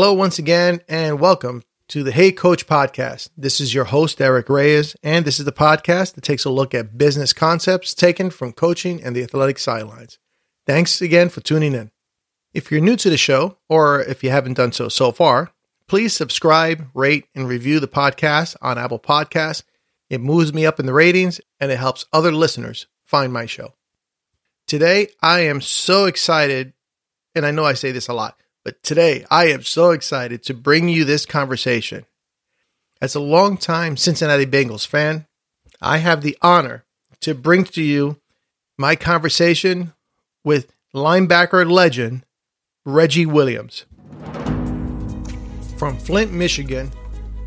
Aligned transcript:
Hello, 0.00 0.12
once 0.12 0.38
again, 0.38 0.80
and 0.88 1.18
welcome 1.18 1.64
to 1.88 2.04
the 2.04 2.12
Hey 2.12 2.30
Coach 2.30 2.68
podcast. 2.68 3.30
This 3.36 3.60
is 3.60 3.74
your 3.74 3.86
host, 3.86 4.20
Eric 4.20 4.48
Reyes, 4.48 4.94
and 5.02 5.24
this 5.24 5.40
is 5.40 5.44
the 5.44 5.50
podcast 5.50 6.14
that 6.14 6.22
takes 6.22 6.44
a 6.44 6.50
look 6.50 6.72
at 6.72 6.96
business 6.96 7.32
concepts 7.32 7.94
taken 7.94 8.30
from 8.30 8.52
coaching 8.52 9.02
and 9.02 9.16
the 9.16 9.24
athletic 9.24 9.58
sidelines. 9.58 10.20
Thanks 10.68 11.02
again 11.02 11.30
for 11.30 11.40
tuning 11.40 11.74
in. 11.74 11.90
If 12.54 12.70
you're 12.70 12.80
new 12.80 12.94
to 12.94 13.10
the 13.10 13.16
show, 13.16 13.58
or 13.68 14.00
if 14.02 14.22
you 14.22 14.30
haven't 14.30 14.54
done 14.54 14.70
so 14.70 14.88
so 14.88 15.10
far, 15.10 15.50
please 15.88 16.14
subscribe, 16.14 16.86
rate, 16.94 17.26
and 17.34 17.48
review 17.48 17.80
the 17.80 17.88
podcast 17.88 18.54
on 18.62 18.78
Apple 18.78 19.00
Podcasts. 19.00 19.64
It 20.08 20.20
moves 20.20 20.54
me 20.54 20.64
up 20.64 20.78
in 20.78 20.86
the 20.86 20.94
ratings 20.94 21.40
and 21.58 21.72
it 21.72 21.78
helps 21.80 22.06
other 22.12 22.30
listeners 22.30 22.86
find 23.04 23.32
my 23.32 23.46
show. 23.46 23.74
Today, 24.68 25.08
I 25.20 25.40
am 25.40 25.60
so 25.60 26.04
excited, 26.04 26.72
and 27.34 27.44
I 27.44 27.50
know 27.50 27.64
I 27.64 27.72
say 27.72 27.90
this 27.90 28.06
a 28.06 28.14
lot, 28.14 28.40
but 28.68 28.82
today 28.82 29.24
I 29.30 29.46
am 29.46 29.62
so 29.62 29.92
excited 29.92 30.42
to 30.42 30.52
bring 30.52 30.90
you 30.90 31.06
this 31.06 31.24
conversation. 31.24 32.04
As 33.00 33.14
a 33.14 33.20
longtime 33.20 33.96
Cincinnati 33.96 34.44
Bengals 34.44 34.86
fan, 34.86 35.26
I 35.80 35.96
have 35.96 36.20
the 36.20 36.36
honor 36.42 36.84
to 37.22 37.34
bring 37.34 37.64
to 37.64 37.82
you 37.82 38.20
my 38.76 38.94
conversation 38.94 39.94
with 40.44 40.70
linebacker 40.94 41.70
legend 41.70 42.26
Reggie 42.84 43.24
Williams. 43.24 43.86
From 45.78 45.96
Flint, 45.96 46.30
Michigan, 46.30 46.92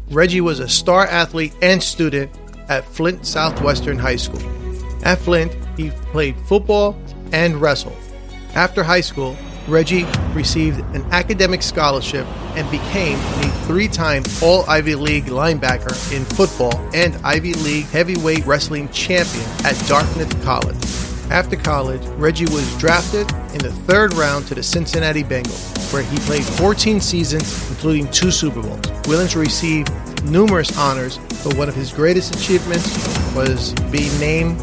Reggie 0.10 0.42
was 0.42 0.60
a 0.60 0.68
star 0.68 1.06
athlete 1.06 1.54
and 1.62 1.84
student 1.84 2.32
at 2.68 2.84
Flint 2.84 3.28
Southwestern 3.28 4.00
High 4.00 4.16
School. 4.16 4.42
At 5.04 5.20
Flint, 5.20 5.56
he 5.78 5.92
played 6.12 6.36
football 6.48 7.00
and 7.32 7.62
wrestled. 7.62 8.00
After 8.56 8.84
high 8.84 9.02
school, 9.02 9.38
Reggie 9.72 10.06
received 10.34 10.80
an 10.94 11.04
academic 11.12 11.64
scholarship 11.64 12.28
and 12.56 12.70
became 12.70 13.18
a 13.18 13.50
three 13.66 13.88
time 13.88 14.22
All 14.44 14.70
Ivy 14.70 14.96
League 14.96 15.26
linebacker 15.26 16.14
in 16.14 16.26
football 16.26 16.78
and 16.94 17.16
Ivy 17.26 17.54
League 17.54 17.86
heavyweight 17.86 18.46
wrestling 18.46 18.90
champion 18.90 19.46
at 19.64 19.82
Dartmouth 19.88 20.44
College. 20.44 20.76
After 21.32 21.56
college, 21.56 22.06
Reggie 22.18 22.46
was 22.48 22.78
drafted 22.78 23.32
in 23.54 23.60
the 23.60 23.72
third 23.88 24.14
round 24.16 24.48
to 24.48 24.56
the 24.56 24.62
Cincinnati 24.62 25.24
Bengals, 25.24 25.94
where 25.94 26.04
he 26.04 26.18
played 26.20 26.44
14 26.44 27.00
seasons, 27.00 27.70
including 27.70 28.12
two 28.12 28.32
Super 28.32 28.62
Bowls. 28.62 28.82
Williams 29.08 29.38
received 29.38 29.90
numerous 30.26 30.78
honors, 30.78 31.18
but 31.44 31.56
one 31.56 31.70
of 31.70 31.76
his 31.76 31.94
greatest 31.94 32.36
achievements 32.36 32.86
was 33.34 33.74
being 33.90 34.12
named 34.20 34.60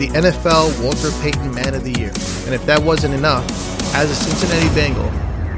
the 0.00 0.08
NFL 0.08 0.82
Walter 0.82 1.10
Payton 1.20 1.54
Man 1.54 1.74
of 1.74 1.84
the 1.84 1.92
Year. 2.00 2.08
And 2.46 2.54
if 2.54 2.64
that 2.64 2.82
wasn't 2.82 3.12
enough, 3.12 3.44
as 3.94 4.10
a 4.10 4.14
Cincinnati 4.14 4.74
Bengal, 4.74 5.10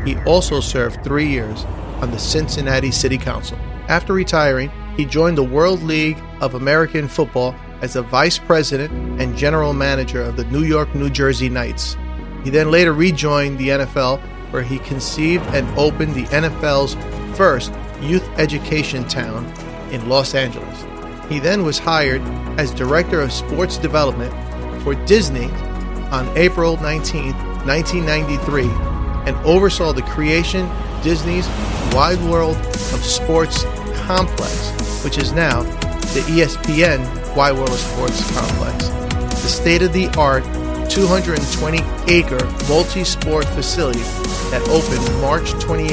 he 0.04 0.16
also 0.24 0.58
served 0.58 1.04
three 1.04 1.28
years 1.28 1.62
on 2.02 2.10
the 2.10 2.18
Cincinnati 2.18 2.90
City 2.90 3.16
Council. 3.16 3.56
After 3.86 4.12
retiring, 4.12 4.68
he 4.96 5.04
joined 5.04 5.38
the 5.38 5.44
World 5.44 5.80
League 5.84 6.20
of 6.40 6.56
American 6.56 7.06
Football 7.06 7.54
as 7.82 7.92
the 7.92 8.02
vice 8.02 8.36
president 8.36 8.90
and 9.22 9.36
general 9.36 9.72
manager 9.74 10.20
of 10.20 10.34
the 10.34 10.44
New 10.46 10.64
York 10.64 10.92
New 10.92 11.08
Jersey 11.08 11.48
Knights. 11.48 11.96
He 12.42 12.50
then 12.50 12.72
later 12.72 12.92
rejoined 12.92 13.58
the 13.58 13.68
NFL, 13.68 14.20
where 14.50 14.64
he 14.64 14.80
conceived 14.80 15.44
and 15.54 15.68
opened 15.78 16.16
the 16.16 16.24
NFL's 16.24 16.96
first 17.36 17.72
youth 18.00 18.28
education 18.38 19.06
town 19.06 19.46
in 19.92 20.08
Los 20.08 20.34
Angeles. 20.34 20.91
He 21.28 21.38
then 21.38 21.64
was 21.64 21.78
hired 21.78 22.22
as 22.58 22.70
Director 22.72 23.20
of 23.20 23.32
Sports 23.32 23.76
Development 23.78 24.32
for 24.82 24.94
Disney 25.06 25.50
on 26.10 26.28
April 26.36 26.76
19, 26.80 27.32
1993, 27.66 28.64
and 29.26 29.36
oversaw 29.46 29.92
the 29.92 30.02
creation 30.02 30.66
of 30.66 31.02
Disney's 31.02 31.46
Wide 31.92 32.20
World 32.30 32.56
of 32.56 33.04
Sports 33.04 33.64
complex, 34.06 35.04
which 35.04 35.18
is 35.18 35.32
now 35.32 35.62
the 35.62 36.20
ESPN 36.28 37.00
Wide 37.34 37.54
World 37.54 37.70
of 37.70 37.78
Sports 37.78 38.30
complex. 38.32 38.88
The 39.42 39.48
state 39.48 39.82
of 39.82 39.92
the 39.92 40.08
art 40.18 40.44
220 40.90 41.78
acre 42.12 42.44
multi 42.68 43.04
sport 43.04 43.46
facility 43.46 44.00
that 44.50 44.62
opened 44.68 45.22
March 45.22 45.50
28, 45.52 45.92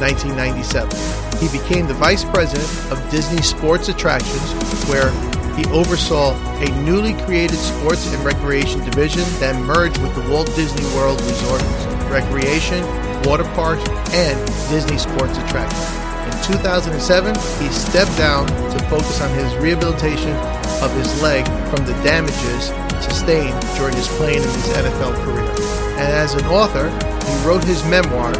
1997. 0.00 1.29
He 1.40 1.48
became 1.48 1.86
the 1.86 1.94
vice 1.94 2.24
president 2.24 2.68
of 2.92 3.10
Disney 3.10 3.40
Sports 3.40 3.88
Attractions, 3.88 4.52
where 4.88 5.10
he 5.56 5.64
oversaw 5.70 6.36
a 6.60 6.82
newly 6.82 7.14
created 7.24 7.56
sports 7.56 8.06
and 8.12 8.22
recreation 8.24 8.84
division 8.84 9.24
that 9.40 9.56
merged 9.56 9.98
with 10.02 10.14
the 10.14 10.30
Walt 10.30 10.46
Disney 10.54 10.84
World 10.94 11.20
Resort, 11.22 11.62
Recreation, 12.10 12.84
Water 13.24 13.44
Parks, 13.56 13.88
and 14.12 14.38
Disney 14.68 14.98
Sports 14.98 15.38
Attractions. 15.38 16.00
In 16.28 16.54
2007, 16.54 17.34
he 17.34 17.72
stepped 17.72 18.16
down 18.16 18.46
to 18.46 18.78
focus 18.88 19.20
on 19.20 19.30
his 19.34 19.54
rehabilitation 19.56 20.36
of 20.82 20.94
his 20.94 21.22
leg 21.22 21.46
from 21.68 21.84
the 21.86 21.92
damages 22.04 22.68
sustained 23.02 23.58
during 23.76 23.96
his 23.96 24.08
playing 24.08 24.42
in 24.42 24.48
his 24.48 24.68
NFL 24.68 25.14
career. 25.24 25.50
And 25.96 26.12
as 26.12 26.34
an 26.34 26.44
author, 26.46 26.88
he 27.26 27.46
wrote 27.46 27.64
his 27.64 27.84
memoir, 27.84 28.32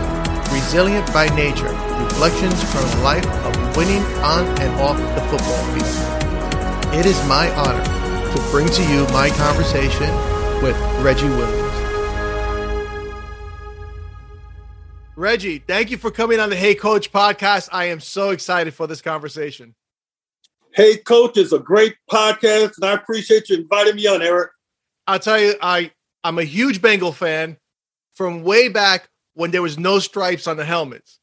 Resilient 0.52 1.06
by 1.12 1.28
Nature 1.36 1.70
Reflections 2.02 2.60
from 2.72 2.82
a 2.82 3.02
Life 3.02 3.26
of 3.26 3.76
Winning 3.76 4.02
on 4.22 4.44
and 4.60 4.80
Off 4.80 4.96
the 4.96 5.20
Football 5.28 5.64
Field. 5.74 6.94
It 6.94 7.06
is 7.06 7.16
my 7.28 7.48
honor 7.54 7.84
to 7.84 8.40
bring 8.50 8.66
to 8.66 8.82
you 8.82 9.06
my 9.12 9.30
conversation 9.30 10.10
with 10.60 10.76
Reggie 11.02 11.28
Williams. 11.28 11.70
Reggie, 15.14 15.58
thank 15.58 15.90
you 15.90 15.96
for 15.96 16.10
coming 16.10 16.40
on 16.40 16.50
the 16.50 16.56
Hey 16.56 16.74
Coach 16.74 17.12
podcast. 17.12 17.68
I 17.70 17.84
am 17.84 18.00
so 18.00 18.30
excited 18.30 18.74
for 18.74 18.88
this 18.88 19.00
conversation. 19.00 19.76
Hey 20.74 20.96
Coach 20.96 21.36
is 21.36 21.52
a 21.52 21.60
great 21.60 21.94
podcast, 22.10 22.72
and 22.76 22.86
I 22.86 22.94
appreciate 22.94 23.48
you 23.48 23.56
inviting 23.58 23.94
me 23.96 24.08
on, 24.08 24.20
Eric. 24.20 24.50
I'll 25.06 25.20
tell 25.20 25.38
you, 25.38 25.54
I 25.62 25.92
I'm 26.24 26.38
a 26.38 26.44
huge 26.44 26.82
Bengal 26.82 27.12
fan 27.12 27.56
from 28.14 28.42
way 28.42 28.68
back 28.68 29.08
when 29.34 29.50
there 29.50 29.62
was 29.62 29.78
no 29.78 29.98
stripes 29.98 30.46
on 30.46 30.56
the 30.56 30.64
helmets. 30.64 31.18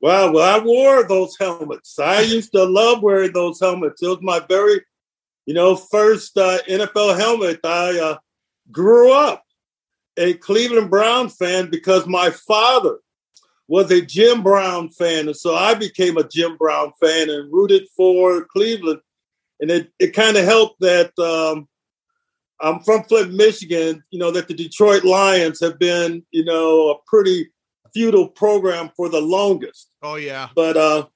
Well, 0.00 0.32
well, 0.32 0.60
I 0.60 0.62
wore 0.62 1.04
those 1.04 1.36
helmets. 1.38 1.98
I 1.98 2.20
used 2.20 2.52
to 2.52 2.64
love 2.64 3.02
wearing 3.02 3.32
those 3.32 3.58
helmets. 3.60 4.02
It 4.02 4.08
was 4.08 4.18
my 4.20 4.40
very, 4.46 4.82
you 5.46 5.54
know, 5.54 5.74
first 5.74 6.36
uh, 6.36 6.58
NFL 6.68 7.18
helmet. 7.18 7.60
I 7.64 7.98
uh, 7.98 8.18
grew 8.70 9.12
up 9.12 9.42
a 10.16 10.34
Cleveland 10.34 10.90
Brown 10.90 11.28
fan 11.28 11.70
because 11.70 12.06
my 12.06 12.30
father 12.30 12.98
was 13.68 13.90
a 13.90 14.00
Jim 14.00 14.42
Brown 14.42 14.90
fan. 14.90 15.26
And 15.26 15.36
so 15.36 15.54
I 15.54 15.74
became 15.74 16.16
a 16.16 16.28
Jim 16.28 16.56
Brown 16.56 16.92
fan 17.00 17.30
and 17.30 17.52
rooted 17.52 17.88
for 17.96 18.44
Cleveland. 18.44 19.00
And 19.60 19.70
it, 19.70 19.90
it 19.98 20.08
kind 20.08 20.36
of 20.36 20.44
helped 20.44 20.80
that 20.80 21.18
um, 21.18 21.68
I'm 22.60 22.80
from 22.80 23.04
Flint, 23.04 23.34
Michigan, 23.34 24.02
you 24.10 24.18
know, 24.18 24.30
that 24.30 24.48
the 24.48 24.54
Detroit 24.54 25.04
Lions 25.04 25.60
have 25.60 25.78
been, 25.78 26.24
you 26.30 26.44
know, 26.44 26.90
a 26.90 26.94
pretty 27.06 27.50
futile 27.92 28.28
program 28.28 28.90
for 28.96 29.08
the 29.08 29.20
longest. 29.20 29.88
Oh, 30.02 30.16
yeah. 30.16 30.48
But 30.54 30.76
uh, 30.76 31.06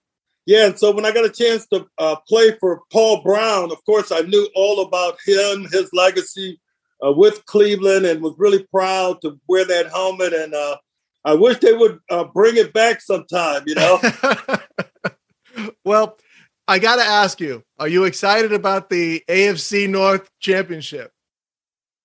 yeah, 0.46 0.66
and 0.66 0.78
so 0.78 0.90
when 0.90 1.04
I 1.04 1.12
got 1.12 1.24
a 1.24 1.30
chance 1.30 1.66
to 1.68 1.86
uh, 1.98 2.16
play 2.28 2.56
for 2.58 2.82
Paul 2.92 3.22
Brown, 3.22 3.70
of 3.70 3.84
course, 3.84 4.10
I 4.10 4.20
knew 4.20 4.48
all 4.54 4.82
about 4.82 5.18
him, 5.24 5.68
his 5.70 5.90
legacy 5.92 6.60
uh, 7.04 7.12
with 7.12 7.44
Cleveland, 7.46 8.06
and 8.06 8.22
was 8.22 8.34
really 8.38 8.64
proud 8.64 9.20
to 9.22 9.38
wear 9.48 9.64
that 9.64 9.90
helmet. 9.90 10.32
And 10.32 10.54
uh, 10.54 10.76
I 11.24 11.34
wish 11.34 11.58
they 11.58 11.72
would 11.72 12.00
uh, 12.10 12.24
bring 12.24 12.56
it 12.56 12.72
back 12.72 13.00
sometime, 13.00 13.62
you 13.66 13.74
know? 13.74 14.00
well, 15.84 16.16
I 16.66 16.78
got 16.78 16.96
to 16.96 17.04
ask 17.04 17.40
you, 17.40 17.62
are 17.78 17.88
you 17.88 18.04
excited 18.04 18.52
about 18.52 18.90
the 18.90 19.22
AFC 19.28 19.88
North 19.88 20.28
Championship? 20.40 21.12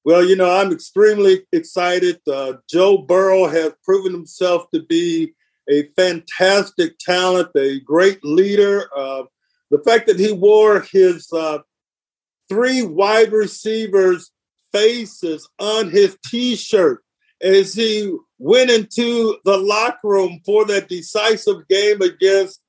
Well, 0.05 0.23
you 0.23 0.35
know, 0.35 0.55
I'm 0.55 0.71
extremely 0.71 1.47
excited. 1.51 2.21
Uh, 2.31 2.53
Joe 2.69 2.99
Burrow 2.99 3.47
has 3.47 3.73
proven 3.83 4.13
himself 4.13 4.69
to 4.71 4.83
be 4.83 5.33
a 5.67 5.87
fantastic 5.97 6.99
talent, 6.99 7.49
a 7.55 7.79
great 7.79 8.23
leader. 8.23 8.87
Uh, 8.95 9.23
the 9.71 9.79
fact 9.79 10.05
that 10.05 10.19
he 10.19 10.31
wore 10.31 10.81
his 10.81 11.27
uh, 11.33 11.57
three 12.47 12.83
wide 12.83 13.31
receivers' 13.31 14.29
faces 14.71 15.49
on 15.57 15.89
his 15.89 16.15
T-shirt 16.27 17.03
as 17.41 17.73
he 17.73 18.15
went 18.37 18.69
into 18.69 19.39
the 19.43 19.57
locker 19.57 20.07
room 20.07 20.39
for 20.45 20.65
that 20.65 20.87
decisive 20.87 21.67
game 21.67 22.03
against 22.03 22.61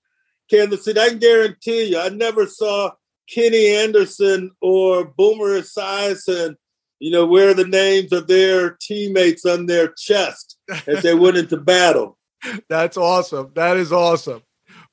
Kansas 0.49 0.87
City. 0.87 0.99
I 0.99 1.11
can 1.11 1.19
guarantee 1.19 1.91
you, 1.91 1.99
I 1.99 2.09
never 2.09 2.47
saw 2.47 2.93
Kenny 3.29 3.75
Anderson 3.75 4.53
or 4.63 5.05
Boomer 5.05 5.61
Esiason, 5.61 6.57
you 6.99 7.11
know, 7.11 7.27
wear 7.27 7.55
the 7.55 7.67
names 7.67 8.13
of 8.13 8.27
their 8.27 8.77
teammates 8.81 9.45
on 9.45 9.67
their 9.67 9.89
chest 9.93 10.59
as 10.87 11.03
they 11.03 11.15
went 11.15 11.37
into 11.37 11.57
battle. 11.57 12.19
That's 12.69 12.97
awesome. 12.97 13.53
That 13.55 13.77
is 13.77 13.93
awesome. 13.93 14.43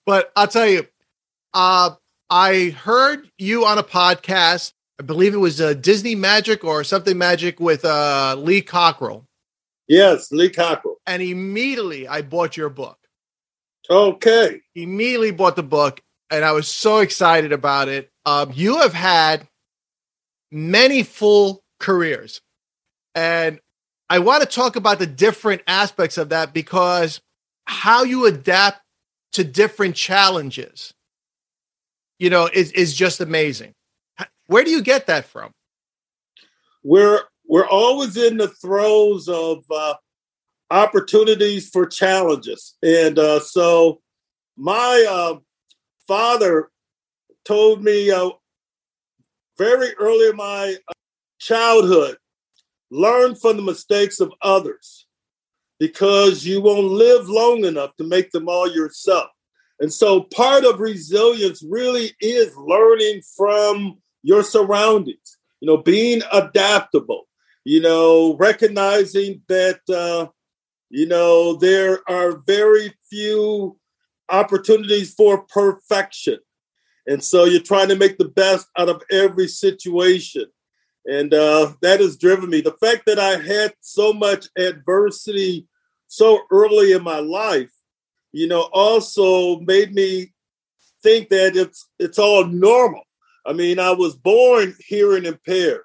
But 0.05 0.31
I'll 0.35 0.47
tell 0.47 0.67
you, 0.67 0.85
uh, 1.53 1.91
I 2.29 2.69
heard 2.69 3.29
you 3.37 3.65
on 3.65 3.77
a 3.77 3.83
podcast. 3.83 4.73
I 4.99 5.03
believe 5.03 5.33
it 5.33 5.37
was 5.37 5.61
uh, 5.61 5.73
Disney 5.73 6.15
Magic 6.15 6.63
or 6.63 6.83
something 6.83 7.17
Magic 7.17 7.59
with 7.59 7.85
uh, 7.85 8.35
Lee 8.37 8.61
Cockrell. 8.61 9.27
Yes, 9.87 10.31
Lee 10.31 10.49
Cockrell. 10.49 10.97
And 11.05 11.21
immediately 11.21 12.07
I 12.07 12.21
bought 12.21 12.57
your 12.57 12.69
book. 12.69 12.97
Okay. 13.89 14.61
Immediately 14.75 15.31
bought 15.31 15.55
the 15.55 15.63
book, 15.63 16.01
and 16.29 16.45
I 16.45 16.53
was 16.53 16.67
so 16.67 16.99
excited 16.99 17.51
about 17.51 17.89
it. 17.89 18.09
Um, 18.25 18.51
you 18.53 18.79
have 18.79 18.93
had 18.93 19.47
many 20.51 21.03
full 21.03 21.62
careers, 21.83 22.41
and 23.13 23.59
I 24.09 24.19
want 24.19 24.41
to 24.41 24.47
talk 24.47 24.75
about 24.75 24.99
the 24.99 25.07
different 25.07 25.61
aspects 25.67 26.17
of 26.17 26.29
that 26.29 26.53
because 26.53 27.21
how 27.65 28.03
you 28.03 28.25
adapt 28.25 28.81
to 29.33 29.43
different 29.43 29.95
challenges, 29.95 30.93
you 32.19 32.29
know, 32.29 32.49
is, 32.51 32.71
is 32.71 32.95
just 32.95 33.19
amazing. 33.19 33.73
Where 34.47 34.63
do 34.63 34.71
you 34.71 34.81
get 34.81 35.07
that 35.07 35.25
from? 35.25 35.51
We're 36.83 37.21
we're 37.45 37.67
always 37.67 38.17
in 38.17 38.37
the 38.37 38.47
throes 38.47 39.27
of 39.27 39.63
uh, 39.69 39.95
opportunities 40.69 41.69
for 41.69 41.85
challenges, 41.85 42.75
and 42.83 43.17
uh, 43.17 43.39
so 43.39 44.01
my 44.57 45.05
uh, 45.09 45.39
father 46.07 46.69
told 47.45 47.83
me 47.83 48.11
uh, 48.11 48.29
very 49.57 49.93
early 49.95 50.29
in 50.29 50.35
my 50.35 50.75
childhood 51.43 52.17
learn 52.89 53.35
from 53.35 53.57
the 53.57 53.63
mistakes 53.63 54.19
of 54.19 54.31
others 54.41 55.07
because 55.79 56.45
you 56.45 56.61
won't 56.61 56.87
live 56.87 57.27
long 57.27 57.65
enough 57.65 57.95
to 57.97 58.03
make 58.03 58.31
them 58.31 58.47
all 58.47 58.71
yourself. 58.71 59.29
And 59.79 59.91
so 59.91 60.21
part 60.21 60.63
of 60.63 60.79
resilience 60.79 61.63
really 61.63 62.11
is 62.21 62.55
learning 62.55 63.21
from 63.35 63.97
your 64.21 64.43
surroundings, 64.43 65.37
you 65.59 65.67
know, 65.67 65.77
being 65.77 66.21
adaptable, 66.31 67.27
you 67.65 67.81
know, 67.81 68.37
recognizing 68.37 69.41
that, 69.49 69.81
uh, 69.89 70.27
you 70.89 71.07
know, 71.07 71.55
there 71.55 71.99
are 72.09 72.43
very 72.45 72.93
few 73.09 73.77
opportunities 74.29 75.13
for 75.13 75.43
perfection. 75.47 76.37
And 77.07 77.21
so 77.21 77.43
you're 77.43 77.61
trying 77.61 77.89
to 77.89 77.97
make 77.97 78.17
the 78.17 78.29
best 78.29 78.67
out 78.77 78.87
of 78.87 79.03
every 79.11 79.47
situation. 79.47 80.45
And 81.05 81.33
uh, 81.33 81.73
that 81.81 81.99
has 81.99 82.17
driven 82.17 82.49
me. 82.49 82.61
The 82.61 82.73
fact 82.73 83.05
that 83.07 83.19
I 83.19 83.37
had 83.37 83.73
so 83.81 84.13
much 84.13 84.47
adversity 84.57 85.67
so 86.07 86.41
early 86.51 86.93
in 86.93 87.03
my 87.03 87.19
life, 87.19 87.71
you 88.31 88.47
know, 88.47 88.69
also 88.71 89.59
made 89.59 89.93
me 89.93 90.33
think 91.01 91.29
that 91.29 91.55
it's 91.55 91.89
it's 91.99 92.19
all 92.19 92.45
normal. 92.45 93.03
I 93.45 93.53
mean, 93.53 93.79
I 93.79 93.91
was 93.91 94.15
born 94.15 94.75
hearing 94.79 95.25
impaired. 95.25 95.81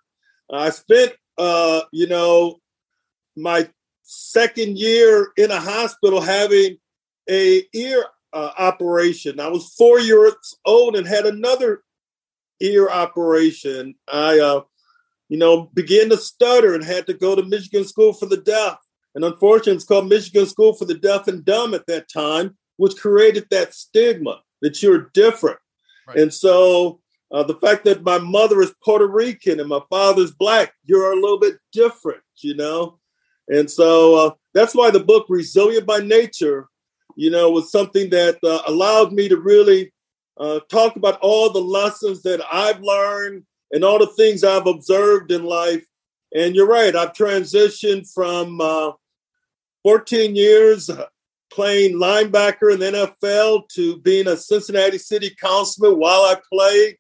I 0.51 0.71
spent, 0.71 1.13
uh, 1.37 1.83
you 1.93 2.07
know, 2.07 2.61
my 3.37 3.69
second 4.03 4.79
year 4.79 5.29
in 5.37 5.51
a 5.51 5.61
hospital 5.61 6.21
having 6.21 6.77
a 7.29 7.65
ear 7.75 8.05
uh, 8.33 8.51
operation. 8.59 9.41
I 9.41 9.49
was 9.49 9.75
four 9.75 9.99
years 9.99 10.35
old 10.65 10.97
and 10.97 11.07
had 11.07 11.27
another 11.27 11.83
ear 12.61 12.89
operation. 12.89 13.95
I, 14.11 14.39
uh, 14.39 14.61
you 15.29 15.39
know, 15.39 15.71
began 15.75 16.09
to 16.11 16.17
stutter 16.17 16.75
and 16.75 16.85
had 16.85 17.07
to 17.07 17.15
go 17.15 17.35
to 17.35 17.43
Michigan 17.43 17.85
School 17.85 18.13
for 18.13 18.27
the 18.27 18.39
Deaf. 18.39 18.79
And 19.15 19.25
unfortunately, 19.25 19.75
it's 19.75 19.85
called 19.85 20.09
Michigan 20.09 20.47
School 20.47 20.75
for 20.75 20.85
the 20.85 20.95
Deaf 20.95 21.29
and 21.29 21.45
Dumb 21.45 21.75
at 21.75 21.87
that 21.87 22.09
time, 22.09 22.57
which 22.77 22.97
created 22.97 23.47
that 23.51 23.75
stigma 23.75 24.41
that 24.63 24.83
you're 24.83 25.11
different. 25.13 25.59
Right. 26.07 26.19
And 26.19 26.33
so 26.33 27.01
uh, 27.31 27.43
the 27.43 27.57
fact 27.57 27.85
that 27.85 28.03
my 28.03 28.19
mother 28.19 28.63
is 28.63 28.75
Puerto 28.83 29.07
Rican 29.07 29.61
and 29.61 29.69
my 29.69 29.81
father's 29.91 30.33
black, 30.33 30.73
you're 30.85 31.13
a 31.13 31.21
little 31.21 31.39
bit 31.39 31.57
different, 31.73 32.23
you 32.39 32.55
know? 32.55 32.99
And 33.49 33.71
so 33.71 34.15
uh, 34.15 34.31
that's 34.55 34.75
why 34.75 34.91
the 34.91 35.01
book, 35.01 35.27
Resilient 35.29 35.87
by 35.87 35.99
Nature, 35.99 36.69
you 37.17 37.31
know, 37.31 37.51
was 37.51 37.73
something 37.73 38.11
that 38.11 38.39
uh, 38.45 38.63
allowed 38.67 39.13
me 39.13 39.29
to 39.29 39.37
really 39.37 39.93
uh, 40.39 40.61
talk 40.71 40.97
about 40.97 41.19
all 41.21 41.51
the 41.51 41.61
lessons 41.61 42.23
that 42.23 42.41
I've 42.53 42.81
learned 42.81 43.45
and 43.73 43.85
all 43.85 43.99
the 43.99 44.07
things 44.07 44.45
I've 44.45 44.67
observed 44.67 45.31
in 45.31 45.45
life. 45.45 45.85
And 46.35 46.55
you're 46.55 46.69
right, 46.69 46.95
I've 46.95 47.13
transitioned 47.13 48.13
from 48.13 48.61
uh, 48.61 48.93
14 49.83 50.37
years 50.37 50.91
playing 51.51 51.97
linebacker 51.97 52.73
in 52.73 52.81
the 52.81 53.15
NFL 53.25 53.69
to 53.71 53.99
being 54.01 54.29
a 54.29 54.37
Cincinnati 54.37 54.99
City 54.99 55.35
Councilman 55.41 55.99
while 55.99 56.21
I 56.21 56.37
played 56.53 56.97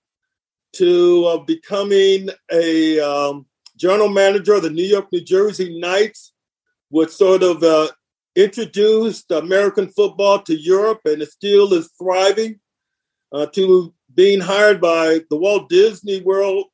to 0.74 1.24
uh, 1.26 1.38
becoming 1.38 2.30
a 2.50 3.00
um, 3.00 3.46
general 3.76 4.08
manager 4.08 4.54
of 4.54 4.62
the 4.62 4.70
New 4.70 4.84
York, 4.84 5.06
New 5.12 5.22
Jersey 5.22 5.78
Knights, 5.78 6.32
which 6.90 7.10
sort 7.10 7.42
of 7.42 7.62
uh, 7.62 7.88
introduced 8.36 9.30
American 9.30 9.88
football 9.88 10.40
to 10.42 10.54
Europe, 10.54 11.00
and 11.04 11.22
it 11.22 11.30
still 11.30 11.72
is 11.74 11.90
thriving. 11.98 12.60
Uh, 13.30 13.44
to 13.44 13.92
being 14.14 14.40
hired 14.40 14.80
by 14.80 15.20
the 15.30 15.36
Walt 15.36 15.68
Disney 15.68 16.20
World 16.20 16.66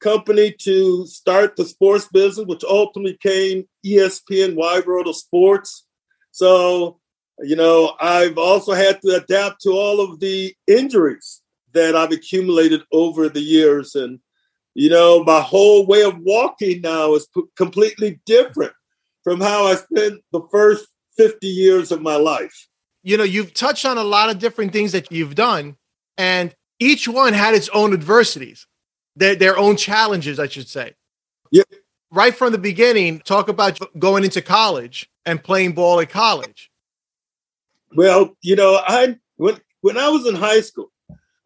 Company 0.00 0.54
to 0.60 1.06
start 1.06 1.56
the 1.56 1.64
sports 1.64 2.06
business, 2.08 2.46
which 2.46 2.64
ultimately 2.64 3.12
became 3.12 3.64
ESPN 3.84 4.54
Wide 4.54 4.86
World 4.86 5.08
of 5.08 5.16
Sports. 5.16 5.86
So, 6.30 7.00
you 7.40 7.56
know, 7.56 7.94
I've 8.00 8.38
also 8.38 8.72
had 8.72 9.00
to 9.02 9.16
adapt 9.16 9.62
to 9.62 9.70
all 9.70 10.00
of 10.00 10.20
the 10.20 10.54
injuries 10.66 11.40
that 11.72 11.96
I've 11.96 12.12
accumulated 12.12 12.82
over 12.92 13.28
the 13.28 13.40
years. 13.40 13.94
And, 13.94 14.20
you 14.74 14.90
know, 14.90 15.24
my 15.24 15.40
whole 15.40 15.86
way 15.86 16.02
of 16.02 16.18
walking 16.18 16.80
now 16.82 17.14
is 17.14 17.26
p- 17.34 17.42
completely 17.56 18.20
different 18.26 18.72
from 19.22 19.40
how 19.40 19.66
I 19.66 19.76
spent 19.76 20.20
the 20.32 20.42
first 20.50 20.86
50 21.16 21.46
years 21.46 21.90
of 21.92 22.02
my 22.02 22.16
life. 22.16 22.68
You 23.02 23.16
know, 23.16 23.24
you've 23.24 23.54
touched 23.54 23.84
on 23.84 23.98
a 23.98 24.04
lot 24.04 24.30
of 24.30 24.38
different 24.38 24.72
things 24.72 24.92
that 24.92 25.10
you've 25.12 25.34
done, 25.34 25.76
and 26.16 26.54
each 26.78 27.08
one 27.08 27.32
had 27.32 27.54
its 27.54 27.68
own 27.70 27.92
adversities, 27.92 28.66
their, 29.16 29.34
their 29.34 29.56
own 29.56 29.76
challenges, 29.76 30.38
I 30.38 30.48
should 30.48 30.68
say. 30.68 30.94
Yeah. 31.50 31.62
Right 32.10 32.34
from 32.34 32.52
the 32.52 32.58
beginning, 32.58 33.20
talk 33.20 33.48
about 33.48 33.78
going 33.98 34.24
into 34.24 34.40
college 34.40 35.10
and 35.26 35.42
playing 35.42 35.72
ball 35.72 36.00
at 36.00 36.10
college. 36.10 36.70
Well, 37.96 38.36
you 38.42 38.56
know, 38.56 38.80
I 38.86 39.16
when 39.36 39.58
when 39.80 39.98
I 39.98 40.08
was 40.08 40.26
in 40.26 40.34
high 40.34 40.60
school, 40.60 40.90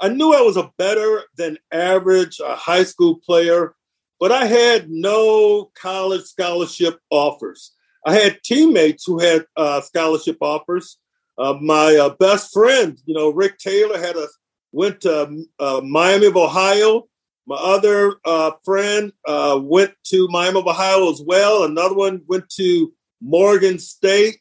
I 0.00 0.08
knew 0.08 0.32
I 0.32 0.40
was 0.40 0.56
a 0.56 0.70
better 0.78 1.24
than 1.36 1.58
average 1.72 2.40
uh, 2.40 2.54
high 2.56 2.84
school 2.84 3.16
player, 3.16 3.74
but 4.20 4.32
I 4.32 4.44
had 4.46 4.88
no 4.90 5.70
college 5.74 6.24
scholarship 6.24 7.00
offers. 7.10 7.72
I 8.06 8.14
had 8.14 8.42
teammates 8.42 9.04
who 9.04 9.18
had 9.18 9.44
uh, 9.56 9.80
scholarship 9.80 10.38
offers. 10.40 10.98
Uh, 11.36 11.54
my 11.60 11.96
uh, 11.96 12.10
best 12.10 12.52
friend, 12.52 12.98
you 13.06 13.14
know, 13.14 13.30
Rick 13.30 13.58
Taylor, 13.58 13.98
had 13.98 14.16
a 14.16 14.26
went 14.72 15.00
to 15.02 15.44
uh, 15.58 15.80
Miami 15.84 16.26
of 16.26 16.36
Ohio. 16.36 17.08
My 17.46 17.56
other 17.56 18.14
uh, 18.24 18.52
friend 18.64 19.12
uh, 19.26 19.58
went 19.62 19.92
to 20.04 20.28
Miami 20.28 20.60
of 20.60 20.66
Ohio 20.66 21.10
as 21.10 21.22
well. 21.24 21.64
Another 21.64 21.94
one 21.94 22.22
went 22.26 22.48
to 22.50 22.92
Morgan 23.22 23.78
State. 23.78 24.38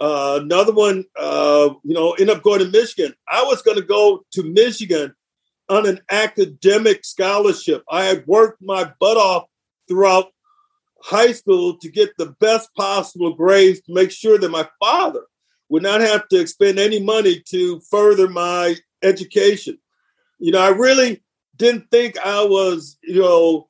another 0.00 0.72
one, 0.72 1.04
you 1.18 1.94
know, 1.94 2.12
ended 2.12 2.36
up 2.36 2.42
going 2.42 2.60
to 2.60 2.70
Michigan. 2.70 3.14
I 3.28 3.42
was 3.44 3.62
going 3.62 3.76
to 3.76 3.84
go 3.84 4.24
to 4.32 4.42
Michigan 4.42 5.14
on 5.68 5.86
an 5.86 6.00
academic 6.10 7.04
scholarship. 7.04 7.84
I 7.90 8.04
had 8.04 8.26
worked 8.26 8.62
my 8.62 8.92
butt 8.98 9.16
off 9.16 9.44
throughout 9.88 10.28
high 11.02 11.32
school 11.32 11.76
to 11.78 11.90
get 11.90 12.16
the 12.16 12.34
best 12.40 12.74
possible 12.74 13.34
grades 13.34 13.80
to 13.82 13.92
make 13.92 14.10
sure 14.10 14.38
that 14.38 14.50
my 14.50 14.66
father 14.80 15.24
would 15.74 15.82
not 15.82 16.00
have 16.00 16.28
to 16.28 16.38
expend 16.38 16.78
any 16.78 17.02
money 17.02 17.42
to 17.48 17.80
further 17.90 18.28
my 18.28 18.76
education. 19.02 19.76
You 20.38 20.52
know, 20.52 20.60
I 20.60 20.68
really 20.68 21.20
didn't 21.56 21.90
think 21.90 22.16
I 22.24 22.44
was, 22.44 22.96
you 23.02 23.20
know, 23.20 23.68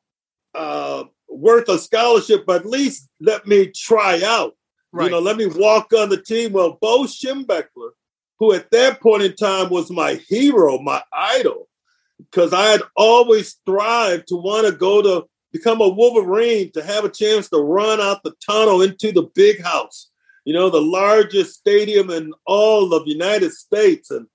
uh, 0.55 1.05
worth 1.31 1.67
a 1.71 1.79
scholarship, 1.79 2.45
but 2.47 2.61
at 2.61 2.67
least 2.67 3.09
let 3.21 3.47
me 3.47 3.69
try 3.75 4.21
out. 4.23 4.55
Right. 4.93 5.07
You 5.07 5.13
know, 5.13 5.19
let 5.19 5.39
me 5.39 5.47
walk 5.47 5.95
on 5.95 6.11
the 6.11 6.21
team. 6.21 6.53
Well, 6.53 6.77
Bo 6.79 7.05
Schembechler, 7.05 7.93
who 8.39 8.53
at 8.53 8.71
that 8.71 9.01
point 9.01 9.23
in 9.23 9.35
time 9.35 9.71
was 9.71 9.91
my 9.91 10.21
hero, 10.29 10.79
my 10.79 11.03
idol, 11.11 11.71
because 12.19 12.53
I 12.53 12.67
had 12.67 12.83
always 12.97 13.49
strived 13.49 14.29
to 14.29 14.37
want 14.37 14.67
to 14.67 14.75
go 14.75 15.01
to 15.01 15.27
become 15.53 15.81
a 15.81 15.89
Wolverine 15.89 16.71
to 16.73 16.83
have 16.85 17.07
a 17.07 17.09
chance 17.09 17.49
to 17.49 17.61
run 17.61 17.99
out 17.99 18.23
the 18.23 18.35
tunnel 18.47 18.83
into 18.83 19.11
the 19.11 19.23
big 19.35 19.63
house, 19.63 20.11
you 20.45 20.53
know, 20.53 20.71
the 20.71 20.81
largest 20.81 21.55
stadium 21.55 22.11
in 22.11 22.33
all 22.47 22.93
of 22.93 23.05
the 23.05 23.13
United 23.13 23.53
States. 23.53 24.11
And 24.11 24.27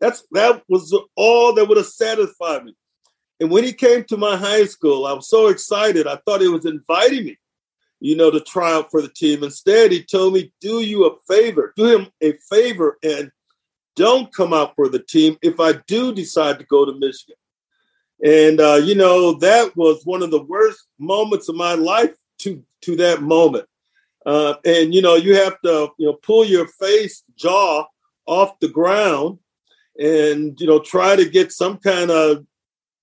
that's 0.00 0.24
that 0.32 0.62
was 0.68 0.96
all 1.16 1.54
that 1.54 1.66
would 1.66 1.76
have 1.76 1.86
satisfied 1.86 2.64
me. 2.64 2.74
And 3.40 3.50
when 3.50 3.64
he 3.64 3.72
came 3.72 4.04
to 4.04 4.16
my 4.16 4.36
high 4.36 4.64
school, 4.64 5.06
I 5.06 5.12
was 5.12 5.28
so 5.28 5.48
excited. 5.48 6.06
I 6.06 6.18
thought 6.24 6.40
he 6.40 6.48
was 6.48 6.66
inviting 6.66 7.26
me, 7.26 7.38
you 8.00 8.16
know, 8.16 8.30
to 8.30 8.40
try 8.40 8.72
out 8.72 8.90
for 8.90 9.00
the 9.00 9.08
team. 9.08 9.44
Instead, 9.44 9.92
he 9.92 10.02
told 10.02 10.34
me, 10.34 10.52
do 10.60 10.80
you 10.80 11.06
a 11.06 11.16
favor, 11.28 11.72
do 11.76 11.96
him 11.96 12.08
a 12.20 12.32
favor 12.50 12.98
and 13.02 13.30
don't 13.98 14.32
come 14.32 14.52
out 14.52 14.74
for 14.76 14.88
the 14.88 15.00
team 15.00 15.36
if 15.42 15.58
I 15.58 15.72
do 15.88 16.14
decide 16.14 16.60
to 16.60 16.64
go 16.64 16.84
to 16.84 16.92
Michigan. 16.92 17.34
And 18.24 18.60
uh, 18.60 18.76
you 18.76 18.94
know 18.94 19.34
that 19.34 19.76
was 19.76 20.02
one 20.04 20.22
of 20.22 20.30
the 20.30 20.42
worst 20.42 20.86
moments 20.98 21.48
of 21.48 21.56
my 21.56 21.74
life 21.74 22.14
to 22.40 22.62
to 22.82 22.96
that 22.96 23.22
moment. 23.22 23.66
Uh, 24.26 24.54
and 24.64 24.94
you 24.94 25.00
know 25.00 25.14
you 25.14 25.34
have 25.34 25.60
to 25.60 25.88
you 25.98 26.06
know 26.06 26.14
pull 26.14 26.44
your 26.44 26.66
face 26.66 27.22
jaw 27.36 27.86
off 28.26 28.58
the 28.60 28.68
ground 28.68 29.38
and 29.98 30.60
you 30.60 30.66
know 30.66 30.78
try 30.78 31.16
to 31.16 31.28
get 31.28 31.52
some 31.52 31.78
kind 31.78 32.10
of 32.10 32.44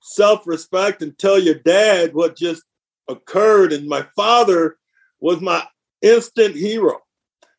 self-respect 0.02 1.02
and 1.02 1.18
tell 1.18 1.40
your 1.40 1.56
dad 1.56 2.14
what 2.14 2.36
just 2.38 2.64
occurred. 3.08 3.74
And 3.74 3.88
my 3.88 4.06
father 4.16 4.78
was 5.20 5.42
my 5.42 5.64
instant 6.02 6.56
hero 6.56 7.00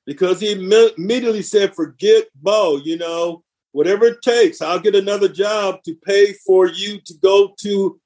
because 0.05 0.39
he 0.39 0.53
immediately 0.53 1.43
said 1.43 1.75
forget 1.75 2.27
bo 2.37 2.77
you 2.85 2.97
know 2.97 3.43
whatever 3.73 4.05
it 4.05 4.23
takes 4.23 4.61
i'll 4.61 4.79
get 4.79 4.95
another 4.95 5.27
job 5.27 5.83
to 5.83 5.97
pay 6.05 6.33
for 6.47 6.69
you 6.69 7.01
to 7.01 7.15
go 7.23 7.53
to 7.59 7.99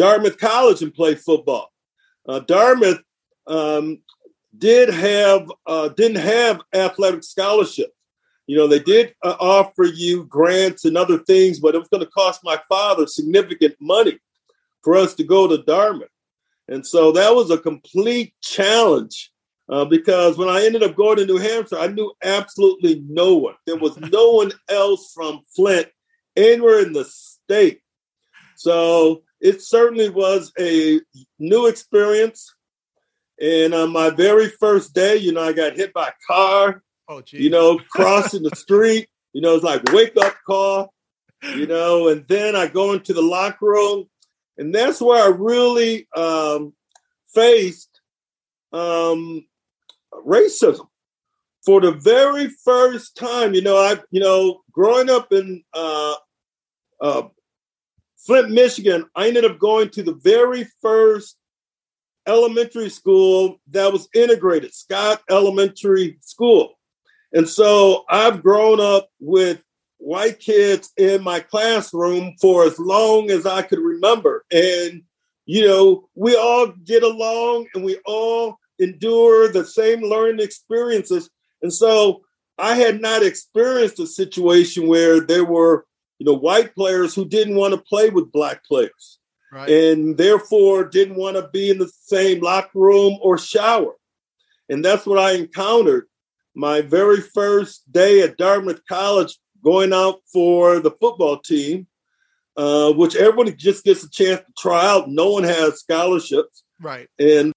dartmouth 0.00 0.38
college 0.38 0.80
and 0.80 0.94
play 0.94 1.14
football. 1.14 1.70
Uh, 2.26 2.40
dartmouth 2.40 3.02
um, 3.46 4.00
did 4.60 4.88
have 4.88 5.50
uh, 5.66 5.88
didn't 5.88 6.22
have 6.22 6.60
athletic 6.72 7.24
scholarships 7.24 7.92
you 8.50 8.56
know, 8.56 8.66
they 8.66 8.80
did 8.80 9.14
uh, 9.22 9.36
offer 9.38 9.84
you 9.84 10.24
grants 10.24 10.84
and 10.84 10.96
other 10.96 11.18
things, 11.18 11.60
but 11.60 11.76
it 11.76 11.78
was 11.78 11.86
going 11.86 12.04
to 12.04 12.10
cost 12.10 12.40
my 12.42 12.58
father 12.68 13.06
significant 13.06 13.76
money 13.80 14.18
for 14.82 14.96
us 14.96 15.14
to 15.14 15.22
go 15.22 15.46
to 15.46 15.62
Dartmouth. 15.62 16.08
And 16.66 16.84
so 16.84 17.12
that 17.12 17.32
was 17.32 17.52
a 17.52 17.58
complete 17.58 18.34
challenge 18.42 19.30
uh, 19.68 19.84
because 19.84 20.36
when 20.36 20.48
I 20.48 20.64
ended 20.64 20.82
up 20.82 20.96
going 20.96 21.18
to 21.18 21.26
New 21.26 21.36
Hampshire, 21.36 21.78
I 21.78 21.86
knew 21.86 22.12
absolutely 22.24 23.04
no 23.08 23.36
one. 23.36 23.54
There 23.68 23.76
was 23.76 23.96
no 24.12 24.32
one 24.32 24.50
else 24.68 25.12
from 25.14 25.42
Flint 25.54 25.86
anywhere 26.34 26.80
in 26.80 26.92
the 26.92 27.04
state. 27.04 27.82
So 28.56 29.22
it 29.40 29.62
certainly 29.62 30.08
was 30.08 30.52
a 30.58 31.00
new 31.38 31.68
experience. 31.68 32.52
And 33.40 33.72
on 33.72 33.92
my 33.92 34.10
very 34.10 34.48
first 34.48 34.94
day, 34.94 35.16
you 35.16 35.32
know, 35.32 35.42
I 35.42 35.52
got 35.52 35.76
hit 35.76 35.92
by 35.94 36.08
a 36.08 36.12
car. 36.26 36.82
Oh, 37.08 37.22
geez. 37.22 37.40
You 37.40 37.50
know, 37.50 37.80
crossing 37.90 38.42
the 38.42 38.54
street, 38.54 39.08
you 39.32 39.40
know, 39.40 39.54
it's 39.54 39.64
like 39.64 39.82
wake 39.92 40.16
up 40.16 40.34
call, 40.46 40.92
you 41.56 41.66
know, 41.66 42.08
and 42.08 42.26
then 42.28 42.54
I 42.54 42.66
go 42.66 42.92
into 42.92 43.12
the 43.12 43.22
locker 43.22 43.66
room, 43.66 44.08
and 44.58 44.74
that's 44.74 45.00
where 45.00 45.22
I 45.22 45.28
really 45.28 46.06
um, 46.14 46.74
faced 47.34 48.00
um, 48.72 49.46
racism 50.12 50.86
for 51.64 51.80
the 51.80 51.92
very 51.92 52.48
first 52.64 53.16
time. 53.16 53.54
You 53.54 53.62
know, 53.62 53.76
I, 53.76 53.96
you 54.10 54.20
know, 54.20 54.60
growing 54.70 55.08
up 55.08 55.32
in 55.32 55.64
uh, 55.72 56.14
uh, 57.00 57.22
Flint, 58.18 58.50
Michigan, 58.50 59.08
I 59.16 59.28
ended 59.28 59.46
up 59.46 59.58
going 59.58 59.88
to 59.90 60.02
the 60.02 60.14
very 60.14 60.68
first 60.82 61.36
elementary 62.26 62.90
school 62.90 63.60
that 63.70 63.92
was 63.92 64.08
integrated, 64.14 64.74
Scott 64.74 65.22
Elementary 65.30 66.18
School. 66.20 66.74
And 67.32 67.48
so 67.48 68.04
I've 68.08 68.42
grown 68.42 68.80
up 68.80 69.08
with 69.20 69.62
white 69.98 70.40
kids 70.40 70.90
in 70.96 71.22
my 71.22 71.40
classroom 71.40 72.34
for 72.40 72.64
as 72.64 72.78
long 72.78 73.30
as 73.30 73.46
I 73.46 73.62
could 73.62 73.78
remember. 73.78 74.44
And, 74.50 75.02
you 75.46 75.66
know, 75.66 76.08
we 76.14 76.34
all 76.34 76.68
get 76.84 77.02
along 77.02 77.68
and 77.74 77.84
we 77.84 77.98
all 78.06 78.58
endure 78.78 79.52
the 79.52 79.64
same 79.64 80.00
learning 80.02 80.44
experiences. 80.44 81.30
And 81.62 81.72
so 81.72 82.22
I 82.58 82.74
had 82.74 83.00
not 83.00 83.22
experienced 83.22 84.00
a 84.00 84.06
situation 84.06 84.88
where 84.88 85.20
there 85.20 85.44
were, 85.44 85.86
you 86.18 86.26
know, 86.26 86.34
white 86.34 86.74
players 86.74 87.14
who 87.14 87.24
didn't 87.24 87.56
want 87.56 87.74
to 87.74 87.80
play 87.80 88.10
with 88.10 88.32
black 88.32 88.64
players. 88.64 89.19
Right. 89.52 89.68
And 89.68 90.16
therefore 90.16 90.84
didn't 90.84 91.16
want 91.16 91.36
to 91.36 91.48
be 91.48 91.70
in 91.70 91.78
the 91.78 91.88
same 91.88 92.40
locker 92.40 92.78
room 92.78 93.18
or 93.20 93.36
shower. 93.38 93.94
And 94.68 94.84
that's 94.84 95.06
what 95.06 95.18
I 95.18 95.32
encountered 95.32 96.06
my 96.54 96.80
very 96.80 97.20
first 97.20 97.90
day 97.90 98.22
at 98.22 98.36
Dartmouth 98.36 98.80
College 98.88 99.36
going 99.62 99.92
out 99.92 100.20
for 100.32 100.78
the 100.78 100.90
football 100.92 101.38
team, 101.38 101.86
uh, 102.56 102.92
which 102.92 103.16
everybody 103.16 103.52
just 103.52 103.84
gets 103.84 104.04
a 104.04 104.10
chance 104.10 104.40
to 104.40 104.52
try 104.58 104.86
out. 104.86 105.08
No 105.08 105.30
one 105.30 105.44
has 105.44 105.80
scholarships. 105.80 106.62
Right. 106.80 107.08
And 107.18 107.52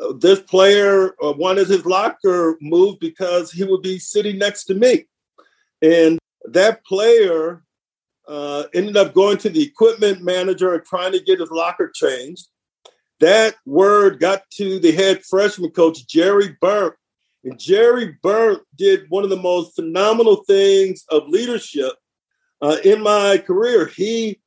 uh, 0.00 0.14
this 0.18 0.40
player 0.40 1.14
uh, 1.22 1.32
wanted 1.32 1.68
his 1.68 1.86
locker 1.86 2.56
moved 2.60 3.00
because 3.00 3.52
he 3.52 3.64
would 3.64 3.82
be 3.82 3.98
sitting 3.98 4.38
next 4.38 4.64
to 4.64 4.74
me. 4.74 5.06
And 5.82 6.18
that 6.44 6.84
player 6.84 7.63
uh, 8.28 8.64
ended 8.74 8.96
up 8.96 9.14
going 9.14 9.38
to 9.38 9.50
the 9.50 9.62
equipment 9.62 10.22
manager 10.22 10.74
and 10.74 10.84
trying 10.84 11.12
to 11.12 11.20
get 11.20 11.40
his 11.40 11.50
locker 11.50 11.90
changed. 11.94 12.48
That 13.20 13.54
word 13.64 14.20
got 14.20 14.42
to 14.54 14.78
the 14.78 14.92
head 14.92 15.24
freshman 15.24 15.70
coach, 15.70 16.06
Jerry 16.06 16.56
Burke, 16.60 16.98
and 17.44 17.58
Jerry 17.58 18.16
Burke 18.22 18.64
did 18.74 19.08
one 19.08 19.24
of 19.24 19.30
the 19.30 19.36
most 19.36 19.74
phenomenal 19.74 20.44
things 20.46 21.04
of 21.10 21.28
leadership 21.28 21.92
uh, 22.62 22.78
in 22.84 23.02
my 23.02 23.38
career. 23.38 23.86
He 23.86 24.40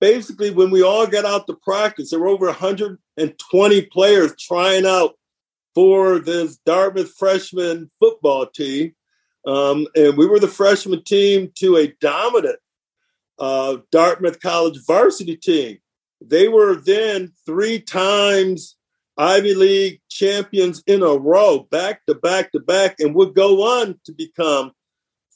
basically, 0.00 0.50
when 0.50 0.70
we 0.70 0.82
all 0.82 1.06
got 1.06 1.24
out 1.24 1.46
to 1.46 1.54
practice, 1.54 2.10
there 2.10 2.20
were 2.20 2.28
over 2.28 2.46
120 2.46 3.82
players 3.86 4.34
trying 4.38 4.86
out 4.86 5.14
for 5.74 6.20
this 6.20 6.56
Dartmouth 6.64 7.12
freshman 7.18 7.90
football 7.98 8.46
team. 8.46 8.94
Um, 9.46 9.86
and 9.96 10.16
we 10.16 10.26
were 10.26 10.38
the 10.38 10.48
freshman 10.48 11.02
team 11.02 11.50
to 11.56 11.76
a 11.76 11.88
dominant 12.00 12.58
uh, 13.38 13.78
Dartmouth 13.90 14.40
College 14.40 14.78
varsity 14.86 15.36
team. 15.36 15.78
They 16.20 16.48
were 16.48 16.76
then 16.76 17.32
three 17.44 17.80
times 17.80 18.76
Ivy 19.16 19.54
League 19.54 20.00
champions 20.08 20.82
in 20.86 21.02
a 21.02 21.14
row, 21.14 21.66
back 21.70 22.04
to 22.06 22.14
back 22.14 22.52
to 22.52 22.60
back, 22.60 22.96
and 22.98 23.14
would 23.14 23.34
go 23.34 23.62
on 23.62 23.98
to 24.04 24.12
become 24.12 24.72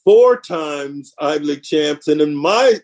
four 0.03 0.39
times 0.39 1.13
Ivy 1.19 1.45
League 1.45 1.63
champs. 1.63 2.07
And 2.07 2.21
in 2.21 2.35
my 2.35 2.79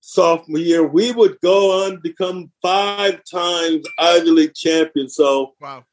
sophomore 0.00 0.58
year, 0.58 0.86
we 0.86 1.12
would 1.12 1.40
go 1.40 1.84
on 1.84 1.92
to 1.92 1.98
become 1.98 2.52
five 2.60 3.22
times 3.24 3.86
Ivy 3.98 4.30
League 4.30 4.54
champions. 4.54 5.14
So 5.14 5.54
wow. 5.60 5.84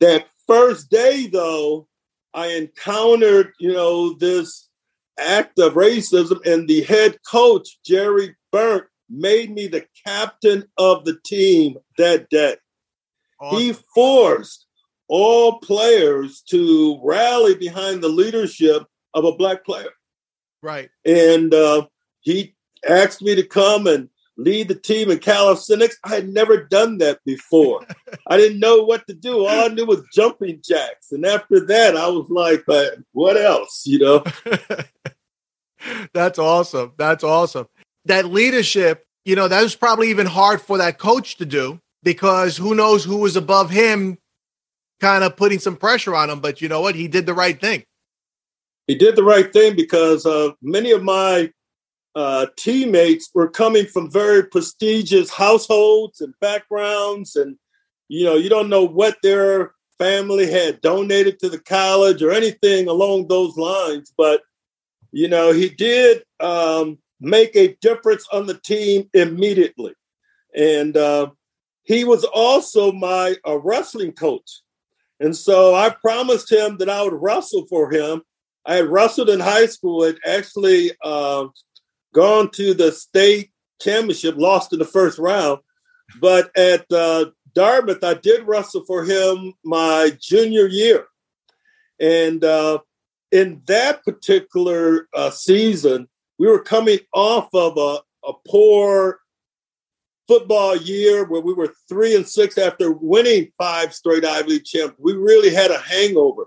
that 0.00 0.26
first 0.46 0.90
day, 0.90 1.26
though, 1.26 1.86
I 2.34 2.48
encountered, 2.48 3.52
you 3.58 3.72
know, 3.72 4.14
this 4.14 4.65
act 5.18 5.58
of 5.58 5.74
racism, 5.74 6.44
and 6.46 6.68
the 6.68 6.82
head 6.82 7.18
coach, 7.28 7.78
Jerry 7.84 8.34
Burke, 8.52 8.90
made 9.08 9.52
me 9.52 9.66
the 9.66 9.86
captain 10.06 10.64
of 10.78 11.04
the 11.04 11.18
team 11.24 11.76
that 11.98 12.28
day. 12.28 12.56
Awesome. 13.40 13.58
He 13.58 13.72
forced 13.94 14.66
all 15.08 15.60
players 15.60 16.42
to 16.50 17.00
rally 17.02 17.54
behind 17.54 18.02
the 18.02 18.08
leadership 18.08 18.82
of 19.14 19.24
a 19.24 19.36
black 19.36 19.64
player. 19.64 19.90
Right. 20.62 20.90
And 21.04 21.54
uh, 21.54 21.86
he 22.20 22.54
asked 22.88 23.22
me 23.22 23.34
to 23.34 23.46
come 23.46 23.86
and 23.86 24.08
lead 24.36 24.68
the 24.68 24.74
team 24.74 25.10
in 25.10 25.18
calisthenics. 25.18 25.96
I 26.04 26.14
had 26.14 26.28
never 26.28 26.64
done 26.64 26.98
that 26.98 27.20
before. 27.24 27.86
I 28.26 28.36
didn't 28.36 28.60
know 28.60 28.82
what 28.82 29.06
to 29.06 29.14
do. 29.14 29.46
All 29.46 29.64
I 29.64 29.68
knew 29.68 29.86
was 29.86 30.02
jumping 30.12 30.60
jacks. 30.62 31.12
And 31.12 31.24
after 31.24 31.60
that, 31.66 31.96
I 31.96 32.08
was 32.08 32.28
like, 32.30 32.64
but 32.66 32.98
what 33.12 33.36
else, 33.36 33.86
you 33.86 33.98
know? 33.98 34.24
That's 36.12 36.38
awesome. 36.38 36.92
That's 36.96 37.24
awesome. 37.24 37.66
That 38.04 38.26
leadership, 38.26 39.06
you 39.24 39.36
know, 39.36 39.48
that 39.48 39.62
was 39.62 39.76
probably 39.76 40.10
even 40.10 40.26
hard 40.26 40.60
for 40.60 40.78
that 40.78 40.98
coach 40.98 41.36
to 41.36 41.46
do 41.46 41.80
because 42.02 42.56
who 42.56 42.74
knows 42.74 43.04
who 43.04 43.18
was 43.18 43.36
above 43.36 43.70
him 43.70 44.18
kind 45.00 45.24
of 45.24 45.36
putting 45.36 45.58
some 45.58 45.76
pressure 45.76 46.14
on 46.14 46.30
him. 46.30 46.40
But 46.40 46.60
you 46.60 46.68
know 46.68 46.80
what? 46.80 46.94
He 46.94 47.08
did 47.08 47.26
the 47.26 47.34
right 47.34 47.60
thing. 47.60 47.84
He 48.86 48.94
did 48.94 49.16
the 49.16 49.24
right 49.24 49.52
thing 49.52 49.74
because 49.74 50.24
uh, 50.26 50.52
many 50.62 50.92
of 50.92 51.02
my 51.02 51.50
uh, 52.16 52.46
teammates 52.56 53.30
were 53.34 53.48
coming 53.48 53.84
from 53.86 54.10
very 54.10 54.42
prestigious 54.42 55.30
households 55.30 56.22
and 56.22 56.34
backgrounds. 56.40 57.36
And, 57.36 57.56
you 58.08 58.24
know, 58.24 58.34
you 58.34 58.48
don't 58.48 58.70
know 58.70 58.84
what 58.84 59.18
their 59.22 59.72
family 59.98 60.50
had 60.50 60.80
donated 60.80 61.38
to 61.40 61.50
the 61.50 61.60
college 61.60 62.22
or 62.22 62.32
anything 62.32 62.88
along 62.88 63.28
those 63.28 63.56
lines. 63.56 64.12
But, 64.16 64.40
you 65.12 65.28
know, 65.28 65.52
he 65.52 65.68
did 65.68 66.22
um, 66.40 66.98
make 67.20 67.54
a 67.54 67.76
difference 67.82 68.26
on 68.32 68.46
the 68.46 68.58
team 68.58 69.10
immediately. 69.12 69.94
And, 70.54 70.96
uh, 70.96 71.30
he 71.84 72.04
was 72.04 72.24
also 72.24 72.90
my 72.90 73.36
uh, 73.46 73.58
wrestling 73.58 74.12
coach. 74.12 74.62
And 75.20 75.36
so 75.36 75.74
I 75.74 75.90
promised 75.90 76.50
him 76.50 76.78
that 76.78 76.90
I 76.90 77.02
would 77.02 77.12
wrestle 77.12 77.64
for 77.66 77.92
him. 77.92 78.22
I 78.66 78.76
had 78.76 78.86
wrestled 78.86 79.30
in 79.30 79.38
high 79.38 79.66
school, 79.66 80.02
had 80.02 80.18
actually 80.26 80.90
uh, 81.04 81.46
gone 82.16 82.50
to 82.50 82.72
the 82.72 82.90
state 82.90 83.50
championship, 83.80 84.36
lost 84.38 84.72
in 84.72 84.78
the 84.78 84.86
first 84.86 85.18
round. 85.18 85.60
But 86.18 86.50
at 86.56 86.90
uh, 86.90 87.26
Dartmouth, 87.54 88.02
I 88.02 88.14
did 88.14 88.46
wrestle 88.46 88.84
for 88.86 89.04
him 89.04 89.52
my 89.62 90.16
junior 90.18 90.66
year. 90.66 91.06
And 92.00 92.42
uh, 92.42 92.78
in 93.30 93.60
that 93.66 94.02
particular 94.02 95.08
uh, 95.14 95.30
season, 95.30 96.08
we 96.38 96.48
were 96.48 96.62
coming 96.62 97.00
off 97.12 97.48
of 97.52 97.76
a, 97.76 98.00
a 98.26 98.32
poor 98.48 99.20
football 100.26 100.74
year 100.74 101.24
where 101.24 101.42
we 101.42 101.52
were 101.52 101.74
three 101.88 102.16
and 102.16 102.26
six 102.26 102.56
after 102.56 102.92
winning 102.92 103.48
five 103.58 103.94
straight 103.94 104.24
Ivy 104.24 104.50
League 104.50 104.64
champs, 104.64 104.96
we 104.98 105.12
really 105.12 105.54
had 105.54 105.70
a 105.70 105.78
hangover, 105.78 106.46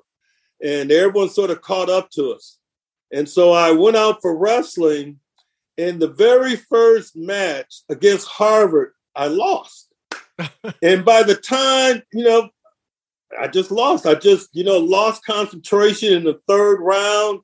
and 0.64 0.92
everyone 0.92 1.30
sort 1.30 1.52
of 1.52 1.62
caught 1.62 1.90
up 1.90 2.10
to 2.12 2.32
us. 2.32 2.58
And 3.12 3.28
so 3.28 3.52
I 3.52 3.72
went 3.72 3.98
out 3.98 4.22
for 4.22 4.36
wrestling. 4.36 5.20
In 5.80 5.98
the 5.98 6.10
very 6.10 6.58
first 6.58 7.16
match 7.16 7.84
against 7.88 8.28
Harvard, 8.28 8.92
I 9.16 9.28
lost. 9.28 9.88
and 10.84 11.06
by 11.06 11.24
the 11.24 11.36
time, 11.36 12.04
you 12.12 12.26
know, 12.26 12.50
I 13.40 13.48
just 13.48 13.72
lost. 13.72 14.06
I 14.06 14.16
just, 14.16 14.50
you 14.52 14.66
know, 14.66 14.78
lost 14.78 15.24
concentration 15.24 16.12
in 16.12 16.26
the 16.26 16.38
third 16.50 16.82
round 16.82 17.40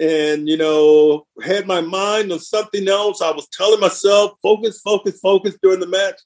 and, 0.00 0.48
you 0.48 0.56
know, 0.56 1.26
had 1.44 1.66
my 1.66 1.82
mind 1.82 2.32
on 2.32 2.38
something 2.38 2.88
else. 2.88 3.20
I 3.20 3.30
was 3.30 3.46
telling 3.52 3.80
myself, 3.80 4.38
focus, 4.42 4.80
focus, 4.80 5.20
focus 5.20 5.58
during 5.62 5.80
the 5.80 5.86
match. 5.86 6.18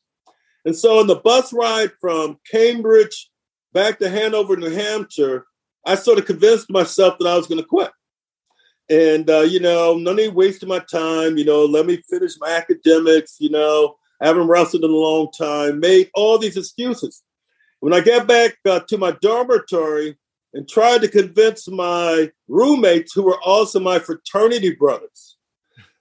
And 0.64 0.76
so 0.76 1.00
on 1.00 1.08
the 1.08 1.16
bus 1.16 1.52
ride 1.52 1.90
from 2.00 2.38
Cambridge 2.48 3.28
back 3.72 3.98
to 3.98 4.08
Hanover, 4.08 4.56
New 4.56 4.70
Hampshire, 4.70 5.46
I 5.84 5.96
sort 5.96 6.20
of 6.20 6.26
convinced 6.26 6.70
myself 6.70 7.18
that 7.18 7.26
I 7.26 7.36
was 7.36 7.48
going 7.48 7.60
to 7.60 7.66
quit. 7.66 7.90
And, 8.90 9.30
uh, 9.30 9.42
you 9.42 9.60
know, 9.60 9.94
no 9.94 10.12
need 10.12 10.34
wasting 10.34 10.68
my 10.68 10.80
time. 10.80 11.38
You 11.38 11.44
know, 11.44 11.64
let 11.64 11.86
me 11.86 12.02
finish 12.10 12.32
my 12.40 12.50
academics. 12.50 13.36
You 13.38 13.50
know, 13.50 13.96
I 14.20 14.26
haven't 14.26 14.48
wrestled 14.48 14.84
in 14.84 14.90
a 14.90 14.94
long 14.94 15.30
time, 15.30 15.80
made 15.80 16.10
all 16.12 16.38
these 16.38 16.56
excuses. 16.56 17.22
When 17.78 17.94
I 17.94 18.00
get 18.00 18.26
back 18.26 18.56
uh, 18.66 18.80
to 18.88 18.98
my 18.98 19.12
dormitory 19.22 20.18
and 20.52 20.68
tried 20.68 21.02
to 21.02 21.08
convince 21.08 21.68
my 21.68 22.30
roommates, 22.48 23.12
who 23.14 23.22
were 23.22 23.40
also 23.40 23.78
my 23.78 24.00
fraternity 24.00 24.74
brothers, 24.74 25.36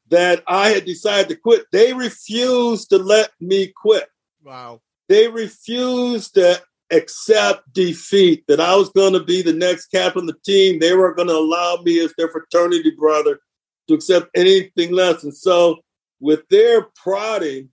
that 0.10 0.44
I 0.48 0.70
had 0.70 0.86
decided 0.86 1.30
to 1.30 1.36
quit, 1.36 1.66
they 1.72 1.94
refused 1.94 2.90
to 2.90 2.98
let 2.98 3.30
me 3.40 3.72
quit. 3.76 4.10
Wow. 4.44 4.82
They 5.08 5.28
refused 5.28 6.34
to 6.34 6.62
accept 6.92 7.72
defeat, 7.74 8.44
that 8.48 8.60
I 8.60 8.76
was 8.76 8.90
going 8.90 9.14
to 9.14 9.24
be 9.24 9.42
the 9.42 9.54
next 9.54 9.88
captain 9.88 10.24
of 10.24 10.28
the 10.28 10.40
team. 10.46 10.80
They 10.80 10.96
weren't 10.96 11.18
going 11.18 11.28
to 11.28 11.36
allow 11.36 11.78
me 11.84 12.00
as 12.00 12.14
their 12.18 12.30
fraternity 12.30 12.92
brother 12.92 13.40
to 13.88 13.94
accept 13.94 14.30
anything 14.36 14.92
less. 14.92 15.24
And 15.24 15.36
so, 15.36 15.80
with 16.20 16.48
their 16.50 16.88
prodding, 16.96 17.70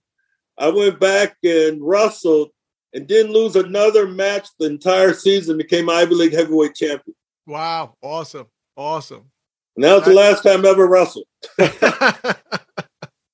I 0.57 0.69
went 0.69 0.99
back 0.99 1.37
and 1.43 1.79
wrestled 1.81 2.49
and 2.93 3.07
didn't 3.07 3.33
lose 3.33 3.55
another 3.55 4.07
match 4.07 4.47
the 4.59 4.65
entire 4.65 5.13
season, 5.13 5.57
became 5.57 5.89
Ivy 5.89 6.15
League 6.15 6.33
heavyweight 6.33 6.75
champion. 6.75 7.15
Wow. 7.45 7.95
Awesome. 8.01 8.47
Awesome. 8.75 9.29
And 9.75 9.83
that 9.83 9.93
was 9.93 10.05
the 10.05 10.13
last 10.13 10.41
time 10.41 10.65
I 10.65 10.69
ever 10.69 10.87
wrestled. 10.87 11.25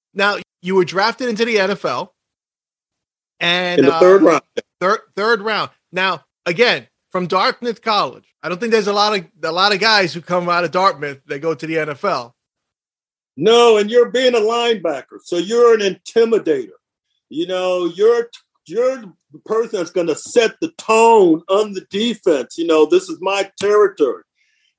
now, 0.13 0.37
you 0.61 0.75
were 0.75 0.85
drafted 0.85 1.29
into 1.29 1.45
the 1.45 1.55
NFL. 1.55 2.09
And 3.39 3.79
in 3.79 3.85
the 3.85 3.99
third 3.99 4.23
uh, 4.23 4.25
round. 4.25 4.43
Third 4.83 4.99
third 5.15 5.41
round. 5.41 5.71
Now, 5.93 6.25
again, 6.45 6.87
from 7.09 7.27
Dartmouth 7.27 7.81
College. 7.81 8.25
I 8.43 8.49
don't 8.49 8.59
think 8.59 8.73
there's 8.73 8.87
a 8.87 8.91
lot 8.91 9.17
of 9.17 9.25
a 9.41 9.51
lot 9.53 9.73
of 9.73 9.79
guys 9.79 10.13
who 10.13 10.19
come 10.19 10.49
out 10.49 10.65
of 10.65 10.71
Dartmouth 10.71 11.21
that 11.27 11.39
go 11.39 11.55
to 11.55 11.65
the 11.65 11.75
NFL. 11.75 12.33
No, 13.37 13.77
and 13.77 13.89
you're 13.89 14.09
being 14.09 14.35
a 14.35 14.39
linebacker, 14.39 15.19
so 15.23 15.37
you're 15.37 15.73
an 15.73 15.79
intimidator. 15.79 16.75
You 17.29 17.47
know, 17.47 17.85
you're 17.85 18.29
you're 18.65 18.97
the 19.31 19.39
person 19.45 19.79
that's 19.79 19.89
going 19.89 20.07
to 20.07 20.15
set 20.15 20.59
the 20.59 20.73
tone 20.77 21.43
on 21.47 21.71
the 21.71 21.85
defense. 21.89 22.57
You 22.57 22.67
know, 22.67 22.85
this 22.85 23.07
is 23.07 23.19
my 23.21 23.49
territory. 23.61 24.23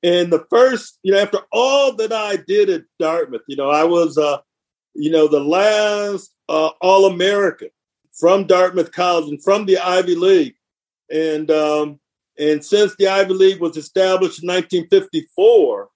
And 0.03 0.31
the 0.31 0.45
first, 0.51 0.99
you 1.01 1.13
know, 1.13 1.19
after 1.19 1.39
all 1.51 1.95
that 1.95 2.13
I 2.13 2.35
did 2.35 2.69
at 2.69 2.83
Dartmouth, 2.99 3.41
you 3.47 3.55
know, 3.55 3.71
I 3.71 3.85
was, 3.85 4.19
uh, 4.19 4.37
you 4.93 5.09
know, 5.09 5.27
the 5.27 5.39
last 5.39 6.31
uh, 6.47 6.69
All 6.79 7.07
American 7.07 7.69
from 8.15 8.47
Dartmouth 8.47 8.91
College 8.91 9.29
and 9.29 9.43
from 9.43 9.65
the 9.65 9.77
Ivy 9.77 10.15
League. 10.15 10.55
And 11.11 11.51
um, 11.51 11.99
and 12.37 12.63
since 12.63 12.95
the 12.95 13.07
Ivy 13.07 13.33
League 13.33 13.61
was 13.61 13.77
established 13.77 14.43
in 14.43 14.49
1954, 14.49 15.89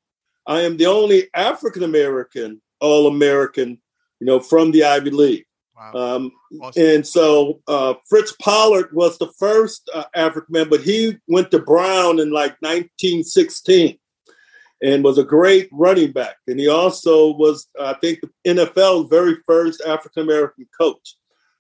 I 0.48 0.62
am 0.62 0.78
the 0.78 0.86
only 0.86 1.28
African 1.34 1.84
American 1.84 2.62
All 2.80 3.08
American, 3.08 3.82
you 4.20 4.28
know, 4.28 4.40
from 4.40 4.72
the 4.72 4.84
Ivy 4.84 5.12
League. 5.12 5.46
Wow. 5.76 6.16
Um, 6.16 6.32
awesome. 6.62 6.84
And 6.84 7.08
so 7.08 7.62
uh, 7.68 7.94
Fritz 8.08 8.34
Pollard 8.42 8.90
was 8.92 9.18
the 9.18 9.32
first 9.40 9.90
uh, 9.94 10.04
African 10.14 10.52
man, 10.52 10.70
but 10.70 10.82
he 10.82 11.18
went 11.28 11.52
to 11.52 11.60
Brown 11.60 12.20
in 12.20 12.32
like 12.32 12.58
1916 12.62 13.98
and 14.82 15.04
was 15.04 15.18
a 15.18 15.24
great 15.24 15.70
running 15.72 16.12
back. 16.12 16.36
And 16.48 16.60
he 16.60 16.68
also 16.68 17.34
was, 17.34 17.68
I 17.80 17.94
think, 17.94 18.20
the 18.22 18.30
NFL's 18.46 19.10
very 19.10 19.38
first 19.46 19.82
African 19.86 20.24
American 20.24 20.68
coach. 20.80 21.16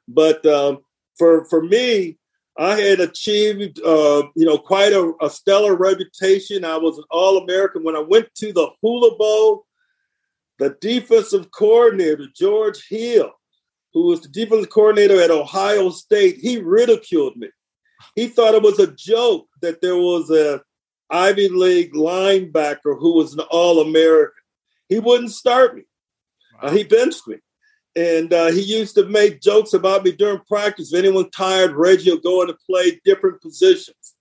But 0.09 0.45
um, 0.45 0.79
for 1.17 1.45
for 1.45 1.63
me, 1.63 2.17
I 2.57 2.75
had 2.77 2.99
achieved, 2.99 3.79
uh, 3.85 4.23
you 4.35 4.45
know, 4.45 4.57
quite 4.57 4.91
a, 4.91 5.13
a, 5.21 5.29
stellar 5.29 5.75
reputation. 5.75 6.65
I 6.65 6.77
was 6.77 6.97
an 6.97 7.05
All 7.09 7.37
American 7.37 7.83
when 7.83 7.95
I 7.95 8.01
went 8.01 8.33
to 8.35 8.51
the 8.51 8.69
Hula 8.81 9.15
Bowl. 9.17 9.65
The 10.57 10.75
defensive 10.81 11.49
coordinator 11.51 12.27
George 12.35 12.85
Hill, 12.89 13.31
who 13.93 14.07
was 14.07 14.19
the 14.19 14.27
defensive 14.27 14.69
coordinator 14.69 15.21
at 15.21 15.31
Ohio 15.31 15.89
State, 15.89 16.39
he 16.39 16.57
ridiculed 16.57 17.37
me. 17.37 17.47
He 18.15 18.27
thought 18.27 18.55
it 18.55 18.61
was 18.61 18.79
a 18.79 18.93
joke 18.93 19.47
that 19.61 19.79
there 19.79 19.95
was 19.95 20.29
a 20.29 20.61
Ivy 21.09 21.47
League 21.47 21.93
linebacker 21.93 22.99
who 22.99 23.13
was 23.13 23.33
an 23.33 23.41
All 23.51 23.79
American. 23.79 24.43
He 24.89 24.99
wouldn't 24.99 25.31
start 25.31 25.75
me. 25.75 25.83
Wow. 26.61 26.67
Uh, 26.67 26.71
he 26.71 26.83
benched 26.83 27.25
me. 27.27 27.37
And 27.99 28.31
uh, 28.31 28.45
he 28.51 28.61
used 28.61 28.95
to 28.95 29.05
make 29.07 29.41
jokes 29.41 29.73
about 29.73 30.05
me 30.05 30.13
during 30.13 30.39
practice. 30.47 30.93
If 30.93 30.99
anyone 30.99 31.29
tired, 31.31 31.73
Reggie 31.73 32.11
will 32.11 32.19
go 32.19 32.41
in 32.41 32.49
and 32.49 32.57
play 32.59 32.97
different 33.03 33.41
positions. 33.41 34.15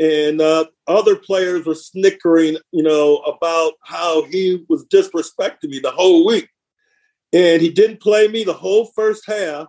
And 0.00 0.40
uh, 0.40 0.64
other 0.88 1.14
players 1.14 1.64
were 1.64 1.76
snickering, 1.76 2.56
you 2.72 2.82
know, 2.82 3.18
about 3.18 3.74
how 3.84 4.24
he 4.24 4.64
was 4.68 4.84
disrespecting 4.86 5.68
me 5.68 5.78
the 5.78 5.92
whole 5.92 6.26
week. 6.26 6.48
And 7.32 7.62
he 7.62 7.70
didn't 7.70 8.00
play 8.00 8.26
me 8.26 8.42
the 8.42 8.52
whole 8.52 8.86
first 8.86 9.24
half 9.24 9.68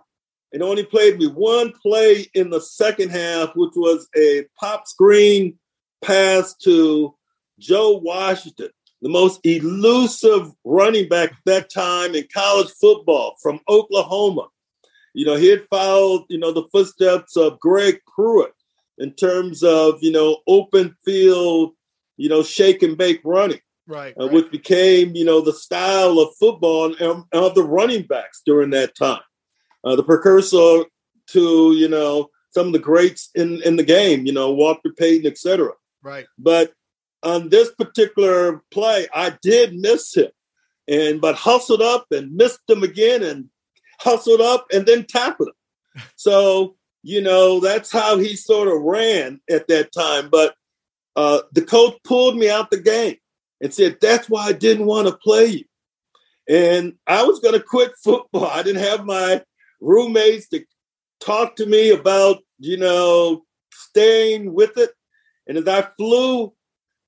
and 0.52 0.60
only 0.60 0.82
played 0.82 1.20
me 1.20 1.28
one 1.28 1.72
play 1.80 2.26
in 2.34 2.50
the 2.50 2.60
second 2.60 3.10
half, 3.10 3.50
which 3.54 3.74
was 3.76 4.08
a 4.16 4.46
pop 4.58 4.88
screen 4.88 5.56
pass 6.02 6.56
to 6.64 7.14
Joe 7.60 8.00
Washington 8.02 8.70
the 9.04 9.10
most 9.10 9.38
elusive 9.44 10.50
running 10.64 11.06
back 11.10 11.30
at 11.30 11.36
that 11.44 11.70
time 11.70 12.14
in 12.14 12.26
college 12.32 12.70
football 12.80 13.36
from 13.42 13.60
Oklahoma. 13.68 14.48
You 15.12 15.26
know, 15.26 15.36
he 15.36 15.48
had 15.48 15.68
followed, 15.68 16.24
you 16.30 16.38
know, 16.38 16.52
the 16.52 16.66
footsteps 16.72 17.36
of 17.36 17.60
Greg 17.60 18.00
Pruitt 18.12 18.54
in 18.96 19.12
terms 19.12 19.62
of, 19.62 19.98
you 20.00 20.10
know, 20.10 20.38
open 20.46 20.96
field, 21.04 21.74
you 22.16 22.30
know, 22.30 22.42
shake 22.42 22.82
and 22.82 22.96
bake 22.96 23.20
running. 23.24 23.60
Right, 23.86 24.14
uh, 24.18 24.24
right. 24.24 24.32
which 24.32 24.50
became, 24.50 25.14
you 25.14 25.26
know, 25.26 25.42
the 25.42 25.52
style 25.52 26.18
of 26.18 26.34
football 26.40 26.86
and 26.86 27.24
of 27.32 27.54
the 27.54 27.62
running 27.62 28.04
backs 28.04 28.40
during 28.46 28.70
that 28.70 28.96
time. 28.96 29.20
Uh, 29.84 29.96
the 29.96 30.02
precursor 30.02 30.84
to, 31.26 31.72
you 31.74 31.88
know, 31.88 32.30
some 32.54 32.68
of 32.68 32.72
the 32.72 32.78
greats 32.78 33.28
in, 33.34 33.60
in 33.64 33.76
the 33.76 33.82
game, 33.82 34.24
you 34.24 34.32
know, 34.32 34.52
Walter 34.52 34.90
Payton, 34.96 35.30
etc. 35.30 35.72
Right. 36.02 36.24
But 36.38 36.72
on 37.24 37.48
this 37.48 37.72
particular 37.72 38.62
play, 38.70 39.06
I 39.14 39.36
did 39.42 39.74
miss 39.74 40.14
him, 40.14 40.30
and 40.86 41.20
but 41.20 41.34
hustled 41.34 41.82
up 41.82 42.06
and 42.10 42.34
missed 42.34 42.60
him 42.68 42.82
again, 42.82 43.22
and 43.22 43.48
hustled 44.00 44.40
up 44.40 44.66
and 44.72 44.86
then 44.86 45.04
tackled 45.04 45.48
him. 45.48 45.54
So 46.16 46.76
you 47.02 47.20
know 47.20 47.60
that's 47.60 47.92
how 47.92 48.18
he 48.18 48.34
sort 48.34 48.68
of 48.68 48.82
ran 48.82 49.40
at 49.48 49.68
that 49.68 49.92
time. 49.92 50.28
But 50.30 50.54
uh, 51.16 51.42
the 51.52 51.62
coach 51.62 51.94
pulled 52.04 52.36
me 52.36 52.48
out 52.48 52.70
the 52.70 52.80
game 52.80 53.16
and 53.60 53.72
said, 53.72 53.98
"That's 54.00 54.28
why 54.28 54.46
I 54.46 54.52
didn't 54.52 54.86
want 54.86 55.08
to 55.08 55.16
play 55.16 55.46
you." 55.46 55.64
And 56.48 56.94
I 57.06 57.22
was 57.22 57.40
going 57.40 57.54
to 57.54 57.64
quit 57.64 57.92
football. 58.02 58.46
I 58.46 58.62
didn't 58.62 58.82
have 58.82 59.04
my 59.04 59.42
roommates 59.80 60.48
to 60.48 60.64
talk 61.20 61.56
to 61.56 61.66
me 61.66 61.90
about, 61.90 62.38
you 62.58 62.76
know, 62.76 63.44
staying 63.72 64.52
with 64.52 64.76
it. 64.76 64.90
And 65.46 65.58
as 65.58 65.68
I 65.68 65.88
flew 65.96 66.52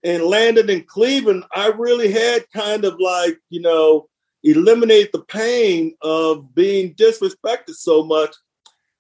and 0.07 0.23
landed 0.23 0.71
in 0.71 0.85
Cleveland, 0.85 1.43
I 1.53 1.67
really 1.67 2.13
had 2.13 2.49
kind 2.53 2.85
of 2.85 2.95
like, 3.01 3.39
you 3.51 3.61
know, 3.61 4.09
eliminate 4.45 5.11
the 5.11 5.23
pain 5.23 5.97
of 6.01 6.55
being 6.55 6.95
disrespected 6.95 7.75
so 7.75 8.05
much. 8.05 8.33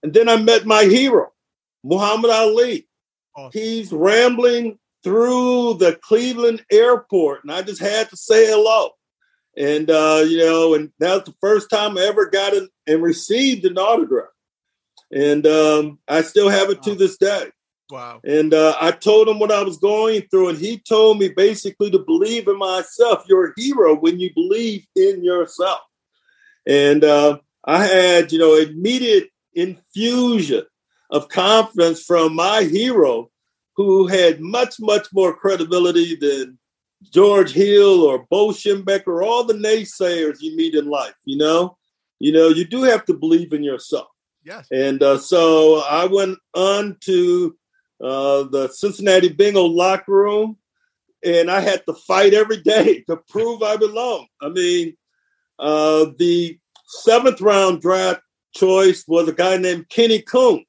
And 0.02 0.12
then 0.12 0.28
I 0.28 0.34
met 0.36 0.66
my 0.66 0.82
hero, 0.82 1.32
Muhammad 1.84 2.32
Ali. 2.32 2.88
Awesome. 3.36 3.50
He's 3.52 3.92
rambling 3.92 4.80
through 5.04 5.74
the 5.74 5.96
Cleveland 6.02 6.64
airport, 6.72 7.44
and 7.44 7.52
I 7.52 7.62
just 7.62 7.80
had 7.80 8.10
to 8.10 8.16
say 8.16 8.46
hello. 8.46 8.90
And, 9.56 9.88
uh, 9.88 10.24
you 10.26 10.38
know, 10.38 10.74
and 10.74 10.90
that 10.98 11.14
was 11.14 11.24
the 11.24 11.34
first 11.40 11.70
time 11.70 11.96
I 11.96 12.02
ever 12.02 12.28
got 12.28 12.52
it 12.52 12.68
and 12.88 13.00
received 13.00 13.64
an 13.64 13.78
autograph. 13.78 14.30
And 15.12 15.46
um, 15.46 16.00
I 16.08 16.22
still 16.22 16.48
have 16.48 16.68
it 16.70 16.78
wow. 16.78 16.82
to 16.82 16.94
this 16.96 17.16
day. 17.16 17.46
Wow. 17.90 18.20
And 18.24 18.52
uh, 18.52 18.74
I 18.80 18.90
told 18.90 19.28
him 19.28 19.38
what 19.38 19.52
I 19.52 19.62
was 19.62 19.76
going 19.78 20.22
through, 20.22 20.48
and 20.48 20.58
he 20.58 20.78
told 20.78 21.18
me 21.18 21.28
basically 21.28 21.90
to 21.90 22.00
believe 22.00 22.48
in 22.48 22.58
myself. 22.58 23.24
You're 23.28 23.50
a 23.50 23.52
hero 23.56 23.94
when 23.94 24.18
you 24.18 24.32
believe 24.34 24.86
in 24.96 25.22
yourself. 25.22 25.80
And 26.66 27.04
uh, 27.04 27.38
I 27.64 27.84
had, 27.84 28.32
you 28.32 28.38
know, 28.38 28.56
immediate 28.56 29.28
infusion 29.54 30.64
of 31.10 31.28
confidence 31.28 32.02
from 32.02 32.34
my 32.34 32.64
hero, 32.64 33.30
who 33.76 34.06
had 34.08 34.40
much, 34.40 34.80
much 34.80 35.06
more 35.12 35.36
credibility 35.36 36.16
than 36.16 36.58
George 37.12 37.52
Hill 37.52 38.02
or 38.02 38.26
Bo 38.28 38.48
Schembechler, 38.48 39.24
all 39.24 39.44
the 39.44 39.54
naysayers 39.54 40.38
you 40.40 40.56
meet 40.56 40.74
in 40.74 40.88
life, 40.88 41.14
you 41.24 41.36
know? 41.36 41.76
You 42.18 42.32
know, 42.32 42.48
you 42.48 42.64
do 42.64 42.82
have 42.82 43.04
to 43.04 43.14
believe 43.14 43.52
in 43.52 43.62
yourself. 43.62 44.08
Yes. 44.42 44.66
And 44.72 45.02
uh, 45.02 45.18
so 45.18 45.80
I 45.80 46.06
went 46.06 46.38
on 46.54 46.96
to 47.02 47.56
uh, 48.02 48.44
the 48.44 48.68
Cincinnati 48.68 49.28
Bengal 49.28 49.74
locker 49.74 50.12
room, 50.12 50.56
and 51.24 51.50
I 51.50 51.60
had 51.60 51.84
to 51.86 51.94
fight 51.94 52.34
every 52.34 52.62
day 52.62 53.00
to 53.08 53.16
prove 53.28 53.62
I 53.62 53.76
belong. 53.76 54.26
I 54.40 54.48
mean, 54.48 54.96
uh, 55.58 56.06
the 56.18 56.58
seventh 56.86 57.40
round 57.40 57.80
draft 57.80 58.20
choice 58.54 59.04
was 59.06 59.28
a 59.28 59.32
guy 59.32 59.56
named 59.56 59.88
Kenny 59.88 60.22
Kuhn, 60.22 60.64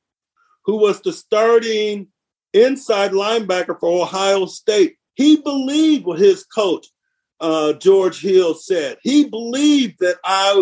who 0.66 0.78
was 0.78 1.02
the 1.02 1.14
starting 1.14 2.08
inside 2.54 3.12
linebacker 3.12 3.80
for 3.80 4.04
Ohio 4.04 4.46
State. 4.46 4.96
He 5.16 5.38
believed 5.38 6.06
what 6.06 6.20
his 6.20 6.44
coach, 6.46 6.88
uh, 7.40 7.74
George 7.74 8.22
Hill, 8.22 8.54
said. 8.54 8.98
He 9.02 9.26
believed 9.30 9.98
that 10.00 10.18
I, 10.24 10.54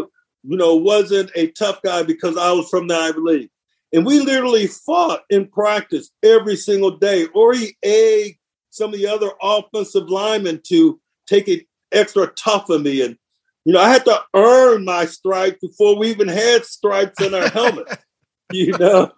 you 0.44 0.58
know, 0.58 0.76
wasn't 0.76 1.32
a 1.36 1.52
tough 1.52 1.82
guy 1.82 2.04
because 2.04 2.38
I 2.38 2.52
was 2.52 2.70
from 2.70 2.88
the 2.88 2.96
Ivy 2.96 3.20
League. 3.20 3.50
And 3.96 4.06
we 4.06 4.20
literally 4.20 4.68
fought 4.68 5.22
in 5.30 5.48
practice 5.48 6.12
every 6.22 6.58
single 6.58 6.92
day, 6.92 7.28
or 7.34 7.54
he 7.54 7.78
egged 7.82 8.38
some 8.70 8.94
of 8.94 9.00
the 9.00 9.08
other 9.08 9.30
offensive 9.42 10.10
linemen 10.10 10.60
to 10.68 11.00
take 11.28 11.48
it 11.48 11.66
extra 11.94 12.28
tough 12.28 12.70
on 12.70 12.84
me. 12.84 13.02
And, 13.02 13.18
you 13.64 13.72
know, 13.72 13.80
I 13.80 13.88
had 13.88 14.04
to 14.04 14.22
earn 14.34 14.84
my 14.84 15.06
stripes 15.06 15.60
before 15.62 15.96
we 15.96 16.10
even 16.10 16.28
had 16.28 16.66
stripes 16.66 17.22
in 17.22 17.34
our 17.34 17.48
helmets, 17.48 17.96
you 18.52 18.78
know. 18.78 19.14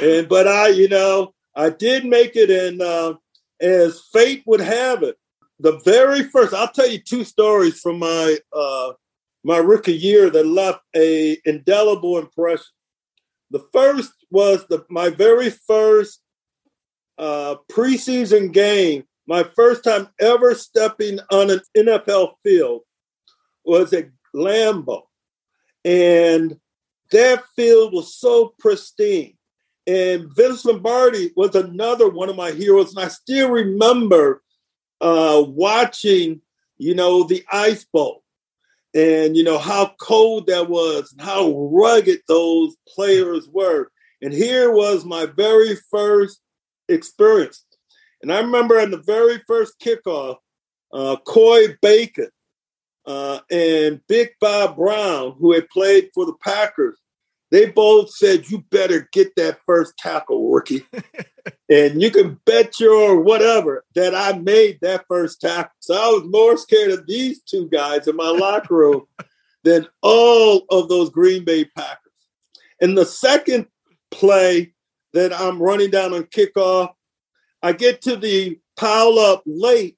and, 0.00 0.26
but 0.26 0.48
I, 0.48 0.68
you 0.68 0.88
know, 0.88 1.34
I 1.54 1.68
did 1.68 2.06
make 2.06 2.34
it. 2.34 2.48
And 2.48 2.80
uh, 2.80 3.16
as 3.60 4.00
fate 4.10 4.42
would 4.46 4.62
have 4.62 5.02
it, 5.02 5.18
the 5.58 5.78
very 5.84 6.22
first, 6.22 6.54
I'll 6.54 6.72
tell 6.72 6.88
you 6.88 6.98
two 6.98 7.24
stories 7.24 7.78
from 7.78 7.98
my, 7.98 8.38
uh, 8.56 8.92
my 9.44 9.58
rookie 9.58 9.92
year 9.92 10.30
that 10.30 10.46
left 10.46 10.80
a 10.96 11.36
indelible 11.44 12.16
impression. 12.16 12.64
The 13.52 13.64
first 13.70 14.12
was 14.30 14.66
the 14.66 14.84
my 14.88 15.10
very 15.10 15.50
first 15.50 16.20
uh, 17.18 17.56
preseason 17.70 18.50
game. 18.50 19.04
My 19.28 19.44
first 19.44 19.84
time 19.84 20.08
ever 20.18 20.54
stepping 20.54 21.20
on 21.30 21.50
an 21.50 21.60
NFL 21.76 22.32
field 22.42 22.80
was 23.64 23.92
at 23.92 24.08
Lambeau, 24.34 25.02
and 25.84 26.58
that 27.12 27.44
field 27.54 27.92
was 27.92 28.16
so 28.16 28.54
pristine. 28.58 29.36
And 29.86 30.34
Vince 30.34 30.64
Lombardi 30.64 31.32
was 31.36 31.54
another 31.54 32.08
one 32.08 32.30
of 32.30 32.36
my 32.36 32.52
heroes, 32.52 32.94
and 32.94 33.04
I 33.04 33.08
still 33.08 33.50
remember 33.50 34.42
uh, 35.00 35.44
watching, 35.46 36.40
you 36.78 36.94
know, 36.94 37.24
the 37.24 37.44
Ice 37.52 37.84
Bowl 37.84 38.21
and 38.94 39.36
you 39.36 39.44
know 39.44 39.58
how 39.58 39.94
cold 40.00 40.46
that 40.46 40.68
was 40.68 41.12
and 41.12 41.20
how 41.20 41.50
rugged 41.70 42.20
those 42.28 42.76
players 42.88 43.48
were. 43.48 43.90
And 44.20 44.32
here 44.32 44.70
was 44.70 45.04
my 45.04 45.26
very 45.26 45.76
first 45.90 46.40
experience. 46.88 47.64
And 48.22 48.32
i 48.32 48.40
remember 48.40 48.78
in 48.78 48.90
the 48.90 49.02
very 49.02 49.42
first 49.46 49.78
kickoff 49.80 50.36
uh, 50.92 51.16
coy 51.26 51.76
bacon 51.80 52.28
uh, 53.06 53.40
and 53.50 54.00
big 54.06 54.30
bob 54.40 54.76
brown 54.76 55.34
who 55.38 55.52
had 55.52 55.68
played 55.70 56.10
for 56.14 56.24
the 56.24 56.34
packers 56.40 56.98
they 57.50 57.66
both 57.66 58.10
said 58.10 58.48
you 58.48 58.64
better 58.70 59.08
get 59.12 59.34
that 59.36 59.58
first 59.66 59.96
tackle 59.98 60.50
rookie 60.50 60.86
and 61.68 62.00
you 62.00 62.10
can 62.10 62.38
bet 62.44 62.78
your 62.78 63.20
whatever 63.20 63.84
that 63.94 64.14
I 64.14 64.38
made 64.38 64.78
that 64.80 65.04
first 65.08 65.40
tackle. 65.40 65.72
So 65.80 65.94
I 65.94 66.08
was 66.08 66.24
more 66.30 66.56
scared 66.56 66.90
of 66.90 67.06
these 67.06 67.40
two 67.42 67.68
guys 67.68 68.08
in 68.08 68.16
my 68.16 68.28
locker 68.28 68.76
room 68.76 69.06
than 69.64 69.86
all 70.02 70.64
of 70.70 70.88
those 70.88 71.10
Green 71.10 71.44
Bay 71.44 71.64
Packers. 71.64 71.98
And 72.80 72.96
the 72.96 73.06
second 73.06 73.66
play 74.10 74.74
that 75.12 75.32
I'm 75.32 75.62
running 75.62 75.90
down 75.90 76.14
on 76.14 76.24
kickoff, 76.24 76.92
I 77.62 77.72
get 77.72 78.02
to 78.02 78.16
the 78.16 78.58
pile 78.76 79.18
up 79.18 79.42
late, 79.46 79.96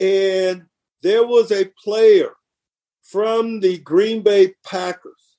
and 0.00 0.64
there 1.02 1.24
was 1.24 1.52
a 1.52 1.70
player 1.82 2.32
from 3.02 3.60
the 3.60 3.78
Green 3.78 4.22
Bay 4.22 4.54
Packers 4.64 5.36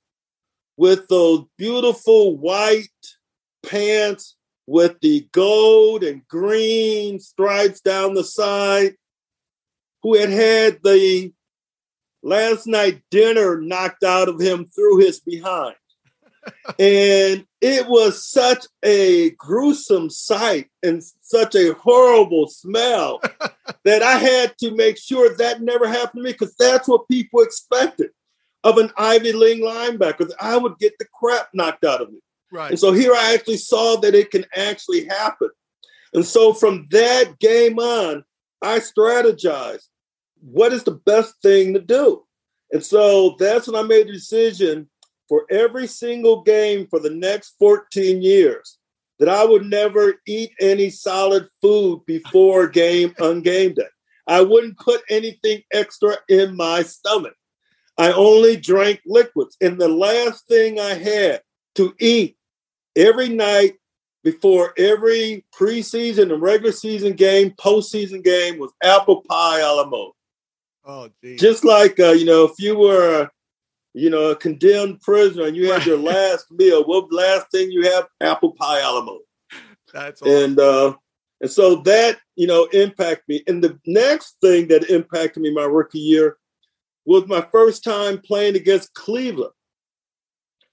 with 0.78 1.08
those 1.08 1.46
beautiful 1.58 2.38
white 2.38 2.88
pants 3.64 4.38
with 4.68 5.00
the 5.02 5.28
gold 5.32 6.04
and 6.04 6.28
green 6.28 7.20
stripes 7.20 7.82
down 7.82 8.14
the 8.14 8.24
side, 8.24 8.96
who 10.04 10.18
had 10.18 10.30
had 10.30 10.80
the 10.84 11.34
last 12.24 12.68
night 12.68 13.02
dinner 13.10 13.60
knocked 13.60 14.04
out 14.04 14.30
of 14.30 14.40
him 14.40 14.66
through 14.66 15.00
his 15.00 15.20
behind. 15.20 15.76
and 16.80 17.46
it 17.62 17.88
was 17.88 18.28
such 18.28 18.66
a 18.84 19.30
gruesome 19.32 20.10
sight 20.10 20.70
and 20.82 21.04
such 21.22 21.56
a 21.56 21.74
horrible 21.76 22.48
smell 22.48 23.22
that 23.86 24.02
I 24.02 24.18
had 24.18 24.58
to 24.60 24.72
make 24.76 24.98
sure 24.98 25.36
that 25.38 25.62
never 25.62 25.88
happened 25.88 26.22
to 26.22 26.24
me 26.24 26.32
because 26.32 26.56
that's 26.56 26.88
what 26.88 27.08
people 27.08 27.42
expected 27.42 28.10
of 28.64 28.78
an 28.78 28.92
Ivy 28.98 29.34
League 29.34 29.62
linebacker. 29.62 30.30
I 30.40 30.58
would 30.58 30.78
get 30.80 30.98
the 30.98 31.06
crap 31.14 31.50
knocked 31.54 31.84
out 31.84 32.02
of 32.02 32.12
me. 32.12 32.20
Right. 32.52 32.72
And 32.72 32.80
so 32.80 32.92
here 32.92 33.14
I 33.16 33.34
actually 33.34 33.58
saw 33.58 33.96
that 33.98 34.16
it 34.16 34.32
can 34.32 34.46
actually 34.56 35.06
happen. 35.06 35.50
And 36.14 36.26
so 36.26 36.54
from 36.54 36.88
that 36.92 37.40
game 37.40 37.80
on, 37.80 38.24
I 38.62 38.80
strategized 38.80 39.88
what 40.42 40.74
is 40.74 40.84
the 40.84 40.92
best 40.92 41.36
thing 41.42 41.74
to 41.74 41.80
do. 41.80 42.26
And 42.72 42.84
so 42.84 43.36
that's 43.40 43.68
when 43.68 43.76
I 43.76 43.88
made 43.88 44.08
a 44.08 44.14
decision 44.14 44.90
for 45.30 45.46
every 45.50 45.88
single 45.88 46.42
game 46.42 46.88
for 46.90 47.00
the 47.00 47.10
next 47.10 47.56
14 47.60 48.22
years 48.22 48.78
that 49.20 49.30
I 49.30 49.46
would 49.46 49.66
never 49.66 50.16
eat 50.26 50.52
any 50.60 50.90
solid 50.90 51.48
food 51.62 52.02
before 52.06 52.68
game 52.68 53.14
on 53.22 53.42
game 53.42 53.74
day. 53.74 53.88
I 54.28 54.42
wouldn't 54.42 54.80
put 54.80 55.02
anything 55.10 55.62
extra 55.72 56.18
in 56.28 56.56
my 56.56 56.84
stomach. 56.84 57.36
I 57.98 58.12
only 58.12 58.58
drank 58.58 59.02
liquids. 59.06 59.56
And 59.62 59.80
the 59.80 59.88
last 59.88 60.48
thing 60.48 60.80
I 60.80 60.96
had 60.96 61.42
to 61.76 61.94
eat 62.00 62.38
every 62.96 63.30
night 63.30 63.74
before 64.24 64.74
every 64.78 65.46
preseason 65.54 66.32
and 66.32 66.42
regular 66.42 66.72
season 66.72 67.14
game, 67.14 67.52
postseason 67.52 68.24
game 68.24 68.60
was 68.60 68.72
apple 68.84 69.24
pie 69.28 69.60
a 69.60 69.74
la 69.74 69.86
mode. 69.86 70.14
Oh, 70.84 71.10
geez. 71.24 71.40
Just 71.40 71.64
like 71.64 72.00
uh, 72.00 72.12
you 72.12 72.26
know, 72.26 72.46
if 72.46 72.54
you 72.60 72.78
were, 72.78 73.30
you 73.94 74.10
know, 74.10 74.32
a 74.32 74.36
condemned 74.36 75.02
prisoner 75.02 75.46
and 75.46 75.56
you 75.56 75.72
had 75.72 75.86
your 75.86 75.98
last 76.14 76.52
meal, 76.52 76.84
what 76.84 77.12
last 77.12 77.50
thing 77.52 77.72
you 77.72 77.92
have? 77.92 78.08
Apple 78.20 78.54
pie 78.54 78.80
a 78.80 78.92
la 78.92 79.04
mode. 79.04 79.22
That's 79.94 80.22
awesome. 80.22 80.36
and 80.36 80.60
uh, 80.60 80.94
and 81.42 81.50
so 81.50 81.78
that 81.78 82.20
you 82.36 82.48
know 82.48 82.66
impacted 82.72 83.28
me. 83.28 83.44
And 83.48 83.64
the 83.64 83.80
next 83.86 84.38
thing 84.42 84.68
that 84.70 84.90
impacted 84.90 85.42
me 85.42 85.54
my 85.54 85.64
rookie 85.64 86.00
year 86.00 86.38
was 87.06 87.28
my 87.28 87.46
first 87.52 87.84
time 87.84 88.20
playing 88.20 88.56
against 88.56 88.94
Cleveland. 88.94 89.54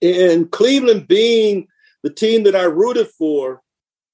And 0.01 0.51
Cleveland 0.53 1.09
being 1.09 1.67
the 2.03 2.11
team 2.11 2.45
that 2.45 2.57
I 2.57 2.65
rooted 2.65 3.09
for, 3.09 3.63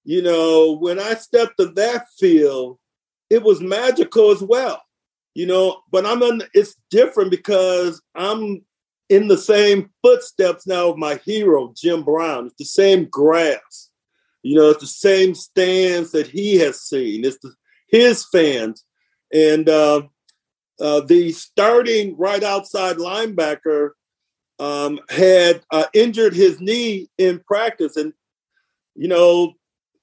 you 0.05 0.23
know, 0.23 0.77
when 0.77 0.99
I 0.99 1.15
stepped 1.15 1.59
to 1.59 1.67
that 1.67 2.07
field, 2.19 2.79
it 3.31 3.43
was 3.43 3.61
magical 3.61 4.31
as 4.31 4.43
well. 4.43 4.83
You 5.35 5.47
know, 5.47 5.83
but 5.91 6.07
I'm 6.07 6.23
in 6.23 6.43
it's 6.55 6.77
different 6.91 7.31
because 7.31 8.01
I'm 8.15 8.65
in 9.09 9.29
the 9.29 9.39
same 9.39 9.91
footsteps 10.03 10.67
now 10.67 10.91
of 10.91 10.97
my 10.97 11.17
hero, 11.25 11.73
Jim 11.77 12.05
Brown. 12.05 12.47
It's 12.47 12.57
the 12.57 12.65
same 12.65 13.07
grass. 13.07 13.91
You 14.43 14.57
know, 14.57 14.71
it's 14.71 14.81
the 14.81 14.87
same 14.87 15.35
stands 15.35 16.13
that 16.13 16.29
he 16.29 16.57
has 16.59 16.81
seen. 16.83 17.25
It's 17.25 17.39
the, 17.39 17.53
his 17.89 18.25
fans. 18.27 18.85
And 19.33 19.69
uh, 19.69 20.03
uh, 20.81 21.01
the 21.01 21.33
starting 21.33 22.17
right 22.17 22.43
outside 22.43 22.97
linebacker 22.97 23.91
um, 24.59 25.01
had 25.09 25.63
uh, 25.71 25.87
injured 25.93 26.35
his 26.35 26.61
knee 26.61 27.09
in 27.19 27.41
practice. 27.41 27.97
And, 27.97 28.13
you 28.95 29.09
know, 29.09 29.55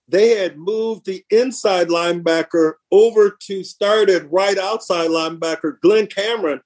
they 0.08 0.38
had 0.38 0.58
moved 0.58 1.06
the 1.06 1.24
inside 1.30 1.88
linebacker 1.88 2.74
over 2.92 3.38
to 3.48 3.64
start 3.64 4.10
at 4.10 4.32
right 4.32 4.58
outside 4.58 5.10
linebacker, 5.10 5.80
Glenn 5.82 6.08
Cameron, 6.08 6.62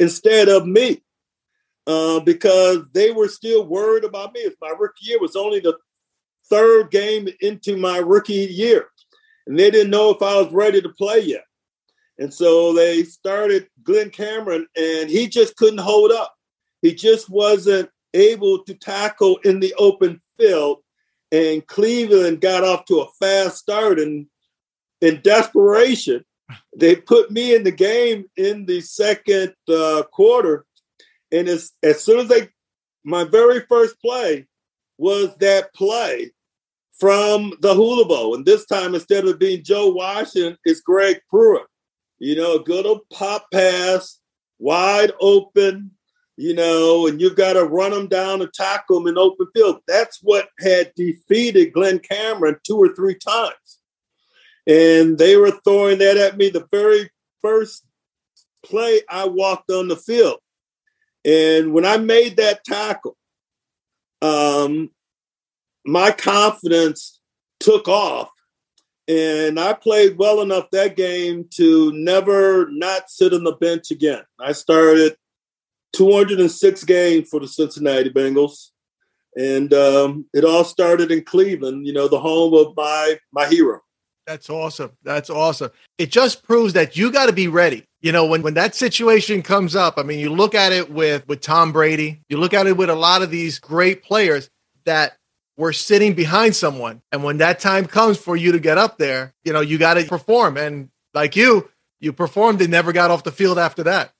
instead 0.00 0.48
of 0.48 0.66
me. 0.66 1.02
Uh, 1.86 2.20
because 2.20 2.80
they 2.92 3.12
were 3.12 3.28
still 3.28 3.64
worried 3.64 4.04
about 4.04 4.34
me. 4.34 4.46
My 4.60 4.74
rookie 4.78 5.06
year 5.06 5.18
was 5.18 5.36
only 5.36 5.60
the 5.60 5.74
third 6.50 6.90
game 6.90 7.28
into 7.40 7.78
my 7.78 7.96
rookie 7.96 8.34
year, 8.34 8.88
and 9.46 9.58
they 9.58 9.70
didn't 9.70 9.90
know 9.90 10.10
if 10.10 10.20
I 10.20 10.36
was 10.36 10.52
ready 10.52 10.82
to 10.82 10.90
play 10.90 11.20
yet. 11.20 11.44
And 12.18 12.34
so 12.34 12.74
they 12.74 13.04
started 13.04 13.68
Glenn 13.84 14.10
Cameron, 14.10 14.66
and 14.76 15.08
he 15.08 15.28
just 15.28 15.56
couldn't 15.56 15.78
hold 15.78 16.12
up. 16.12 16.34
He 16.82 16.94
just 16.94 17.28
wasn't 17.28 17.90
able 18.14 18.64
to 18.64 18.74
tackle 18.74 19.38
in 19.44 19.60
the 19.60 19.74
open 19.78 20.20
field. 20.38 20.78
And 21.30 21.66
Cleveland 21.66 22.40
got 22.40 22.64
off 22.64 22.84
to 22.86 23.00
a 23.00 23.10
fast 23.18 23.58
start. 23.58 23.98
And 23.98 24.26
in 25.00 25.20
desperation, 25.22 26.24
they 26.76 26.96
put 26.96 27.30
me 27.30 27.54
in 27.54 27.64
the 27.64 27.72
game 27.72 28.26
in 28.36 28.66
the 28.66 28.80
second 28.80 29.54
uh, 29.68 30.02
quarter, 30.10 30.64
and 31.30 31.48
as 31.48 31.72
as 31.82 32.02
soon 32.02 32.20
as 32.20 32.28
they, 32.28 32.48
my 33.04 33.24
very 33.24 33.60
first 33.68 34.00
play 34.00 34.46
was 34.96 35.36
that 35.38 35.72
play 35.74 36.32
from 36.98 37.52
the 37.60 37.74
Hula 37.74 38.06
Bowl, 38.06 38.34
and 38.34 38.44
this 38.44 38.66
time 38.66 38.94
instead 38.94 39.26
of 39.26 39.38
being 39.38 39.62
Joe 39.62 39.90
Washington, 39.90 40.56
it's 40.64 40.80
Greg 40.80 41.20
Pruitt. 41.28 41.66
You 42.18 42.36
know, 42.36 42.56
a 42.56 42.64
good 42.64 42.86
old 42.86 43.02
pop 43.12 43.46
pass, 43.52 44.18
wide 44.58 45.12
open, 45.20 45.92
you 46.38 46.54
know, 46.54 47.08
and 47.08 47.20
you've 47.20 47.34
got 47.34 47.54
to 47.54 47.64
run 47.64 47.90
them 47.90 48.06
down 48.06 48.40
and 48.40 48.52
tackle 48.54 49.00
them 49.00 49.08
in 49.08 49.18
open 49.18 49.48
field. 49.52 49.80
That's 49.88 50.20
what 50.22 50.48
had 50.60 50.92
defeated 50.94 51.72
Glenn 51.72 51.98
Cameron 51.98 52.58
two 52.62 52.76
or 52.76 52.94
three 52.94 53.16
times. 53.16 53.80
And 54.64 55.18
they 55.18 55.36
were 55.36 55.50
throwing 55.64 55.98
that 55.98 56.16
at 56.16 56.36
me 56.36 56.48
the 56.48 56.68
very 56.70 57.10
first 57.42 57.84
play 58.64 59.00
I 59.10 59.26
walked 59.26 59.72
on 59.72 59.88
the 59.88 59.96
field. 59.96 60.38
And 61.24 61.72
when 61.72 61.84
I 61.84 61.96
made 61.96 62.36
that 62.36 62.62
tackle, 62.64 63.16
um, 64.22 64.90
my 65.84 66.12
confidence 66.12 67.20
took 67.58 67.88
off. 67.88 68.30
And 69.08 69.58
I 69.58 69.72
played 69.72 70.18
well 70.18 70.40
enough 70.40 70.70
that 70.70 70.94
game 70.94 71.48
to 71.56 71.90
never 71.94 72.68
not 72.70 73.10
sit 73.10 73.34
on 73.34 73.42
the 73.42 73.56
bench 73.56 73.90
again. 73.90 74.22
I 74.38 74.52
started 74.52 75.16
206 75.92 76.84
games 76.84 77.28
for 77.28 77.40
the 77.40 77.48
Cincinnati 77.48 78.10
Bengals. 78.10 78.68
And 79.36 79.72
um, 79.72 80.26
it 80.32 80.44
all 80.44 80.64
started 80.64 81.10
in 81.10 81.24
Cleveland, 81.24 81.86
you 81.86 81.92
know, 81.92 82.08
the 82.08 82.18
home 82.18 82.54
of 82.54 82.74
my 82.76 83.18
my 83.32 83.46
hero. 83.46 83.80
That's 84.26 84.50
awesome. 84.50 84.92
That's 85.04 85.30
awesome. 85.30 85.70
It 85.96 86.10
just 86.10 86.42
proves 86.42 86.74
that 86.74 86.96
you 86.96 87.10
got 87.10 87.26
to 87.26 87.32
be 87.32 87.48
ready. 87.48 87.84
You 88.02 88.12
know, 88.12 88.26
when 88.26 88.42
when 88.42 88.54
that 88.54 88.74
situation 88.74 89.42
comes 89.42 89.74
up, 89.74 89.94
I 89.96 90.02
mean, 90.02 90.18
you 90.18 90.30
look 90.30 90.54
at 90.54 90.72
it 90.72 90.90
with 90.90 91.26
with 91.28 91.40
Tom 91.40 91.72
Brady, 91.72 92.20
you 92.28 92.36
look 92.36 92.52
at 92.52 92.66
it 92.66 92.76
with 92.76 92.90
a 92.90 92.94
lot 92.94 93.22
of 93.22 93.30
these 93.30 93.58
great 93.58 94.02
players 94.02 94.50
that 94.84 95.16
were 95.56 95.72
sitting 95.72 96.14
behind 96.14 96.54
someone. 96.54 97.02
And 97.12 97.24
when 97.24 97.38
that 97.38 97.58
time 97.58 97.86
comes 97.86 98.16
for 98.16 98.36
you 98.36 98.52
to 98.52 98.60
get 98.60 98.78
up 98.78 98.96
there, 98.96 99.34
you 99.44 99.52
know, 99.52 99.60
you 99.60 99.76
got 99.76 99.94
to 99.94 100.04
perform. 100.04 100.56
And 100.56 100.88
like 101.14 101.34
you, 101.34 101.68
you 102.00 102.12
performed 102.12 102.62
and 102.62 102.70
never 102.70 102.92
got 102.92 103.10
off 103.10 103.24
the 103.24 103.32
field 103.32 103.58
after 103.58 103.82
that. 103.84 104.12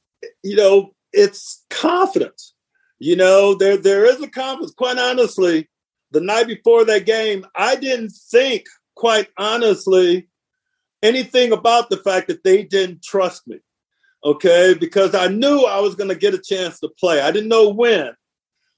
You 0.42 0.56
know, 0.56 0.92
it's 1.12 1.64
confidence. 1.70 2.54
You 2.98 3.16
know, 3.16 3.54
there 3.54 3.76
there 3.76 4.04
is 4.04 4.20
a 4.20 4.28
confidence. 4.28 4.72
Quite 4.72 4.98
honestly, 4.98 5.68
the 6.10 6.20
night 6.20 6.46
before 6.46 6.84
that 6.84 7.06
game, 7.06 7.46
I 7.54 7.76
didn't 7.76 8.10
think, 8.30 8.64
quite 8.96 9.28
honestly, 9.36 10.28
anything 11.02 11.52
about 11.52 11.90
the 11.90 11.98
fact 11.98 12.28
that 12.28 12.44
they 12.44 12.64
didn't 12.64 13.02
trust 13.02 13.46
me. 13.46 13.58
Okay, 14.24 14.74
because 14.78 15.14
I 15.14 15.28
knew 15.28 15.60
I 15.64 15.78
was 15.78 15.94
going 15.94 16.08
to 16.08 16.16
get 16.16 16.34
a 16.34 16.38
chance 16.38 16.80
to 16.80 16.88
play. 16.88 17.20
I 17.20 17.30
didn't 17.30 17.48
know 17.48 17.68
when, 17.68 18.12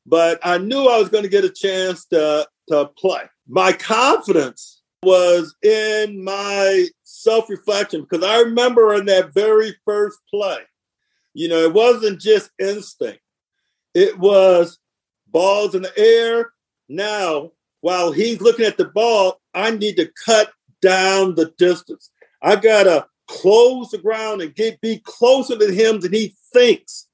but 0.04 0.38
I 0.42 0.58
knew 0.58 0.86
I 0.86 0.98
was 0.98 1.08
going 1.08 1.24
to 1.24 1.30
get 1.30 1.44
a 1.44 1.50
chance 1.50 2.04
to 2.06 2.46
to 2.68 2.86
play. 2.96 3.22
My 3.48 3.72
confidence 3.72 4.82
was 5.02 5.54
in 5.62 6.22
my 6.22 6.86
self 7.04 7.48
reflection 7.48 8.02
because 8.02 8.24
I 8.24 8.40
remember 8.40 8.94
in 8.94 9.06
that 9.06 9.32
very 9.32 9.74
first 9.84 10.18
play, 10.32 10.58
you 11.34 11.48
know, 11.48 11.58
it 11.58 11.72
wasn't 11.72 12.20
just 12.20 12.50
instinct, 12.58 13.20
it 13.94 14.18
was 14.18 14.78
balls 15.28 15.74
in 15.74 15.82
the 15.82 15.98
air. 15.98 16.52
Now, 16.88 17.52
while 17.80 18.12
he's 18.12 18.40
looking 18.40 18.66
at 18.66 18.76
the 18.76 18.86
ball, 18.86 19.40
I 19.54 19.70
need 19.70 19.96
to 19.96 20.10
cut 20.24 20.52
down 20.82 21.34
the 21.34 21.52
distance. 21.56 22.10
I 22.42 22.56
got 22.56 22.84
to 22.84 23.06
close 23.28 23.90
the 23.90 23.98
ground 23.98 24.42
and 24.42 24.54
get 24.54 24.80
be 24.80 25.00
closer 25.04 25.56
to 25.56 25.72
him 25.72 26.00
than 26.00 26.12
he 26.12 26.34
thinks 26.52 27.06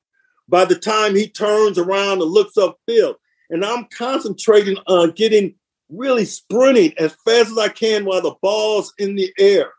by 0.48 0.64
the 0.64 0.78
time 0.78 1.14
he 1.14 1.28
turns 1.28 1.78
around 1.78 2.22
and 2.22 2.30
looks 2.30 2.56
upfield. 2.56 3.16
And 3.50 3.64
I'm 3.64 3.86
concentrating 3.96 4.76
on 4.86 5.12
getting 5.12 5.54
really 5.88 6.24
sprinting 6.24 6.94
as 6.98 7.14
fast 7.24 7.50
as 7.50 7.58
I 7.58 7.68
can 7.68 8.04
while 8.04 8.22
the 8.22 8.34
ball's 8.42 8.92
in 8.98 9.14
the 9.14 9.32
air 9.38 9.72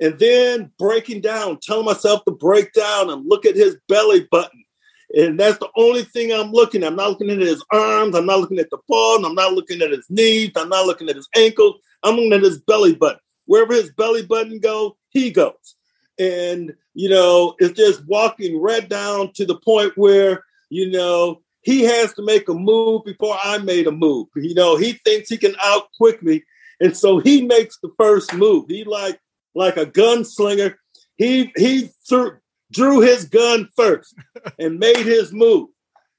and 0.00 0.18
then 0.18 0.72
breaking 0.78 1.20
down, 1.20 1.58
telling 1.60 1.84
myself 1.84 2.24
to 2.24 2.32
break 2.32 2.72
down 2.72 3.10
and 3.10 3.28
look 3.28 3.44
at 3.44 3.56
his 3.56 3.76
belly 3.88 4.26
button. 4.30 4.64
And 5.12 5.38
that's 5.38 5.58
the 5.58 5.68
only 5.76 6.04
thing 6.04 6.32
I'm 6.32 6.52
looking 6.52 6.82
at. 6.82 6.88
I'm 6.88 6.96
not 6.96 7.10
looking 7.10 7.30
at 7.30 7.38
his 7.38 7.64
arms. 7.72 8.14
I'm 8.14 8.26
not 8.26 8.38
looking 8.38 8.60
at 8.60 8.70
the 8.70 8.78
ball. 8.88 9.24
I'm 9.24 9.34
not 9.34 9.52
looking 9.52 9.82
at 9.82 9.90
his 9.90 10.06
knees. 10.08 10.52
I'm 10.56 10.68
not 10.68 10.86
looking 10.86 11.08
at 11.08 11.16
his 11.16 11.28
ankles. 11.36 11.76
I'm 12.02 12.14
looking 12.14 12.32
at 12.32 12.42
his 12.42 12.60
belly 12.60 12.94
button. 12.94 13.18
Wherever 13.46 13.74
his 13.74 13.90
belly 13.92 14.24
button 14.24 14.60
goes, 14.60 14.92
he 15.10 15.30
goes. 15.30 15.74
And, 16.18 16.72
you 16.94 17.08
know, 17.08 17.56
it's 17.58 17.76
just 17.76 18.06
walking 18.06 18.60
right 18.60 18.88
down 18.88 19.32
to 19.32 19.44
the 19.44 19.58
point 19.58 19.92
where, 19.96 20.44
you 20.68 20.90
know, 20.90 21.42
he 21.62 21.82
has 21.82 22.14
to 22.14 22.22
make 22.22 22.48
a 22.48 22.54
move 22.54 23.04
before 23.04 23.36
I 23.42 23.58
made 23.58 23.86
a 23.86 23.92
move. 23.92 24.28
You 24.36 24.54
know, 24.54 24.76
he 24.76 24.92
thinks 25.04 25.28
he 25.28 25.36
can 25.36 25.56
out 25.62 25.88
quick 25.96 26.22
me. 26.22 26.42
And 26.80 26.96
so 26.96 27.18
he 27.18 27.42
makes 27.42 27.78
the 27.82 27.92
first 27.98 28.32
move. 28.34 28.66
He 28.68 28.84
like 28.84 29.20
like 29.54 29.76
a 29.76 29.86
gunslinger. 29.86 30.74
He 31.16 31.52
he 31.56 31.90
threw, 32.08 32.36
drew 32.72 33.00
his 33.00 33.26
gun 33.26 33.68
first 33.76 34.14
and 34.58 34.78
made 34.78 35.04
his 35.04 35.32
move, 35.32 35.68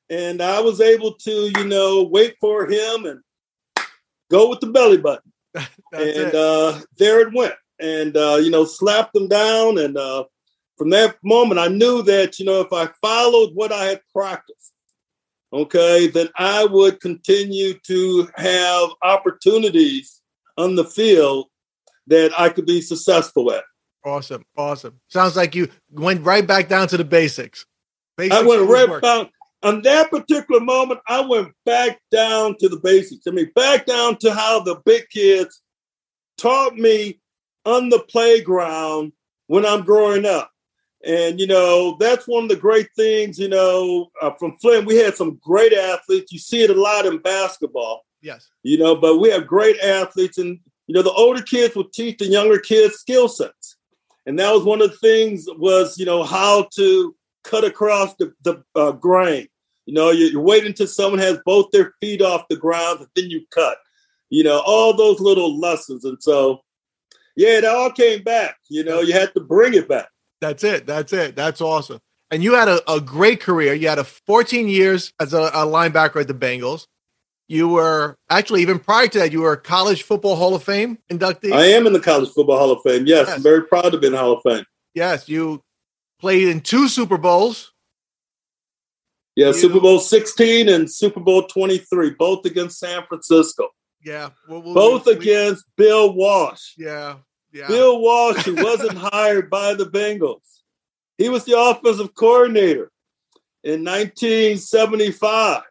and 0.09 0.41
I 0.41 0.59
was 0.59 0.81
able 0.81 1.13
to 1.13 1.51
you 1.57 1.65
know 1.65 2.03
wait 2.03 2.35
for 2.39 2.69
him 2.69 3.05
and 3.05 3.21
go 4.29 4.49
with 4.49 4.59
the 4.59 4.67
belly 4.67 4.97
button, 4.97 5.31
and 5.93 6.35
uh, 6.35 6.79
there 6.97 7.21
it 7.21 7.33
went, 7.33 7.55
and 7.79 8.15
uh, 8.15 8.39
you 8.41 8.51
know 8.51 8.65
slapped 8.65 9.15
him 9.15 9.27
down, 9.27 9.77
and 9.79 9.97
uh, 9.97 10.25
from 10.77 10.89
that 10.91 11.17
moment 11.23 11.59
I 11.59 11.67
knew 11.67 12.01
that 12.03 12.39
you 12.39 12.45
know 12.45 12.61
if 12.61 12.71
I 12.73 12.89
followed 13.01 13.51
what 13.53 13.71
I 13.71 13.85
had 13.85 14.01
practiced, 14.13 14.73
okay, 15.53 16.07
then 16.07 16.29
I 16.35 16.65
would 16.65 16.99
continue 16.99 17.73
to 17.85 18.29
have 18.35 18.89
opportunities 19.01 20.21
on 20.57 20.75
the 20.75 20.85
field 20.85 21.47
that 22.12 22.32
I 22.38 22.50
could 22.50 22.65
be 22.65 22.82
successful 22.82 23.52
at. 23.52 23.63
Awesome, 24.06 24.43
awesome. 24.58 25.00
Sounds 25.08 25.36
like 25.36 25.56
you 25.56 25.69
went 25.91 26.26
right 26.26 26.45
back 26.45 26.67
down 26.67 26.88
to 26.89 26.97
the 26.97 27.06
basics. 27.06 27.65
basics 28.17 28.36
I 28.36 28.43
went 28.45 28.69
right 28.69 29.02
down 29.02 29.30
on 29.63 29.82
that 29.84 30.12
particular 30.12 30.60
moment. 30.60 31.00
I 31.08 31.21
went 31.21 31.54
back 31.65 32.00
down 32.12 32.58
to 32.60 32.67
the 32.67 32.80
basics. 32.84 33.26
I 33.28 33.32
mean, 33.32 33.52
back 33.56 33.86
down 33.86 34.17
to 34.17 34.34
how 34.34 34.60
the 34.60 34.82
big 34.86 35.08
kids 35.10 35.62
taught 36.38 36.76
me 36.76 37.19
on 37.65 37.89
the 37.89 38.00
playground 38.10 39.13
when 39.47 39.65
I'm 39.65 39.84
growing 39.84 40.26
up. 40.26 40.50
And 41.04 41.39
you 41.39 41.47
know 41.47 41.97
that's 42.00 42.28
one 42.28 42.43
of 42.43 42.50
the 42.50 42.56
great 42.56 42.89
things. 42.95 43.39
You 43.39 43.47
know, 43.47 44.12
uh, 44.21 44.32
from 44.38 44.58
Flint, 44.62 44.86
we 44.86 44.97
had 44.97 45.15
some 45.15 45.39
great 45.43 45.74
athletes. 45.74 46.32
You 46.32 46.39
see 46.39 46.62
it 46.63 46.69
a 46.69 46.80
lot 46.80 47.06
in 47.06 47.17
basketball. 47.19 48.04
Yes. 48.21 48.50
You 48.63 48.78
know, 48.78 48.95
but 48.95 49.17
we 49.17 49.30
have 49.30 49.47
great 49.47 49.80
athletes, 49.80 50.38
and 50.38 50.60
you 50.91 50.95
know, 50.95 51.04
the 51.04 51.13
older 51.13 51.41
kids 51.41 51.73
would 51.77 51.93
teach 51.93 52.17
the 52.17 52.25
younger 52.25 52.60
kids 52.60 52.95
skill 52.95 53.30
sets. 53.30 53.77
And 54.25 54.38
that 54.39 54.51
was 54.51 54.65
one 54.65 54.82
of 54.82 54.91
the 54.91 54.97
things 54.97 55.45
was, 55.47 55.97
you 55.97 56.06
know, 56.06 56.21
how 56.21 56.67
to 56.75 57.15
cut 57.45 57.63
across 57.63 58.13
the, 58.15 58.34
the 58.41 58.62
uh, 58.75 58.91
grain. 58.91 59.47
You 59.86 59.93
know, 59.93 60.12
you, 60.12 60.25
you 60.25 60.41
wait 60.41 60.65
until 60.65 60.88
someone 60.88 61.21
has 61.21 61.39
both 61.45 61.71
their 61.71 61.93
feet 62.01 62.21
off 62.21 62.49
the 62.49 62.58
ground, 62.58 62.99
and 62.99 63.08
then 63.15 63.30
you 63.30 63.45
cut. 63.51 63.77
You 64.30 64.43
know, 64.43 64.62
all 64.65 64.93
those 64.93 65.21
little 65.21 65.58
lessons. 65.58 66.04
And 66.04 66.21
so, 66.21 66.60
yeah, 67.38 67.60
it 67.60 67.63
all 67.63 67.89
came 67.89 68.21
back. 68.23 68.58
You 68.69 68.84
know, 68.84 68.99
you 68.99 69.13
had 69.13 69.34
to 69.36 69.39
bring 69.39 69.73
it 69.75 69.88
back. 69.88 70.10
That's 70.41 70.65
it. 70.65 70.86
That's 70.86 71.13
it. 71.13 71.38
That's 71.38 71.62
awesome. 71.62 72.01
And 72.32 72.43
you 72.43 72.56
had 72.56 72.67
a, 72.67 72.91
a 72.91 72.99
great 72.99 73.39
career. 73.39 73.73
You 73.75 73.88
had 73.88 73.97
a 73.97 74.04
14 74.04 74.67
years 74.67 75.13
as 75.21 75.34
a, 75.34 75.43
a 75.43 75.65
linebacker 75.65 76.19
at 76.19 76.27
the 76.27 76.34
Bengals. 76.34 76.88
You 77.51 77.67
were 77.67 78.17
actually 78.29 78.61
even 78.61 78.79
prior 78.79 79.07
to 79.09 79.19
that, 79.19 79.33
you 79.33 79.41
were 79.41 79.51
a 79.51 79.57
college 79.57 80.03
football 80.03 80.37
Hall 80.37 80.55
of 80.55 80.63
Fame 80.63 80.97
inductee. 81.11 81.51
I 81.51 81.65
am 81.65 81.85
in 81.85 81.91
the 81.91 81.99
college 81.99 82.29
football 82.29 82.57
Hall 82.57 82.71
of 82.71 82.81
Fame. 82.81 83.05
Yes, 83.05 83.27
yes. 83.27 83.35
I'm 83.35 83.43
very 83.43 83.63
proud 83.63 83.89
to 83.89 83.97
be 83.97 84.07
in 84.07 84.13
the 84.13 84.19
Hall 84.19 84.37
of 84.37 84.41
Fame. 84.41 84.63
Yes, 84.93 85.27
you 85.27 85.61
played 86.17 86.47
in 86.47 86.61
two 86.61 86.87
Super 86.87 87.17
Bowls. 87.17 87.73
Yeah, 89.35 89.47
you, 89.47 89.53
Super 89.53 89.81
Bowl 89.81 89.99
16 89.99 90.69
and 90.69 90.89
Super 90.89 91.19
Bowl 91.19 91.45
23, 91.45 92.11
both 92.11 92.45
against 92.45 92.79
San 92.79 93.03
Francisco. 93.05 93.67
Yeah, 94.01 94.29
well, 94.47 94.61
we'll, 94.61 94.73
both 94.73 95.07
against 95.07 95.65
Bill 95.75 96.13
Walsh. 96.13 96.71
Yeah, 96.77 97.17
yeah. 97.51 97.67
Bill 97.67 97.99
Walsh, 97.99 98.45
who 98.45 98.63
wasn't 98.63 98.97
hired 98.97 99.49
by 99.49 99.73
the 99.73 99.87
Bengals. 99.87 100.61
He 101.17 101.27
was 101.27 101.43
the 101.43 101.59
offensive 101.59 102.15
coordinator 102.15 102.89
in 103.61 103.83
1975. 103.83 105.63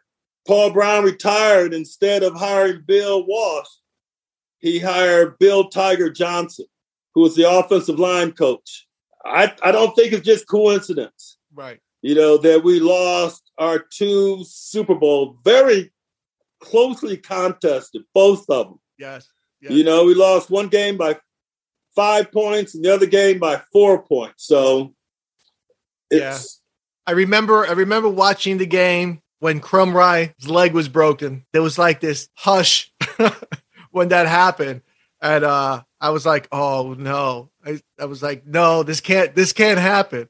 Paul 0.51 0.71
Brown 0.71 1.05
retired, 1.05 1.73
instead 1.73 2.23
of 2.23 2.35
hiring 2.35 2.83
Bill 2.85 3.25
Walsh, 3.25 3.69
he 4.59 4.79
hired 4.79 5.39
Bill 5.39 5.69
Tiger 5.69 6.09
Johnson, 6.09 6.65
who 7.15 7.21
was 7.21 7.37
the 7.37 7.49
offensive 7.49 7.97
line 7.97 8.33
coach. 8.33 8.85
I, 9.23 9.53
I 9.63 9.71
don't 9.71 9.95
think 9.95 10.11
it's 10.11 10.25
just 10.25 10.49
coincidence. 10.49 11.37
Right. 11.53 11.79
You 12.01 12.15
know, 12.15 12.35
that 12.39 12.65
we 12.65 12.81
lost 12.81 13.49
our 13.59 13.79
two 13.79 14.43
Super 14.43 14.93
Bowl, 14.93 15.37
very 15.45 15.89
closely 16.59 17.15
contested, 17.15 18.01
both 18.13 18.43
of 18.49 18.67
them. 18.67 18.79
Yes. 18.99 19.29
yes. 19.61 19.71
You 19.71 19.85
know, 19.85 20.03
we 20.03 20.15
lost 20.15 20.49
one 20.49 20.67
game 20.67 20.97
by 20.97 21.17
five 21.95 22.29
points, 22.33 22.75
and 22.75 22.83
the 22.83 22.93
other 22.93 23.05
game 23.05 23.39
by 23.39 23.61
four 23.71 24.03
points. 24.03 24.47
So, 24.47 24.95
yeah, 26.11 26.37
I 27.07 27.13
remember. 27.13 27.65
I 27.65 27.71
remember 27.71 28.09
watching 28.09 28.57
the 28.57 28.65
game 28.65 29.20
when 29.41 29.59
Krumrie's 29.59 30.47
leg 30.47 30.73
was 30.73 30.87
broken. 30.87 31.43
There 31.51 31.63
was 31.63 31.77
like 31.77 31.99
this 31.99 32.29
hush 32.35 32.93
when 33.91 34.09
that 34.09 34.27
happened, 34.27 34.81
and 35.19 35.43
uh, 35.43 35.81
I 35.99 36.11
was 36.11 36.25
like, 36.25 36.47
"Oh 36.51 36.95
no!" 36.97 37.49
I, 37.65 37.81
I 37.99 38.05
was 38.05 38.23
like, 38.23 38.45
"No, 38.47 38.83
this 38.83 39.01
can't. 39.01 39.35
This 39.35 39.51
can't 39.51 39.79
happen." 39.79 40.29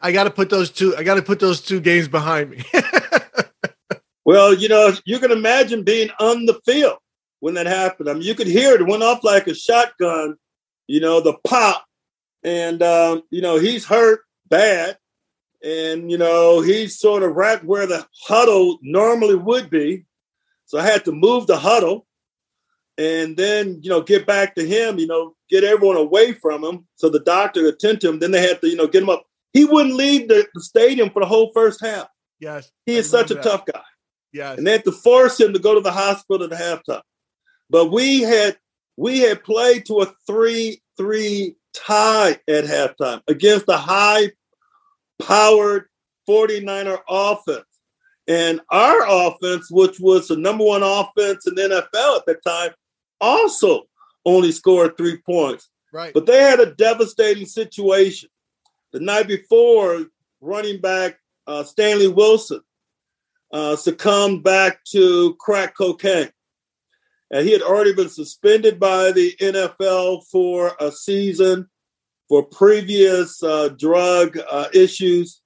I 0.00 0.12
got 0.12 0.24
to 0.24 0.30
put 0.30 0.48
those 0.48 0.70
two. 0.70 0.96
I 0.96 1.02
got 1.02 1.16
to 1.16 1.22
put 1.22 1.40
those 1.40 1.60
two 1.60 1.80
games 1.80 2.08
behind 2.08 2.50
me. 2.50 2.64
well, 4.24 4.54
you 4.54 4.68
know, 4.68 4.92
you 5.04 5.18
can 5.18 5.32
imagine 5.32 5.82
being 5.82 6.10
on 6.20 6.46
the 6.46 6.60
field 6.64 6.98
when 7.40 7.54
that 7.54 7.66
happened. 7.66 8.08
I 8.08 8.12
mean, 8.14 8.22
you 8.22 8.36
could 8.36 8.46
hear 8.46 8.74
it. 8.74 8.80
it 8.80 8.86
went 8.86 9.02
off 9.02 9.24
like 9.24 9.48
a 9.48 9.54
shotgun. 9.54 10.36
You 10.86 11.00
know, 11.00 11.20
the 11.20 11.34
pop, 11.44 11.84
and 12.44 12.80
um, 12.80 13.22
you 13.30 13.42
know 13.42 13.58
he's 13.58 13.84
hurt 13.84 14.20
bad, 14.48 14.98
and 15.64 16.10
you 16.10 16.18
know 16.18 16.60
he's 16.60 16.98
sort 16.98 17.22
of 17.22 17.34
right 17.34 17.62
where 17.64 17.86
the 17.86 18.06
huddle 18.26 18.78
normally 18.82 19.34
would 19.34 19.70
be. 19.70 20.04
So 20.66 20.78
I 20.78 20.82
had 20.82 21.04
to 21.04 21.12
move 21.12 21.46
the 21.46 21.56
huddle, 21.56 22.06
and 22.98 23.36
then 23.36 23.80
you 23.82 23.90
know 23.90 24.02
get 24.02 24.26
back 24.26 24.54
to 24.56 24.66
him. 24.66 24.98
You 24.98 25.06
know, 25.06 25.34
get 25.50 25.64
everyone 25.64 25.96
away 25.96 26.32
from 26.32 26.64
him 26.64 26.86
so 26.96 27.08
the 27.08 27.20
doctor 27.20 27.62
could 27.62 27.74
attend 27.74 28.00
to 28.00 28.08
him. 28.08 28.18
Then 28.18 28.30
they 28.30 28.46
had 28.46 28.60
to 28.60 28.68
you 28.68 28.76
know 28.76 28.86
get 28.86 29.02
him 29.02 29.10
up. 29.10 29.24
He 29.52 29.64
wouldn't 29.64 29.94
leave 29.94 30.28
the, 30.28 30.46
the 30.54 30.60
stadium 30.60 31.10
for 31.10 31.20
the 31.20 31.26
whole 31.26 31.52
first 31.52 31.80
half. 31.80 32.08
Yes, 32.40 32.70
he 32.84 32.96
is 32.96 33.08
such 33.08 33.30
a 33.30 33.34
that. 33.34 33.42
tough 33.42 33.64
guy. 33.66 33.82
Yes, 34.32 34.58
and 34.58 34.66
they 34.66 34.72
had 34.72 34.84
to 34.84 34.92
force 34.92 35.40
him 35.40 35.52
to 35.52 35.58
go 35.58 35.74
to 35.74 35.80
the 35.80 35.92
hospital 35.92 36.52
at 36.52 36.58
halftime. 36.58 37.02
But 37.70 37.90
we 37.90 38.22
had 38.22 38.58
we 38.96 39.20
had 39.20 39.44
played 39.44 39.86
to 39.86 40.00
a 40.00 40.12
three-three 40.26 41.56
tie 41.74 42.38
at 42.48 42.64
halftime 42.64 43.22
against 43.28 43.66
a 43.68 43.76
high-powered 45.20 45.86
49er 46.28 46.98
offense. 47.08 47.64
And 48.28 48.60
our 48.70 49.06
offense, 49.08 49.70
which 49.70 50.00
was 50.00 50.28
the 50.28 50.36
number 50.36 50.64
one 50.64 50.82
offense 50.82 51.46
in 51.46 51.54
the 51.54 51.62
NFL 51.62 52.18
at 52.18 52.26
that 52.26 52.44
time, 52.44 52.70
also 53.20 53.84
only 54.24 54.50
scored 54.50 54.96
three 54.96 55.18
points. 55.18 55.68
Right. 55.92 56.12
But 56.12 56.26
they 56.26 56.42
had 56.42 56.60
a 56.60 56.74
devastating 56.74 57.46
situation. 57.46 58.28
The 58.92 59.00
night 59.00 59.28
before, 59.28 60.06
running 60.40 60.80
back 60.80 61.18
uh, 61.46 61.62
Stanley 61.62 62.08
Wilson 62.08 62.60
uh, 63.52 63.76
succumbed 63.76 64.42
back 64.42 64.82
to 64.84 65.36
crack 65.38 65.76
cocaine. 65.76 66.30
And 67.30 67.46
he 67.46 67.52
had 67.52 67.62
already 67.62 67.94
been 67.94 68.08
suspended 68.08 68.78
by 68.78 69.12
the 69.12 69.34
NFL 69.40 70.26
for 70.30 70.72
a 70.80 70.92
season 70.92 71.68
for 72.28 72.42
previous 72.42 73.42
uh, 73.42 73.68
drug 73.70 74.38
uh, 74.50 74.68
issues. 74.72 75.40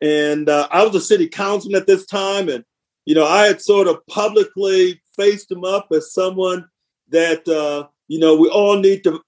And 0.00 0.48
uh, 0.48 0.68
I 0.70 0.84
was 0.84 0.94
a 0.94 1.00
city 1.00 1.28
councilman 1.28 1.80
at 1.80 1.86
this 1.86 2.06
time. 2.06 2.48
And, 2.48 2.64
you 3.04 3.14
know, 3.14 3.26
I 3.26 3.46
had 3.46 3.62
sort 3.62 3.88
of 3.88 4.04
publicly 4.08 5.00
faced 5.16 5.50
him 5.50 5.64
up 5.64 5.88
as 5.92 6.12
someone 6.12 6.66
that, 7.10 7.46
uh, 7.48 7.88
you 8.08 8.18
know, 8.18 8.36
we 8.36 8.48
all 8.48 8.78
need 8.78 9.04
to 9.04 9.20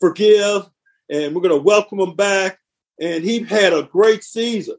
forgive 0.00 0.68
and 1.10 1.34
we're 1.34 1.42
going 1.42 1.54
to 1.54 1.62
welcome 1.62 2.00
him 2.00 2.16
back. 2.16 2.58
And 3.00 3.22
he 3.22 3.40
had 3.40 3.72
a 3.72 3.82
great 3.82 4.24
season. 4.24 4.76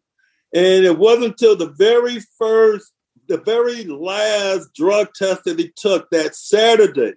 And 0.54 0.86
it 0.86 0.98
wasn't 0.98 1.26
until 1.26 1.56
the 1.56 1.70
very 1.70 2.20
first 2.38 2.94
the 3.28 3.38
very 3.38 3.84
last 3.86 4.74
drug 4.74 5.08
test 5.14 5.44
that 5.46 5.60
he 5.60 5.72
took 5.76 6.10
that 6.10 6.36
Saturday 6.36 7.14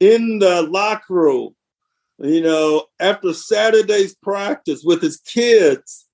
in 0.00 0.38
the 0.38 0.62
locker 0.62 1.14
room, 1.14 1.54
you 2.18 2.42
know, 2.42 2.86
after 3.00 3.32
Saturday's 3.32 4.14
practice 4.16 4.82
with 4.84 5.00
his 5.00 5.18
kids, 5.18 6.06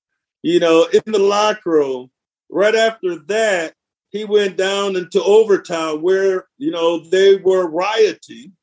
you 0.43 0.59
know, 0.59 0.87
in 0.91 1.11
the 1.11 1.19
locker 1.19 1.71
room, 1.71 2.11
right 2.49 2.75
after 2.75 3.17
that, 3.27 3.73
he 4.09 4.23
went 4.23 4.55
down 4.55 4.95
into 4.95 5.21
Overtown 5.21 6.01
where, 6.01 6.45
you 6.57 6.71
know, 6.71 6.99
they 7.09 7.35
were 7.35 7.69
rioting 7.69 8.53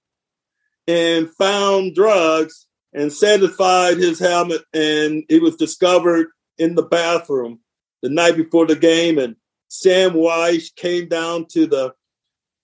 and 0.87 1.31
found 1.35 1.94
drugs 1.94 2.66
and 2.92 3.12
satisfied 3.12 3.98
his 3.98 4.18
helmet 4.18 4.62
and 4.72 5.24
it 5.28 5.42
was 5.42 5.57
discovered 5.57 6.28
in 6.59 6.74
the 6.74 6.83
bathroom 6.83 7.61
the 8.02 8.09
night 8.09 8.37
before 8.37 8.66
the 8.66 8.76
game 8.76 9.18
and 9.18 9.37
Sam 9.68 10.12
Wyche 10.12 10.74
came 10.74 11.09
down 11.09 11.46
to 11.52 11.66
the 11.66 11.94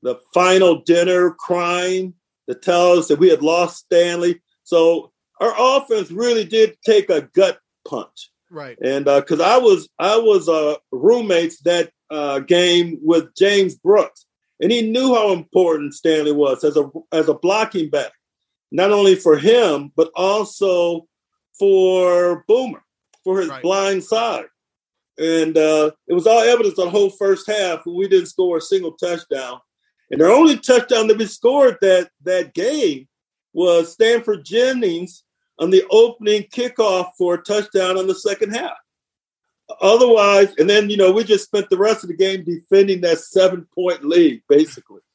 the 0.03 0.17
final 0.33 0.83
dinner 0.83 1.31
crying 1.31 2.15
to 2.49 2.55
tell 2.55 2.99
us 2.99 3.09
that 3.09 3.19
we 3.19 3.29
had 3.29 3.43
lost 3.43 3.79
Stanley. 3.79 4.41
So 4.69 5.13
our 5.41 5.55
offense 5.57 6.11
really 6.11 6.45
did 6.45 6.77
take 6.85 7.09
a 7.09 7.23
gut 7.23 7.59
punch. 7.89 8.31
Right. 8.51 8.77
And 8.85 9.07
because 9.07 9.41
uh, 9.41 9.45
I 9.45 9.57
was 9.57 9.89
I 9.99 10.19
was 10.19 10.47
uh, 10.47 10.77
roommates 10.93 11.63
that 11.63 11.91
uh, 12.11 12.41
game 12.41 12.99
with 13.03 13.35
James 13.35 13.77
Brooks, 13.77 14.27
and 14.61 14.71
he 14.71 14.83
knew 14.83 15.15
how 15.15 15.33
important 15.33 15.95
Stanley 15.95 16.33
was 16.33 16.65
as 16.65 16.77
a 16.77 16.91
as 17.13 17.31
a 17.31 17.35
blocking 17.35 17.89
back, 17.89 18.13
not 18.71 18.91
only 18.91 19.15
for 19.15 19.39
him 19.39 19.91
but 19.97 20.11
also 20.15 21.07
for 21.59 22.45
Boomer 22.47 22.83
for 23.25 23.41
his 23.41 23.49
right. 23.49 23.63
blind 23.63 24.05
side. 24.05 24.47
And 25.19 25.57
uh, 25.57 25.93
it 26.07 26.13
was 26.13 26.27
all 26.27 26.41
evidence 26.41 26.77
the 26.77 26.91
whole 26.91 27.11
first 27.11 27.47
half. 27.47 27.87
We 27.87 28.07
didn't 28.07 28.27
score 28.27 28.59
a 28.59 28.61
single 28.61 28.93
touchdown. 28.93 29.61
And 30.11 30.21
the 30.21 30.27
only 30.27 30.59
touchdown 30.59 31.09
that 31.09 31.19
we 31.19 31.27
scored 31.27 31.79
that 31.81 32.11
that 32.25 32.53
game 32.53 33.09
was 33.59 33.93
Stanford 33.93 34.45
Jennings 34.45 35.25
on 35.59 35.71
the 35.71 35.85
opening 35.91 36.45
kickoff 36.45 37.11
for 37.19 37.35
a 37.35 37.43
touchdown 37.43 37.99
on 37.99 38.07
the 38.07 38.15
second 38.15 38.55
half. 38.55 38.77
Otherwise, 39.81 40.55
and 40.59 40.71
then 40.71 40.89
you 40.89 40.97
know 40.97 41.11
we 41.11 41.25
just 41.25 41.45
spent 41.45 41.69
the 41.69 41.77
rest 41.77 42.05
of 42.05 42.09
the 42.09 42.17
game 42.17 42.45
defending 42.45 43.01
that 43.01 43.19
seven 43.19 43.67
point 43.75 44.05
lead, 44.05 44.43
basically. 44.49 45.01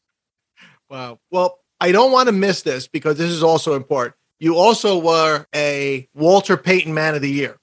Wow. 0.89 1.17
Well, 1.31 1.57
I 1.79 1.91
don't 1.91 2.11
want 2.11 2.27
to 2.27 2.31
miss 2.31 2.61
this 2.61 2.87
because 2.87 3.17
this 3.17 3.31
is 3.31 3.41
also 3.41 3.73
important. 3.73 4.15
You 4.37 4.57
also 4.57 4.99
were 4.99 5.47
a 5.55 6.07
Walter 6.13 6.55
Payton 6.55 6.93
Man 6.93 7.15
of 7.15 7.23
the 7.23 7.31
Year. 7.31 7.57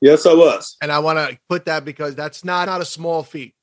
Yes, 0.00 0.24
I 0.24 0.32
was. 0.32 0.78
And 0.80 0.90
I 0.90 1.00
want 1.00 1.18
to 1.18 1.38
put 1.46 1.66
that 1.66 1.84
because 1.84 2.14
that's 2.14 2.42
not, 2.42 2.68
not 2.68 2.80
a 2.80 2.86
small 2.86 3.22
feat. 3.22 3.54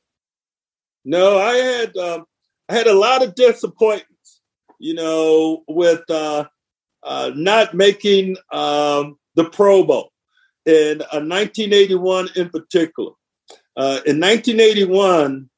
No, 1.03 1.39
I 1.39 1.55
had 1.55 1.97
um, 1.97 2.25
I 2.69 2.75
had 2.75 2.87
a 2.87 2.93
lot 2.93 3.23
of 3.23 3.33
disappointments, 3.33 4.11
you 4.79 4.93
know, 4.93 5.63
with 5.67 6.09
uh, 6.09 6.45
uh, 7.03 7.31
not 7.35 7.73
making 7.73 8.37
um, 8.51 9.17
the 9.35 9.45
Pro 9.45 9.83
Bowl 9.83 10.11
in 10.65 11.01
uh, 11.01 11.23
1981 11.23 12.29
in 12.35 12.49
particular. 12.49 13.11
Uh, 13.75 14.01
in 14.05 14.19
1981, 14.19 15.49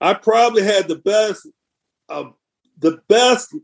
I 0.00 0.14
probably 0.14 0.64
had 0.64 0.88
the 0.88 0.96
best 0.96 1.48
uh, 2.08 2.30
the 2.78 3.00
best 3.08 3.54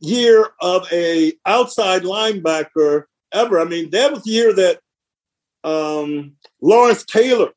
year 0.00 0.48
of 0.60 0.86
a 0.90 1.34
outside 1.46 2.02
linebacker 2.02 3.04
ever. 3.32 3.60
I 3.60 3.64
mean, 3.64 3.90
that 3.90 4.10
was 4.10 4.24
the 4.24 4.30
year 4.30 4.52
that 4.54 4.80
um, 5.64 6.32
Lawrence 6.60 7.04
Taylor 7.04 7.50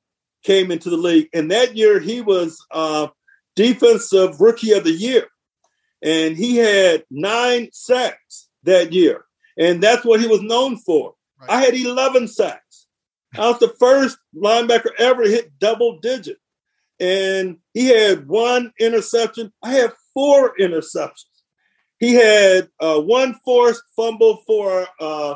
came 0.43 0.69
into 0.69 0.89
the 0.89 0.97
league, 0.97 1.29
and 1.34 1.49
that 1.51 1.75
year 1.75 1.99
he 1.99 2.21
was 2.21 2.63
uh, 2.71 3.08
defensive 3.55 4.39
rookie 4.39 4.73
of 4.73 4.84
the 4.84 4.91
year, 4.91 5.27
and 6.06 6.38
he 6.38 6.58
had 6.58 7.04
nine 7.10 7.70
sacks 7.74 8.47
that 8.64 8.93
year, 8.93 9.26
and 9.58 9.82
that's 9.82 10.06
what 10.06 10.22
he 10.22 10.28
was 10.28 10.41
known 10.41 10.78
for. 10.78 11.16
Right. 11.41 11.49
I 11.49 11.62
had 11.62 11.74
eleven 11.74 12.28
sacks. 12.28 12.88
I 13.38 13.49
was 13.49 13.60
the 13.60 13.76
first 13.80 14.18
linebacker 14.34 14.91
ever 14.99 15.24
to 15.24 15.30
hit 15.30 15.60
double 15.60 15.99
digit, 15.99 16.38
and 16.99 17.58
he 17.74 17.88
had 17.88 18.28
one 18.28 18.72
interception. 18.80 19.51
I 19.64 19.72
had 19.74 19.91
four 20.14 20.53
interceptions. 20.58 21.26
He 21.99 22.14
had 22.14 22.70
uh, 22.80 23.01
one 23.01 23.36
forced 23.43 23.84
fumble 23.95 24.43
for 24.45 24.88
uh, 24.99 25.36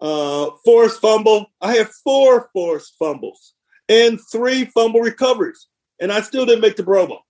uh, 0.00 0.50
forced 0.64 1.00
fumble. 1.00 1.46
I 1.60 1.74
had 1.74 1.88
four 2.04 2.48
forced 2.52 2.94
fumbles 2.98 3.54
and 3.88 4.20
three 4.30 4.66
fumble 4.66 5.00
recoveries, 5.00 5.66
and 6.00 6.12
I 6.12 6.20
still 6.20 6.46
didn't 6.46 6.62
make 6.62 6.76
the 6.76 6.84
Pro 6.84 7.06
Bowl. 7.06 7.22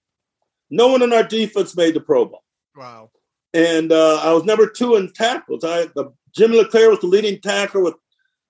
No 0.68 0.88
one 0.88 1.02
in 1.02 1.12
our 1.12 1.22
defense 1.22 1.76
made 1.76 1.94
the 1.94 2.00
Pro 2.00 2.26
Bowl. 2.26 2.42
Wow. 2.76 3.10
And 3.54 3.90
uh, 3.90 4.20
I 4.22 4.32
was 4.32 4.44
number 4.44 4.68
two 4.68 4.96
in 4.96 5.12
tackles. 5.12 5.64
I 5.64 5.86
uh, 5.96 6.04
Jimmy 6.34 6.58
LeClair 6.58 6.90
was 6.90 7.00
the 7.00 7.06
leading 7.06 7.40
tackler 7.40 7.82
with 7.82 7.94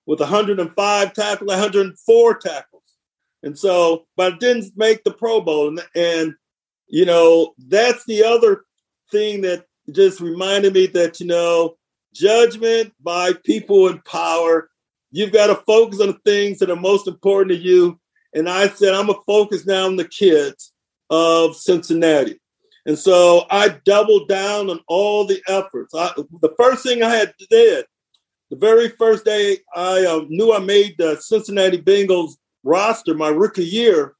with 0.05 0.19
105 0.19 1.13
tackles, 1.13 1.47
104 1.47 2.37
tackles, 2.39 2.83
and 3.43 3.57
so 3.57 4.05
but 4.17 4.33
I 4.33 4.37
didn't 4.37 4.73
make 4.75 5.03
the 5.03 5.11
Pro 5.11 5.41
Bowl. 5.41 5.69
And, 5.69 5.81
and 5.95 6.33
you 6.87 7.05
know 7.05 7.53
that's 7.57 8.03
the 8.05 8.23
other 8.23 8.65
thing 9.11 9.41
that 9.41 9.65
just 9.91 10.19
reminded 10.19 10.73
me 10.73 10.87
that 10.87 11.19
you 11.19 11.27
know 11.27 11.77
judgment 12.13 12.93
by 13.01 13.33
people 13.45 13.87
in 13.87 14.01
power. 14.01 14.69
You've 15.11 15.31
got 15.31 15.47
to 15.47 15.55
focus 15.55 16.01
on 16.01 16.07
the 16.07 16.19
things 16.25 16.59
that 16.59 16.69
are 16.69 16.75
most 16.75 17.07
important 17.07 17.51
to 17.51 17.63
you. 17.63 17.97
And 18.33 18.49
I 18.49 18.67
said, 18.67 18.93
I'm 18.93 19.07
going 19.07 19.17
to 19.17 19.25
focus 19.25 19.65
now 19.65 19.85
on 19.85 19.95
the 19.95 20.07
kids 20.07 20.73
of 21.09 21.55
Cincinnati. 21.55 22.41
And 22.87 22.97
so 22.97 23.45
I 23.51 23.67
doubled 23.85 24.29
down 24.29 24.69
on 24.69 24.79
all 24.87 25.25
the 25.25 25.41
efforts. 25.49 25.93
I, 25.93 26.09
the 26.41 26.53
first 26.57 26.83
thing 26.83 27.03
I 27.03 27.13
had 27.13 27.33
did, 27.49 27.85
the 28.49 28.55
very 28.55 28.89
first 28.89 29.25
day 29.25 29.57
I 29.75 30.05
uh, 30.05 30.25
knew 30.29 30.53
I 30.53 30.59
made 30.59 30.95
the 30.97 31.17
Cincinnati 31.17 31.81
Bengals 31.81 32.35
roster 32.63 33.13
my 33.13 33.27
rookie 33.27 33.65
year, 33.65 34.15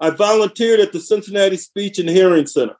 I 0.00 0.10
volunteered 0.10 0.80
at 0.80 0.92
the 0.92 1.00
Cincinnati 1.00 1.58
Speech 1.58 1.98
and 1.98 2.08
Hearing 2.08 2.46
Center. 2.46 2.76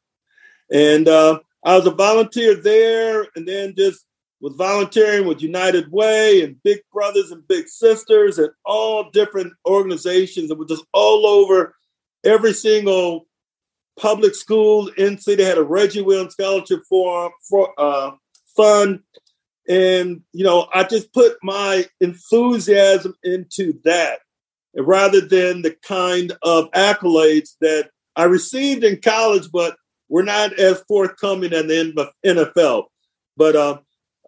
And 0.72 1.06
uh, 1.06 1.40
I 1.62 1.76
was 1.76 1.86
a 1.86 1.90
volunteer 1.90 2.54
there 2.54 3.26
and 3.36 3.46
then 3.46 3.74
just 3.76 4.06
was 4.40 4.54
volunteering 4.54 5.26
with 5.26 5.42
United 5.42 5.90
Way 5.92 6.42
and 6.42 6.62
Big 6.62 6.78
Brothers 6.90 7.32
and 7.32 7.46
Big 7.48 7.68
Sisters 7.68 8.38
and 8.38 8.50
all 8.64 9.10
different 9.10 9.52
organizations 9.66 10.48
that 10.48 10.58
were 10.58 10.64
just 10.64 10.84
all 10.94 11.26
over 11.26 11.74
every 12.24 12.54
single 12.54 13.26
public 13.98 14.34
school 14.34 14.88
in 14.96 15.18
city 15.18 15.42
had 15.42 15.58
a 15.58 15.62
Reggie 15.62 16.00
Williams 16.00 16.34
Scholarship 16.34 16.80
for, 16.88 17.32
for 17.48 17.72
uh, 17.78 18.12
fund. 18.56 19.00
And, 19.68 20.22
you 20.32 20.44
know, 20.44 20.68
I 20.72 20.84
just 20.84 21.12
put 21.12 21.36
my 21.42 21.86
enthusiasm 22.00 23.14
into 23.22 23.78
that 23.84 24.20
rather 24.76 25.20
than 25.20 25.62
the 25.62 25.76
kind 25.82 26.32
of 26.42 26.70
accolades 26.70 27.50
that 27.60 27.90
I 28.16 28.24
received 28.24 28.84
in 28.84 29.00
college, 29.00 29.50
but 29.52 29.76
were 30.08 30.22
not 30.22 30.58
as 30.58 30.82
forthcoming 30.88 31.52
in 31.52 31.66
the 31.66 32.10
NFL. 32.24 32.84
But 33.36 33.56
uh, 33.56 33.78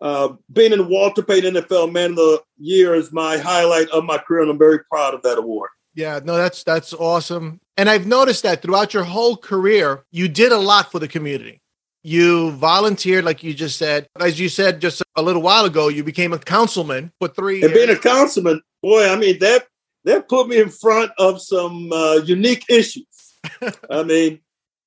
uh, 0.00 0.34
being 0.52 0.72
in 0.72 0.88
Walter 0.88 1.22
Payton 1.22 1.54
NFL 1.54 1.92
Man 1.92 2.10
of 2.10 2.16
the 2.16 2.42
Year 2.58 2.94
is 2.94 3.12
my 3.12 3.38
highlight 3.38 3.88
of 3.90 4.04
my 4.04 4.18
career, 4.18 4.42
and 4.42 4.50
I'm 4.50 4.58
very 4.58 4.80
proud 4.90 5.14
of 5.14 5.22
that 5.22 5.38
award. 5.38 5.70
Yeah, 5.94 6.20
no, 6.22 6.36
that's 6.36 6.62
that's 6.62 6.92
awesome. 6.92 7.60
And 7.80 7.88
I've 7.88 8.06
noticed 8.06 8.42
that 8.42 8.60
throughout 8.60 8.92
your 8.92 9.04
whole 9.04 9.38
career, 9.38 10.04
you 10.10 10.28
did 10.28 10.52
a 10.52 10.58
lot 10.58 10.92
for 10.92 10.98
the 10.98 11.08
community. 11.08 11.62
You 12.02 12.50
volunteered, 12.50 13.24
like 13.24 13.42
you 13.42 13.54
just 13.54 13.78
said. 13.78 14.06
As 14.20 14.38
you 14.38 14.50
said 14.50 14.82
just 14.82 15.02
a 15.16 15.22
little 15.22 15.40
while 15.40 15.64
ago, 15.64 15.88
you 15.88 16.04
became 16.04 16.34
a 16.34 16.38
councilman 16.38 17.10
for 17.18 17.28
three. 17.28 17.62
And 17.62 17.72
years. 17.72 17.86
being 17.86 17.96
a 17.96 17.98
councilman, 17.98 18.60
boy, 18.82 19.08
I 19.08 19.16
mean 19.16 19.38
that 19.38 19.66
that 20.04 20.28
put 20.28 20.48
me 20.48 20.60
in 20.60 20.68
front 20.68 21.12
of 21.16 21.40
some 21.40 21.90
uh, 21.90 22.16
unique 22.16 22.66
issues. 22.68 23.06
I 23.90 24.02
mean, 24.02 24.40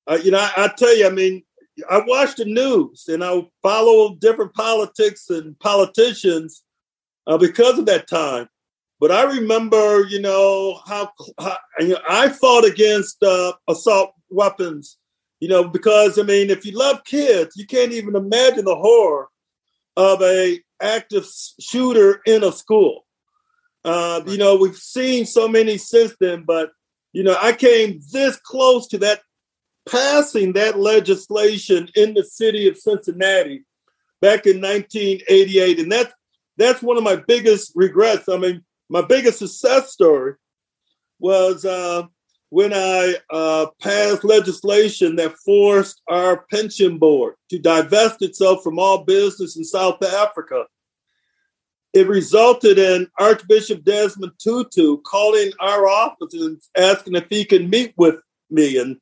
uh, 0.06 0.20
you 0.22 0.30
know, 0.30 0.38
I, 0.38 0.52
I, 0.56 0.68
tell 0.78 0.96
you, 0.96 1.08
I 1.08 1.10
mean, 1.10 1.42
I 1.90 2.00
watch 2.06 2.36
the 2.36 2.44
news 2.44 3.06
and 3.08 3.24
I 3.24 3.44
follow 3.60 4.14
different 4.20 4.54
politics 4.54 5.30
and 5.30 5.58
politicians 5.58 6.62
uh, 7.26 7.38
because 7.38 7.76
of 7.76 7.86
that 7.86 8.06
time. 8.06 8.48
But 9.00 9.10
I 9.10 9.24
remember, 9.24 10.06
you 10.06 10.20
know, 10.20 10.80
how, 10.86 11.10
how 11.38 11.56
you 11.78 11.88
know, 11.88 12.00
I 12.08 12.28
fought 12.28 12.64
against 12.64 13.22
uh, 13.22 13.52
assault 13.68 14.14
weapons, 14.30 14.98
you 15.40 15.48
know, 15.48 15.64
because 15.64 16.18
I 16.18 16.22
mean, 16.22 16.50
if 16.50 16.64
you 16.64 16.76
love 16.76 17.04
kids, 17.04 17.56
you 17.56 17.66
can't 17.66 17.92
even 17.92 18.16
imagine 18.16 18.64
the 18.64 18.76
horror 18.76 19.28
of 19.96 20.22
a 20.22 20.60
active 20.80 21.26
shooter 21.60 22.20
in 22.26 22.44
a 22.44 22.52
school. 22.52 23.04
Uh, 23.84 24.22
you 24.26 24.38
know, 24.38 24.56
we've 24.56 24.76
seen 24.76 25.26
so 25.26 25.46
many 25.46 25.76
since 25.76 26.14
then, 26.18 26.44
but 26.46 26.70
you 27.12 27.22
know, 27.22 27.36
I 27.40 27.52
came 27.52 28.00
this 28.12 28.36
close 28.36 28.88
to 28.88 28.98
that 28.98 29.20
passing 29.88 30.54
that 30.54 30.78
legislation 30.78 31.88
in 31.94 32.14
the 32.14 32.24
city 32.24 32.68
of 32.68 32.78
Cincinnati 32.78 33.64
back 34.20 34.46
in 34.46 34.60
1988. 34.60 35.80
And 35.80 35.92
that's 35.92 36.12
that's 36.56 36.82
one 36.82 36.96
of 36.96 37.02
my 37.02 37.16
biggest 37.16 37.72
regrets. 37.74 38.28
I 38.28 38.36
mean, 38.36 38.64
my 38.88 39.02
biggest 39.02 39.38
success 39.38 39.92
story 39.92 40.34
was 41.18 41.64
uh, 41.64 42.04
when 42.50 42.72
I 42.72 43.16
uh, 43.30 43.66
passed 43.80 44.24
legislation 44.24 45.16
that 45.16 45.36
forced 45.44 46.00
our 46.08 46.44
pension 46.50 46.98
board 46.98 47.34
to 47.50 47.58
divest 47.58 48.22
itself 48.22 48.62
from 48.62 48.78
all 48.78 49.04
business 49.04 49.56
in 49.56 49.64
South 49.64 50.02
Africa. 50.02 50.64
It 51.92 52.08
resulted 52.08 52.78
in 52.78 53.08
Archbishop 53.18 53.84
Desmond 53.84 54.32
Tutu 54.42 54.98
calling 55.06 55.52
our 55.60 55.86
office 55.86 56.34
and 56.34 56.60
asking 56.76 57.14
if 57.14 57.26
he 57.30 57.44
could 57.44 57.70
meet 57.70 57.94
with 57.96 58.16
me. 58.50 58.78
And 58.78 58.98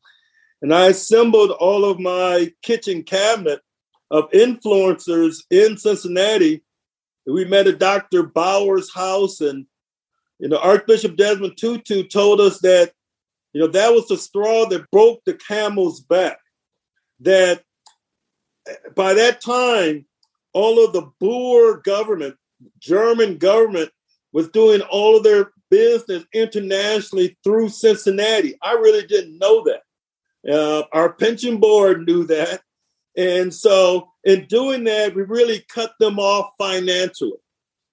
and 0.63 0.73
I 0.73 0.87
assembled 0.87 1.51
all 1.51 1.85
of 1.85 1.99
my 1.99 2.53
kitchen 2.63 3.03
cabinet 3.03 3.61
of 4.11 4.31
influencers 4.31 5.43
in 5.51 5.77
Cincinnati. 5.77 6.63
We 7.27 7.45
met 7.45 7.67
at 7.67 7.81
Dr. 7.81 8.23
Bauer's 8.23 8.93
house, 8.95 9.41
and 9.41 9.67
you 10.43 10.49
know, 10.49 10.59
Archbishop 10.59 11.17
Desmond 11.17 11.57
Tutu 11.57 12.03
told 12.03 12.41
us 12.41 12.59
that, 12.63 12.91
you 13.53 13.61
know, 13.61 13.69
that 13.69 13.93
was 13.93 14.09
the 14.09 14.17
straw 14.17 14.67
that 14.67 14.91
broke 14.91 15.25
the 15.25 15.35
camel's 15.35 16.01
back. 16.01 16.39
That 17.21 17.63
by 18.97 19.15
that 19.15 19.41
time, 19.41 20.05
all 20.53 20.85
of 20.85 20.93
the 20.93 21.09
Boer 21.21 21.77
government, 21.77 22.35
German 22.81 23.39
government, 23.39 23.93
was 24.33 24.49
doing 24.49 24.81
all 24.81 25.17
of 25.17 25.23
their 25.23 25.53
business 25.71 26.25
internationally 26.35 27.39
through 27.45 27.69
Cincinnati. 27.69 28.59
I 28.61 28.73
really 28.73 29.07
didn't 29.07 29.39
know 29.39 29.65
that. 29.65 30.53
Uh, 30.53 30.83
our 30.93 31.13
pension 31.13 31.59
board 31.59 32.05
knew 32.05 32.27
that. 32.27 32.63
And 33.17 33.55
so, 33.55 34.09
in 34.25 34.47
doing 34.47 34.83
that, 34.85 35.15
we 35.15 35.23
really 35.23 35.65
cut 35.73 35.93
them 36.01 36.19
off 36.19 36.51
financially 36.59 37.39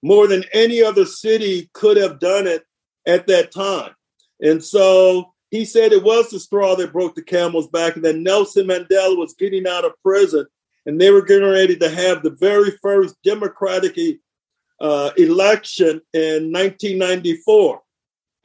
more 0.02 0.26
than 0.26 0.44
any 0.52 0.82
other 0.82 1.04
city 1.04 1.70
could 1.72 1.96
have 1.96 2.18
done 2.20 2.46
it 2.46 2.64
at 3.06 3.26
that 3.26 3.52
time. 3.52 3.94
And 4.40 4.62
so 4.62 5.32
he 5.50 5.64
said 5.64 5.92
it 5.92 6.02
was 6.02 6.30
the 6.30 6.40
straw 6.40 6.76
that 6.76 6.92
broke 6.92 7.14
the 7.14 7.22
camel's 7.22 7.68
back, 7.68 7.96
and 7.96 8.04
that 8.04 8.16
Nelson 8.16 8.66
Mandela 8.66 9.16
was 9.16 9.34
getting 9.34 9.66
out 9.66 9.84
of 9.84 9.92
prison, 10.02 10.46
and 10.86 11.00
they 11.00 11.10
were 11.10 11.24
getting 11.24 11.48
ready 11.48 11.76
to 11.76 11.90
have 11.90 12.22
the 12.22 12.30
very 12.30 12.70
first 12.82 13.16
Democratic 13.22 13.98
uh, 14.80 15.10
election 15.16 16.00
in 16.14 16.52
1994. 16.52 17.80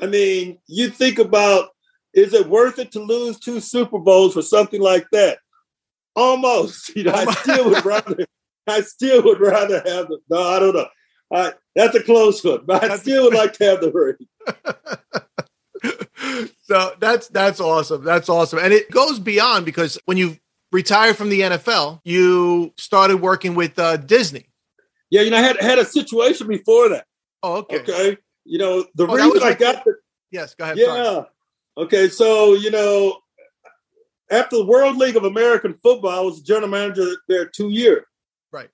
I 0.02 0.08
mean, 0.08 0.58
you 0.68 0.90
think 0.90 1.20
about 1.20 1.70
is 2.14 2.34
it 2.34 2.48
worth 2.48 2.80
it 2.80 2.94
to 2.94 3.00
lose 3.00 3.40
two 3.40 3.60
Super 3.60 4.00
Bowls 4.00 4.34
for 4.34 4.42
something 4.42 4.82
like 4.82 5.06
that? 5.12 5.40
Almost. 6.16 6.92
You 6.96 7.04
know, 7.04 7.14
I 7.14 7.32
still 7.34 7.70
would 7.70 7.86
rather. 7.86 8.26
I 8.68 8.82
still 8.82 9.22
would 9.24 9.40
rather 9.40 9.76
have 9.76 10.08
the. 10.08 10.18
No, 10.30 10.42
I 10.42 10.60
don't 10.60 10.76
know. 10.76 10.88
I, 11.34 11.54
that's 11.76 11.96
a 11.96 12.04
close 12.04 12.44
one, 12.44 12.62
but 12.66 12.84
I 12.84 12.98
still 12.98 13.26
would 13.26 13.34
like 13.34 13.54
to 13.54 13.66
have 13.66 13.82
the 13.82 13.92
ring. 13.92 14.16
so 16.64 16.94
that's 17.00 17.28
that's 17.30 17.60
awesome. 17.60 18.04
That's 18.04 18.30
awesome, 18.30 18.60
and 18.60 18.74
it 18.74 18.92
goes 18.92 19.20
beyond 19.20 19.66
because 19.66 20.00
when 20.06 20.18
you 20.18 20.38
retired 20.72 21.16
from 21.16 21.30
the 21.30 21.42
NFL, 21.42 22.02
you 22.04 22.74
started 22.78 23.18
working 23.18 23.56
with 23.56 23.78
uh, 23.80 23.98
Disney. 23.98 24.46
Yeah, 25.10 25.22
you 25.22 25.32
know, 25.32 25.38
I 25.38 25.42
had 25.42 25.62
had 25.62 25.80
a 25.80 25.86
situation 25.86 26.48
before 26.48 26.90
that. 26.90 27.06
Oh, 27.44 27.58
okay. 27.58 27.80
Okay. 27.80 28.18
You 28.44 28.60
know, 28.60 28.86
the 28.96 29.08
oh, 29.08 29.16
reason 29.16 29.44
I 29.44 29.54
got 29.54 29.84
the 29.86 29.96
yes, 30.32 30.56
go 30.56 30.66
ahead. 30.66 30.78
Yeah. 30.78 30.86
Sorry. 30.86 31.26
Okay, 31.78 32.10
so 32.10 32.54
you 32.54 32.72
know, 32.72 33.20
after 34.32 34.58
the 34.58 34.66
World 34.66 34.98
League 34.98 35.16
of 35.16 35.24
American 35.24 35.74
Football, 35.76 36.12
I 36.12 36.22
was 36.22 36.42
general 36.42 36.70
manager 36.70 37.06
there 37.28 37.46
two 37.46 37.70
years. 37.70 38.04
Right. 38.52 38.70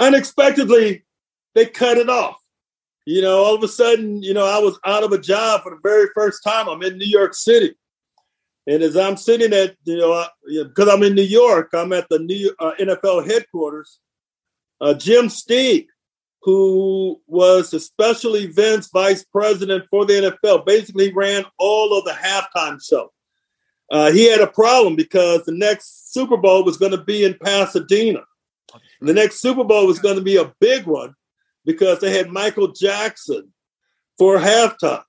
Unexpectedly, 0.00 1.04
they 1.56 1.66
cut 1.66 1.96
it 1.96 2.10
off. 2.10 2.36
You 3.06 3.22
know, 3.22 3.42
all 3.42 3.54
of 3.54 3.62
a 3.62 3.68
sudden, 3.68 4.22
you 4.22 4.34
know, 4.34 4.44
I 4.44 4.58
was 4.58 4.78
out 4.84 5.02
of 5.02 5.12
a 5.12 5.18
job 5.18 5.62
for 5.62 5.70
the 5.70 5.80
very 5.82 6.08
first 6.14 6.44
time. 6.44 6.68
I'm 6.68 6.82
in 6.82 6.98
New 6.98 7.06
York 7.06 7.34
City. 7.34 7.74
And 8.66 8.82
as 8.82 8.96
I'm 8.96 9.16
sitting 9.16 9.52
at, 9.52 9.74
you 9.84 9.96
know, 9.96 10.26
because 10.44 10.88
I'm 10.88 11.02
in 11.02 11.14
New 11.14 11.22
York, 11.22 11.70
I'm 11.72 11.92
at 11.92 12.08
the 12.10 12.18
New 12.18 12.52
uh, 12.58 12.72
NFL 12.78 13.30
headquarters. 13.30 14.00
Uh, 14.80 14.92
Jim 14.92 15.28
Steeg, 15.28 15.86
who 16.42 17.20
was 17.26 17.70
the 17.70 17.80
special 17.80 18.36
events 18.36 18.90
vice 18.92 19.24
president 19.24 19.84
for 19.88 20.04
the 20.04 20.36
NFL, 20.44 20.66
basically 20.66 21.12
ran 21.12 21.44
all 21.58 21.96
of 21.96 22.04
the 22.04 22.10
halftime 22.10 22.84
show. 22.84 23.12
Uh, 23.90 24.10
he 24.10 24.28
had 24.28 24.40
a 24.40 24.48
problem 24.48 24.96
because 24.96 25.44
the 25.44 25.56
next 25.56 26.12
Super 26.12 26.36
Bowl 26.36 26.64
was 26.64 26.76
going 26.76 26.92
to 26.92 27.02
be 27.02 27.24
in 27.24 27.34
Pasadena. 27.34 28.24
The 29.00 29.14
next 29.14 29.40
Super 29.40 29.62
Bowl 29.62 29.86
was 29.86 30.00
going 30.00 30.16
to 30.16 30.22
be 30.22 30.36
a 30.36 30.52
big 30.60 30.86
one 30.86 31.14
because 31.66 32.00
they 32.00 32.16
had 32.16 32.30
Michael 32.30 32.68
Jackson 32.68 33.52
for 34.16 34.38
halftime. 34.38 35.02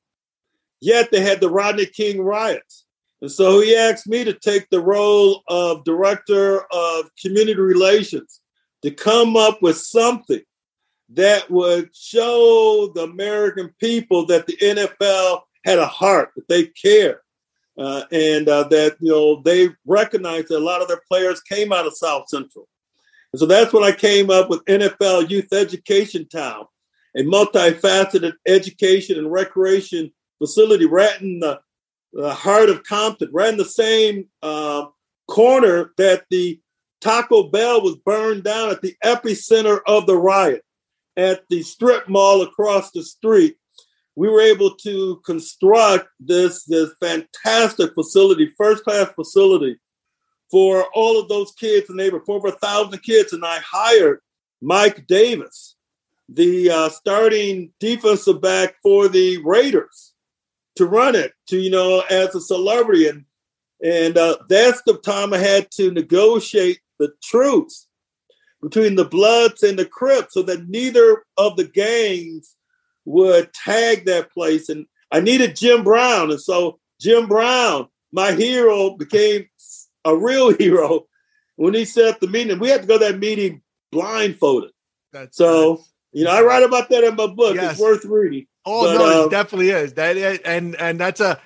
Yet 0.81 1.11
they 1.11 1.21
had 1.21 1.39
the 1.39 1.49
Rodney 1.49 1.85
King 1.85 2.21
riots. 2.21 2.85
And 3.21 3.31
so 3.31 3.61
he 3.61 3.75
asked 3.75 4.07
me 4.07 4.23
to 4.25 4.33
take 4.33 4.69
the 4.69 4.81
role 4.81 5.43
of 5.47 5.85
director 5.85 6.61
of 6.71 7.09
community 7.21 7.59
relations 7.59 8.41
to 8.83 8.91
come 8.91 9.37
up 9.37 9.61
with 9.61 9.77
something 9.77 10.41
that 11.09 11.49
would 11.49 11.95
show 11.95 12.91
the 12.93 13.03
American 13.03 13.73
people 13.79 14.25
that 14.27 14.45
the 14.45 14.57
NFL 14.57 15.41
had 15.65 15.79
a 15.79 15.87
heart, 15.87 16.31
that 16.35 16.47
they 16.47 16.65
care, 16.65 17.21
uh, 17.77 18.03
and 18.11 18.47
uh, 18.49 18.63
that 18.65 18.97
you 18.99 19.11
know 19.11 19.41
they 19.43 19.69
recognized 19.85 20.49
that 20.49 20.57
a 20.57 20.59
lot 20.59 20.81
of 20.81 20.87
their 20.87 21.01
players 21.07 21.41
came 21.41 21.71
out 21.71 21.87
of 21.87 21.97
South 21.97 22.27
Central. 22.27 22.67
And 23.37 23.41
so 23.41 23.45
that's 23.45 23.71
when 23.71 23.83
I 23.83 23.91
came 23.91 24.31
up 24.31 24.49
with 24.49 24.65
NFL 24.65 25.29
Youth 25.29 25.53
Education 25.53 26.27
Town, 26.27 26.65
a 27.15 27.21
multifaceted 27.21 28.33
education 28.47 29.19
and 29.19 29.31
recreation 29.31 30.11
facility 30.39 30.87
right 30.87 31.21
in 31.21 31.39
the, 31.39 31.59
the 32.13 32.33
heart 32.33 32.69
of 32.69 32.81
Compton, 32.81 33.29
right 33.31 33.49
in 33.49 33.57
the 33.57 33.63
same 33.63 34.25
uh, 34.41 34.87
corner 35.27 35.91
that 35.99 36.23
the 36.31 36.59
Taco 36.99 37.43
Bell 37.43 37.83
was 37.83 37.97
burned 37.97 38.43
down 38.43 38.71
at 38.71 38.81
the 38.81 38.95
epicenter 39.05 39.81
of 39.85 40.07
the 40.07 40.17
riot 40.17 40.63
at 41.15 41.43
the 41.51 41.61
strip 41.61 42.09
mall 42.09 42.41
across 42.41 42.89
the 42.89 43.03
street. 43.03 43.55
We 44.15 44.29
were 44.29 44.41
able 44.41 44.73
to 44.77 45.21
construct 45.27 46.07
this, 46.19 46.63
this 46.63 46.89
fantastic 46.99 47.93
facility, 47.93 48.51
first 48.57 48.83
class 48.83 49.11
facility 49.11 49.77
for 50.49 50.85
all 50.93 51.19
of 51.19 51.29
those 51.29 51.51
kids 51.53 51.89
and 51.89 51.99
the 51.99 52.03
neighborhood, 52.03 52.25
for 52.25 52.37
over 52.37 52.47
a 52.49 52.51
thousand 52.51 52.99
kids. 53.03 53.33
And 53.33 53.45
I 53.45 53.59
hired 53.59 54.19
Mike 54.61 55.07
Davis, 55.07 55.75
the 56.29 56.69
uh, 56.69 56.89
starting 56.89 57.71
defensive 57.79 58.41
back 58.41 58.75
for 58.81 59.07
the 59.07 59.37
Raiders, 59.43 60.13
to 60.75 60.85
run 60.85 61.15
it, 61.15 61.33
to 61.47 61.57
you 61.57 61.69
know, 61.69 62.03
as 62.09 62.35
a 62.35 62.41
celebrity, 62.41 63.07
and 63.07 63.25
and 63.83 64.17
uh, 64.17 64.37
that's 64.49 64.81
the 64.83 64.97
time 64.97 65.33
I 65.33 65.37
had 65.37 65.69
to 65.71 65.91
negotiate 65.91 66.79
the 66.99 67.13
truce 67.23 67.87
between 68.61 68.95
the 68.95 69.05
Bloods 69.05 69.61
and 69.61 69.77
the 69.77 69.85
Crips, 69.85 70.33
so 70.33 70.41
that 70.43 70.67
neither 70.67 71.23
of 71.37 71.55
the 71.57 71.65
gangs 71.65 72.55
would 73.05 73.53
tag 73.53 74.05
that 74.05 74.31
place. 74.31 74.69
And 74.69 74.87
I 75.11 75.19
needed 75.19 75.55
Jim 75.55 75.83
Brown, 75.83 76.31
and 76.31 76.41
so 76.41 76.79
Jim 76.99 77.27
Brown, 77.27 77.87
my 78.11 78.31
hero, 78.31 78.97
became 78.97 79.47
a 80.07 80.15
real 80.15 80.53
hero 80.57 81.05
when 81.55 81.73
he 81.73 81.85
set 81.85 82.05
up 82.05 82.19
the 82.19 82.27
meeting. 82.27 82.59
We 82.59 82.69
had 82.69 82.81
to 82.81 82.87
go 82.87 82.97
to 82.97 83.05
that 83.05 83.19
meeting 83.19 83.61
blindfolded. 83.91 84.71
That's 85.13 85.37
so. 85.37 85.75
Nice. 85.75 85.93
You 86.13 86.23
know, 86.23 86.31
I 86.31 86.41
write 86.41 86.63
about 86.63 86.89
that 86.89 87.03
in 87.03 87.15
my 87.15 87.27
book. 87.27 87.55
Yes. 87.55 87.73
It's 87.73 87.81
worth 87.81 88.05
reading. 88.05 88.47
Oh 88.65 88.85
but, 88.85 88.97
no, 88.97 89.23
uh, 89.23 89.25
it 89.25 89.29
definitely 89.29 89.69
is. 89.69 89.93
That 89.93 90.17
and 90.45 90.75
and 90.75 90.99
that's 90.99 91.19
a 91.19 91.39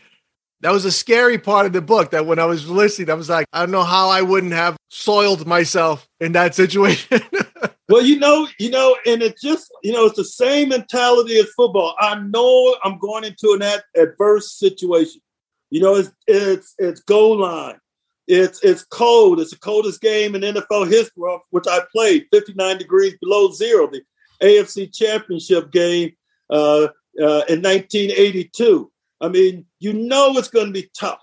that 0.61 0.71
was 0.71 0.85
a 0.85 0.91
scary 0.91 1.37
part 1.37 1.65
of 1.65 1.73
the 1.73 1.81
book. 1.81 2.11
That 2.11 2.25
when 2.25 2.39
I 2.39 2.45
was 2.45 2.69
listening, 2.69 3.09
I 3.09 3.15
was 3.15 3.29
like, 3.29 3.47
I 3.51 3.59
don't 3.59 3.71
know 3.71 3.83
how 3.83 4.09
I 4.09 4.21
wouldn't 4.21 4.53
have 4.53 4.77
soiled 4.89 5.45
myself 5.45 6.07
in 6.19 6.31
that 6.33 6.55
situation. 6.55 7.21
well, 7.89 8.01
you 8.01 8.17
know, 8.17 8.47
you 8.59 8.69
know, 8.69 8.95
and 9.05 9.21
it's 9.21 9.41
just 9.41 9.71
you 9.83 9.91
know, 9.91 10.05
it's 10.05 10.15
the 10.17 10.23
same 10.23 10.69
mentality 10.69 11.37
as 11.37 11.49
football. 11.55 11.95
I 11.99 12.19
know 12.19 12.77
I'm 12.83 12.97
going 12.97 13.23
into 13.23 13.53
an 13.53 13.61
ad- 13.63 13.83
adverse 13.95 14.53
situation. 14.53 15.21
You 15.69 15.81
know, 15.81 15.95
it's 15.95 16.11
it's 16.27 16.75
it's 16.77 17.01
goal 17.01 17.41
line. 17.41 17.80
It's 18.33 18.63
it's 18.63 18.85
cold. 18.85 19.41
It's 19.41 19.51
the 19.51 19.57
coldest 19.57 19.99
game 19.99 20.35
in 20.35 20.41
NFL 20.41 20.89
history, 20.89 21.37
which 21.49 21.65
I 21.67 21.81
played 21.91 22.27
59 22.31 22.77
degrees 22.77 23.17
below 23.19 23.51
zero. 23.51 23.87
The 23.91 24.01
AFC 24.41 24.95
Championship 24.95 25.69
game 25.69 26.13
uh, 26.49 26.87
uh, 27.19 27.43
in 27.49 27.61
1982. 27.61 28.89
I 29.19 29.27
mean, 29.27 29.65
you 29.79 29.91
know 29.91 30.37
it's 30.37 30.47
going 30.47 30.67
to 30.67 30.71
be 30.71 30.89
tough. 30.97 31.19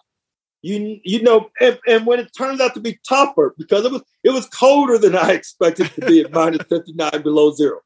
You 0.61 1.00
you 1.02 1.22
know, 1.22 1.48
and, 1.59 1.78
and, 1.86 2.04
when 2.04 2.20
it 2.20 2.30
turns 2.36 2.61
out 2.61 2.74
to 2.74 2.80
be 2.80 3.00
tougher 3.09 3.54
because 3.56 3.86
it 3.86 3.92
was 3.92 4.02
it 4.22 4.30
was 4.30 4.46
colder 4.46 4.98
than 4.98 5.16
I 5.16 5.32
expected 5.38 5.90
to 5.94 6.02
be 6.02 6.20
at 6.20 6.32
minus 6.32 6.66
59 6.68 7.22
below 7.22 7.52
zero. 7.52 7.80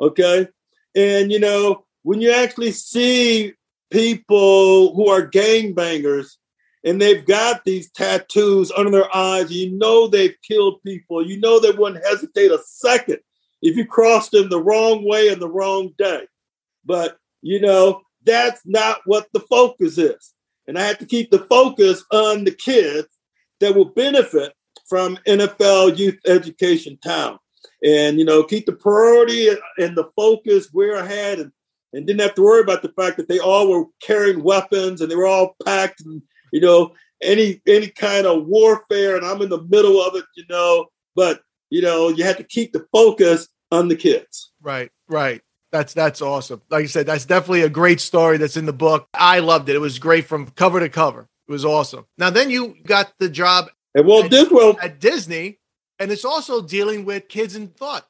Okay, 0.00 0.46
and 0.94 1.32
you 1.32 1.40
know 1.40 1.84
when 2.04 2.20
you 2.20 2.30
actually 2.30 2.70
see 2.70 3.54
people 3.90 4.94
who 4.94 5.08
are 5.08 5.28
gangbangers 5.28 6.36
and 6.88 7.02
they've 7.02 7.26
got 7.26 7.66
these 7.66 7.90
tattoos 7.90 8.72
under 8.72 8.90
their 8.90 9.14
eyes, 9.14 9.52
you 9.52 9.72
know 9.72 10.08
they've 10.08 10.36
killed 10.42 10.82
people. 10.82 11.26
You 11.26 11.38
know 11.38 11.60
they 11.60 11.70
wouldn't 11.70 12.02
hesitate 12.02 12.50
a 12.50 12.58
second 12.64 13.18
if 13.60 13.76
you 13.76 13.84
crossed 13.84 14.30
them 14.30 14.48
the 14.48 14.62
wrong 14.62 15.06
way 15.06 15.28
and 15.28 15.40
the 15.40 15.50
wrong 15.50 15.90
day. 15.98 16.22
But, 16.86 17.18
you 17.42 17.60
know, 17.60 18.00
that's 18.24 18.62
not 18.64 19.00
what 19.04 19.26
the 19.34 19.40
focus 19.40 19.98
is. 19.98 20.32
And 20.66 20.78
I 20.78 20.86
have 20.86 20.96
to 20.98 21.04
keep 21.04 21.30
the 21.30 21.40
focus 21.40 22.04
on 22.10 22.44
the 22.44 22.52
kids 22.52 23.08
that 23.60 23.74
will 23.74 23.90
benefit 23.90 24.54
from 24.88 25.18
NFL 25.26 25.98
Youth 25.98 26.18
Education 26.26 26.98
Town. 27.04 27.38
And, 27.84 28.18
you 28.18 28.24
know, 28.24 28.42
keep 28.42 28.64
the 28.64 28.72
priority 28.72 29.50
and 29.76 29.94
the 29.94 30.08
focus 30.16 30.68
where 30.72 30.96
I 30.96 31.06
had 31.06 31.38
and, 31.38 31.52
and 31.92 32.06
didn't 32.06 32.22
have 32.22 32.34
to 32.36 32.42
worry 32.42 32.62
about 32.62 32.80
the 32.80 32.92
fact 32.92 33.18
that 33.18 33.28
they 33.28 33.40
all 33.40 33.68
were 33.68 33.84
carrying 34.00 34.42
weapons 34.42 35.02
and 35.02 35.10
they 35.10 35.16
were 35.16 35.26
all 35.26 35.54
packed 35.66 36.00
and, 36.00 36.22
you 36.52 36.60
know, 36.60 36.94
any 37.22 37.60
any 37.66 37.88
kind 37.88 38.26
of 38.26 38.46
warfare 38.46 39.16
and 39.16 39.26
I'm 39.26 39.42
in 39.42 39.48
the 39.48 39.62
middle 39.62 40.00
of 40.00 40.14
it, 40.14 40.24
you 40.36 40.44
know. 40.48 40.86
But 41.14 41.40
you 41.70 41.82
know, 41.82 42.08
you 42.08 42.24
have 42.24 42.36
to 42.38 42.44
keep 42.44 42.72
the 42.72 42.86
focus 42.92 43.48
on 43.70 43.88
the 43.88 43.96
kids. 43.96 44.52
Right, 44.62 44.90
right. 45.08 45.42
That's 45.70 45.92
that's 45.92 46.22
awesome. 46.22 46.62
Like 46.70 46.84
I 46.84 46.86
said, 46.86 47.06
that's 47.06 47.26
definitely 47.26 47.62
a 47.62 47.68
great 47.68 48.00
story 48.00 48.38
that's 48.38 48.56
in 48.56 48.66
the 48.66 48.72
book. 48.72 49.06
I 49.12 49.40
loved 49.40 49.68
it. 49.68 49.76
It 49.76 49.80
was 49.80 49.98
great 49.98 50.26
from 50.26 50.48
cover 50.50 50.80
to 50.80 50.88
cover. 50.88 51.28
It 51.46 51.52
was 51.52 51.64
awesome. 51.64 52.06
Now 52.16 52.30
then 52.30 52.50
you 52.50 52.76
got 52.84 53.12
the 53.18 53.28
job 53.28 53.66
at 53.96 54.04
Walt 54.04 54.26
at, 54.26 54.30
Disney 54.30 54.76
at 54.80 55.00
Disney, 55.00 55.58
and 55.98 56.10
it's 56.10 56.24
also 56.24 56.62
dealing 56.62 57.04
with 57.04 57.28
kids 57.28 57.54
in 57.54 57.68
thought. 57.68 58.06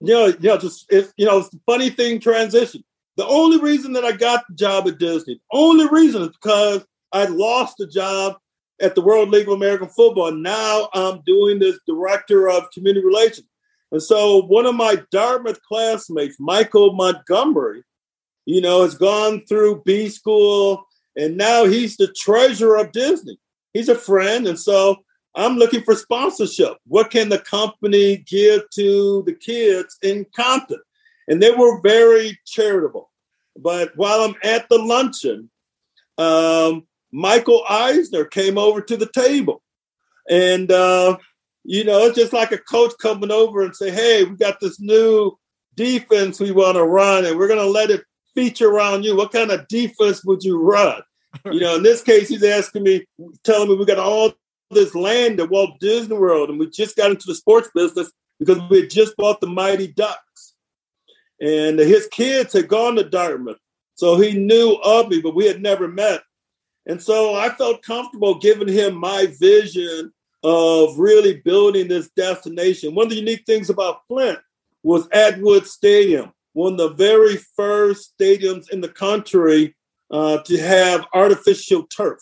Yeah, 0.00 0.26
you 0.26 0.32
know, 0.32 0.36
yeah, 0.40 0.56
just 0.58 0.86
it's 0.90 1.12
you 1.16 1.26
know, 1.26 1.38
it's 1.38 1.48
the 1.50 1.60
funny 1.66 1.90
thing 1.90 2.20
transition. 2.20 2.84
The 3.16 3.26
only 3.26 3.60
reason 3.60 3.92
that 3.94 4.04
I 4.04 4.12
got 4.12 4.44
the 4.48 4.54
job 4.54 4.86
at 4.86 4.98
Disney, 4.98 5.34
the 5.34 5.58
only 5.58 5.88
reason 5.88 6.22
is 6.22 6.28
because 6.28 6.84
I 7.12 7.26
lost 7.26 7.76
the 7.78 7.86
job 7.86 8.36
at 8.80 8.94
the 8.94 9.00
World 9.02 9.30
League 9.30 9.48
of 9.48 9.54
American 9.54 9.88
Football. 9.88 10.32
Now 10.32 10.88
I'm 10.94 11.20
doing 11.26 11.58
this 11.58 11.78
director 11.86 12.48
of 12.48 12.70
community 12.72 13.04
relations. 13.04 13.46
And 13.92 14.02
so 14.02 14.42
one 14.42 14.66
of 14.66 14.74
my 14.74 15.02
Dartmouth 15.10 15.60
classmates, 15.62 16.36
Michael 16.38 16.92
Montgomery, 16.92 17.82
you 18.46 18.60
know, 18.60 18.82
has 18.82 18.94
gone 18.94 19.44
through 19.46 19.82
B 19.84 20.08
school 20.08 20.86
and 21.16 21.36
now 21.36 21.64
he's 21.64 21.96
the 21.96 22.08
treasurer 22.16 22.78
of 22.78 22.92
Disney. 22.92 23.38
He's 23.72 23.88
a 23.88 23.94
friend. 23.94 24.46
And 24.46 24.58
so 24.58 24.96
I'm 25.34 25.56
looking 25.56 25.82
for 25.82 25.94
sponsorship. 25.94 26.78
What 26.86 27.10
can 27.10 27.28
the 27.28 27.38
company 27.38 28.18
give 28.18 28.62
to 28.70 29.22
the 29.26 29.34
kids 29.34 29.96
in 30.02 30.26
Compton? 30.34 30.80
And 31.28 31.42
they 31.42 31.50
were 31.50 31.80
very 31.82 32.38
charitable. 32.46 33.10
But 33.56 33.96
while 33.96 34.20
I'm 34.20 34.34
at 34.42 34.68
the 34.68 34.78
luncheon, 34.78 35.50
um, 36.18 36.86
Michael 37.12 37.64
Eisner 37.68 38.24
came 38.24 38.58
over 38.58 38.80
to 38.80 38.96
the 38.96 39.10
table. 39.12 39.62
And, 40.28 40.70
uh, 40.70 41.16
you 41.64 41.84
know, 41.84 42.06
it's 42.06 42.16
just 42.16 42.32
like 42.32 42.52
a 42.52 42.58
coach 42.58 42.92
coming 43.00 43.30
over 43.30 43.62
and 43.62 43.74
say, 43.74 43.90
hey, 43.90 44.24
we 44.24 44.36
got 44.36 44.60
this 44.60 44.80
new 44.80 45.36
defense 45.74 46.40
we 46.40 46.52
want 46.52 46.76
to 46.76 46.84
run, 46.84 47.24
and 47.24 47.38
we're 47.38 47.48
going 47.48 47.58
to 47.58 47.66
let 47.66 47.90
it 47.90 48.04
feature 48.34 48.70
around 48.70 49.04
you. 49.04 49.16
What 49.16 49.32
kind 49.32 49.50
of 49.50 49.66
defense 49.68 50.24
would 50.24 50.42
you 50.42 50.60
run? 50.60 51.02
You 51.50 51.60
know, 51.60 51.76
in 51.76 51.82
this 51.82 52.02
case, 52.02 52.28
he's 52.28 52.42
asking 52.42 52.82
me, 52.82 53.06
telling 53.44 53.68
me 53.68 53.76
we 53.76 53.84
got 53.84 53.98
all 53.98 54.32
this 54.70 54.94
land 54.94 55.40
at 55.40 55.50
Walt 55.50 55.78
Disney 55.80 56.16
World, 56.16 56.48
and 56.48 56.58
we 56.58 56.68
just 56.70 56.96
got 56.96 57.10
into 57.10 57.26
the 57.26 57.34
sports 57.34 57.70
business 57.74 58.10
because 58.38 58.58
we 58.70 58.80
had 58.80 58.90
just 58.90 59.16
bought 59.16 59.40
the 59.40 59.46
Mighty 59.46 59.88
Ducks. 59.88 60.54
And 61.40 61.78
his 61.78 62.06
kids 62.08 62.52
had 62.52 62.68
gone 62.68 62.96
to 62.96 63.04
Dartmouth. 63.04 63.58
So 63.94 64.18
he 64.18 64.32
knew 64.32 64.74
of 64.82 65.08
me, 65.08 65.20
but 65.20 65.34
we 65.34 65.46
had 65.46 65.62
never 65.62 65.88
met. 65.88 66.22
And 66.86 67.02
so 67.02 67.34
I 67.34 67.50
felt 67.50 67.82
comfortable 67.82 68.38
giving 68.38 68.68
him 68.68 68.94
my 68.96 69.26
vision 69.38 70.12
of 70.42 70.98
really 70.98 71.40
building 71.44 71.88
this 71.88 72.10
destination. 72.10 72.94
One 72.94 73.06
of 73.06 73.10
the 73.10 73.16
unique 73.16 73.44
things 73.46 73.70
about 73.70 74.06
Flint 74.06 74.38
was 74.82 75.08
Atwood 75.12 75.66
Stadium, 75.66 76.32
one 76.54 76.72
of 76.74 76.78
the 76.78 76.94
very 76.94 77.36
first 77.56 78.14
stadiums 78.18 78.70
in 78.70 78.80
the 78.80 78.88
country 78.88 79.74
uh, 80.10 80.38
to 80.38 80.58
have 80.58 81.06
artificial 81.12 81.84
turf. 81.84 82.20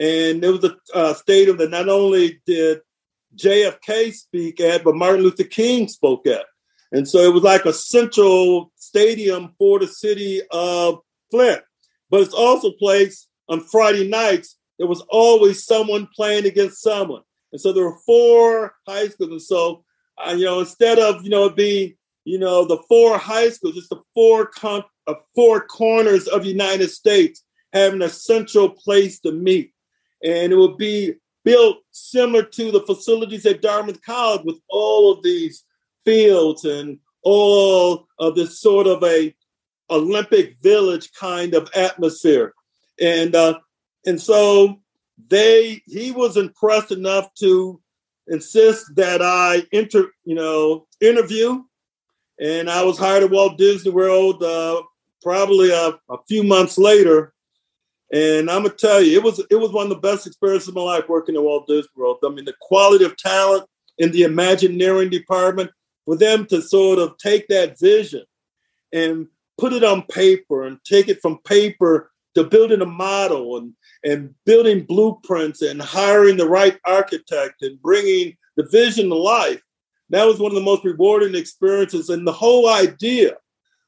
And 0.00 0.44
it 0.44 0.50
was 0.50 0.64
a 0.64 0.76
uh, 0.92 1.14
stadium 1.14 1.56
that 1.58 1.70
not 1.70 1.88
only 1.88 2.40
did 2.46 2.80
JFK 3.36 4.12
speak 4.12 4.60
at, 4.60 4.82
but 4.84 4.96
Martin 4.96 5.22
Luther 5.22 5.44
King 5.44 5.86
spoke 5.88 6.26
at. 6.26 6.44
And 6.92 7.08
so 7.08 7.18
it 7.18 7.32
was 7.32 7.42
like 7.42 7.64
a 7.64 7.72
central 7.72 8.72
stadium 8.76 9.54
for 9.58 9.78
the 9.78 9.86
city 9.86 10.42
of 10.50 11.00
Flint. 11.30 11.62
But 12.10 12.22
it's 12.22 12.34
also 12.34 12.68
a 12.68 12.76
place 12.76 13.26
on 13.48 13.60
Friday 13.60 14.08
nights, 14.08 14.56
there 14.78 14.86
was 14.86 15.04
always 15.08 15.64
someone 15.64 16.08
playing 16.14 16.46
against 16.46 16.82
someone. 16.82 17.22
And 17.52 17.60
so 17.60 17.72
there 17.72 17.84
were 17.84 17.98
four 18.04 18.74
high 18.86 19.08
schools. 19.08 19.30
And 19.30 19.42
so, 19.42 19.84
uh, 20.18 20.32
you 20.32 20.44
know, 20.44 20.60
instead 20.60 20.98
of, 20.98 21.22
you 21.22 21.30
know, 21.30 21.48
being, 21.48 21.94
you 22.24 22.38
know, 22.38 22.64
the 22.64 22.82
four 22.88 23.18
high 23.18 23.50
schools, 23.50 23.74
just 23.74 23.90
the 23.90 24.02
four, 24.14 24.46
con- 24.46 24.84
uh, 25.06 25.14
four 25.34 25.66
corners 25.66 26.26
of 26.26 26.42
the 26.42 26.48
United 26.48 26.88
States 26.88 27.44
having 27.72 28.02
a 28.02 28.08
central 28.08 28.70
place 28.70 29.20
to 29.20 29.32
meet. 29.32 29.72
And 30.22 30.52
it 30.52 30.56
would 30.56 30.78
be 30.78 31.14
built 31.44 31.78
similar 31.90 32.42
to 32.42 32.70
the 32.70 32.80
facilities 32.80 33.44
at 33.46 33.62
Dartmouth 33.62 34.02
College 34.02 34.42
with 34.44 34.58
all 34.68 35.12
of 35.12 35.22
these 35.22 35.64
fields 36.04 36.64
and 36.64 36.98
all 37.22 38.06
of 38.18 38.34
this 38.34 38.60
sort 38.60 38.86
of 38.86 39.02
a 39.04 39.34
Olympic 39.90 40.56
village 40.62 41.12
kind 41.12 41.54
of 41.54 41.70
atmosphere. 41.74 42.54
And 43.00 43.34
uh, 43.34 43.58
and 44.06 44.20
so 44.20 44.80
they 45.28 45.82
he 45.86 46.12
was 46.12 46.36
impressed 46.36 46.92
enough 46.92 47.32
to 47.34 47.80
insist 48.28 48.94
that 48.96 49.22
I 49.22 49.62
enter, 49.72 50.06
you 50.24 50.34
know, 50.34 50.86
interview. 51.00 51.62
And 52.40 52.68
I 52.68 52.82
was 52.82 52.98
hired 52.98 53.22
at 53.22 53.30
Walt 53.30 53.58
Disney 53.58 53.92
World 53.92 54.42
uh, 54.42 54.82
probably 55.22 55.70
a, 55.70 55.98
a, 56.10 56.18
few 56.26 56.42
months 56.42 56.78
later. 56.78 57.32
And 58.12 58.50
I'm 58.50 58.62
gonna 58.62 58.74
tell 58.74 59.00
you, 59.00 59.16
it 59.16 59.22
was 59.22 59.44
it 59.50 59.56
was 59.56 59.72
one 59.72 59.84
of 59.84 59.90
the 59.90 59.96
best 59.96 60.26
experiences 60.26 60.68
of 60.68 60.74
my 60.74 60.82
life 60.82 61.08
working 61.08 61.36
at 61.36 61.42
Walt 61.42 61.66
Disney 61.66 61.90
World. 61.96 62.18
I 62.24 62.28
mean, 62.28 62.44
the 62.44 62.54
quality 62.60 63.04
of 63.04 63.16
talent 63.16 63.64
in 63.98 64.10
the 64.10 64.22
Imagineering 64.22 65.10
department 65.10 65.70
for 66.04 66.16
them 66.16 66.46
to 66.46 66.60
sort 66.60 66.98
of 66.98 67.16
take 67.18 67.48
that 67.48 67.78
vision 67.78 68.24
and 68.92 69.26
put 69.58 69.72
it 69.72 69.84
on 69.84 70.02
paper 70.02 70.64
and 70.64 70.78
take 70.84 71.08
it 71.08 71.20
from 71.22 71.38
paper 71.38 72.10
to 72.34 72.44
building 72.44 72.80
a 72.80 72.86
model 72.86 73.56
and 73.56 73.72
and 74.04 74.34
building 74.44 74.84
blueprints 74.84 75.62
and 75.62 75.80
hiring 75.80 76.36
the 76.36 76.48
right 76.48 76.78
architect 76.84 77.62
and 77.62 77.80
bringing 77.80 78.36
the 78.56 78.68
vision 78.70 79.08
to 79.08 79.14
life. 79.14 79.62
That 80.10 80.26
was 80.26 80.38
one 80.38 80.50
of 80.50 80.56
the 80.56 80.60
most 80.60 80.84
rewarding 80.84 81.34
experiences. 81.34 82.10
And 82.10 82.26
the 82.26 82.32
whole 82.32 82.68
idea 82.68 83.36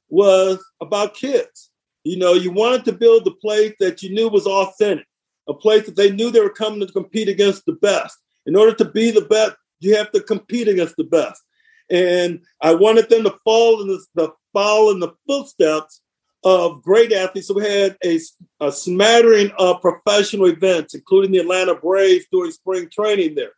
was 0.08 0.64
about 0.80 1.14
kids. 1.14 1.70
You 2.04 2.16
know, 2.16 2.32
you 2.32 2.50
wanted 2.50 2.84
to 2.86 2.92
build 2.92 3.24
the 3.24 3.32
place 3.32 3.74
that 3.80 4.02
you 4.02 4.14
knew 4.14 4.28
was 4.28 4.46
authentic, 4.46 5.06
a 5.48 5.54
place 5.54 5.84
that 5.86 5.96
they 5.96 6.10
knew 6.10 6.30
they 6.30 6.40
were 6.40 6.50
coming 6.50 6.80
to 6.80 6.92
compete 6.92 7.28
against 7.28 7.66
the 7.66 7.74
best. 7.74 8.16
In 8.46 8.56
order 8.56 8.72
to 8.74 8.84
be 8.84 9.10
the 9.10 9.22
best, 9.22 9.56
you 9.80 9.96
have 9.96 10.10
to 10.12 10.20
compete 10.20 10.68
against 10.68 10.96
the 10.96 11.04
best. 11.04 11.42
And 11.90 12.40
I 12.62 12.74
wanted 12.74 13.10
them 13.10 13.24
to 13.24 13.36
fall 13.44 13.82
in 13.82 13.88
the, 13.88 14.04
the 14.14 14.32
follow 14.52 14.92
in 14.92 15.00
the 15.00 15.12
footsteps 15.26 16.00
of 16.46 16.80
great 16.80 17.12
athletes. 17.12 17.48
So 17.48 17.54
we 17.54 17.68
had 17.68 17.96
a, 18.04 18.20
a 18.60 18.70
smattering 18.70 19.50
of 19.58 19.82
professional 19.82 20.46
events, 20.46 20.94
including 20.94 21.32
the 21.32 21.38
Atlanta 21.38 21.74
Braves 21.74 22.26
during 22.30 22.52
spring 22.52 22.88
training 22.88 23.34
there. 23.34 23.50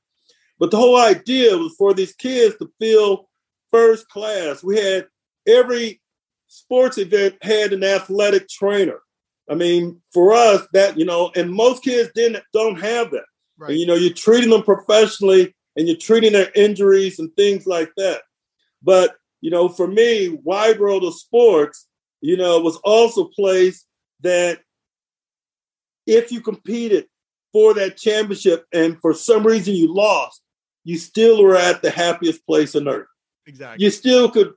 But 0.58 0.70
the 0.70 0.78
whole 0.78 0.98
idea 0.98 1.54
was 1.54 1.74
for 1.76 1.92
these 1.92 2.14
kids 2.14 2.56
to 2.56 2.72
feel 2.78 3.28
first 3.70 4.08
class. 4.08 4.64
We 4.64 4.78
had 4.78 5.06
every 5.46 6.00
sports 6.46 6.96
event 6.96 7.36
had 7.42 7.74
an 7.74 7.84
athletic 7.84 8.48
trainer. 8.48 9.00
I 9.50 9.54
mean, 9.54 10.00
for 10.14 10.32
us, 10.32 10.66
that 10.72 10.98
you 10.98 11.04
know, 11.04 11.30
and 11.36 11.52
most 11.52 11.84
kids 11.84 12.08
didn't 12.14 12.42
don't 12.54 12.80
have 12.80 13.10
that. 13.10 13.26
Right. 13.58 13.72
And, 13.72 13.80
you 13.80 13.86
know, 13.86 13.96
you're 13.96 14.14
treating 14.14 14.48
them 14.48 14.62
professionally 14.62 15.54
and 15.76 15.86
you're 15.86 15.96
treating 15.98 16.32
their 16.32 16.50
injuries 16.54 17.18
and 17.18 17.34
things 17.36 17.66
like 17.66 17.90
that. 17.98 18.22
But 18.82 19.16
you 19.42 19.50
know, 19.50 19.68
for 19.68 19.86
me, 19.86 20.38
Wide 20.42 20.80
World 20.80 21.04
of 21.04 21.14
Sports, 21.14 21.86
you 22.20 22.36
know, 22.36 22.58
it 22.58 22.64
was 22.64 22.76
also 22.78 23.24
a 23.24 23.30
place 23.30 23.84
that 24.20 24.60
if 26.06 26.32
you 26.32 26.40
competed 26.40 27.06
for 27.52 27.74
that 27.74 27.96
championship 27.96 28.66
and 28.72 29.00
for 29.00 29.12
some 29.12 29.46
reason 29.46 29.74
you 29.74 29.92
lost, 29.92 30.42
you 30.84 30.96
still 30.98 31.42
were 31.42 31.56
at 31.56 31.82
the 31.82 31.90
happiest 31.90 32.46
place 32.46 32.74
on 32.74 32.88
earth. 32.88 33.06
Exactly. 33.46 33.84
You 33.84 33.90
still 33.90 34.30
could 34.30 34.52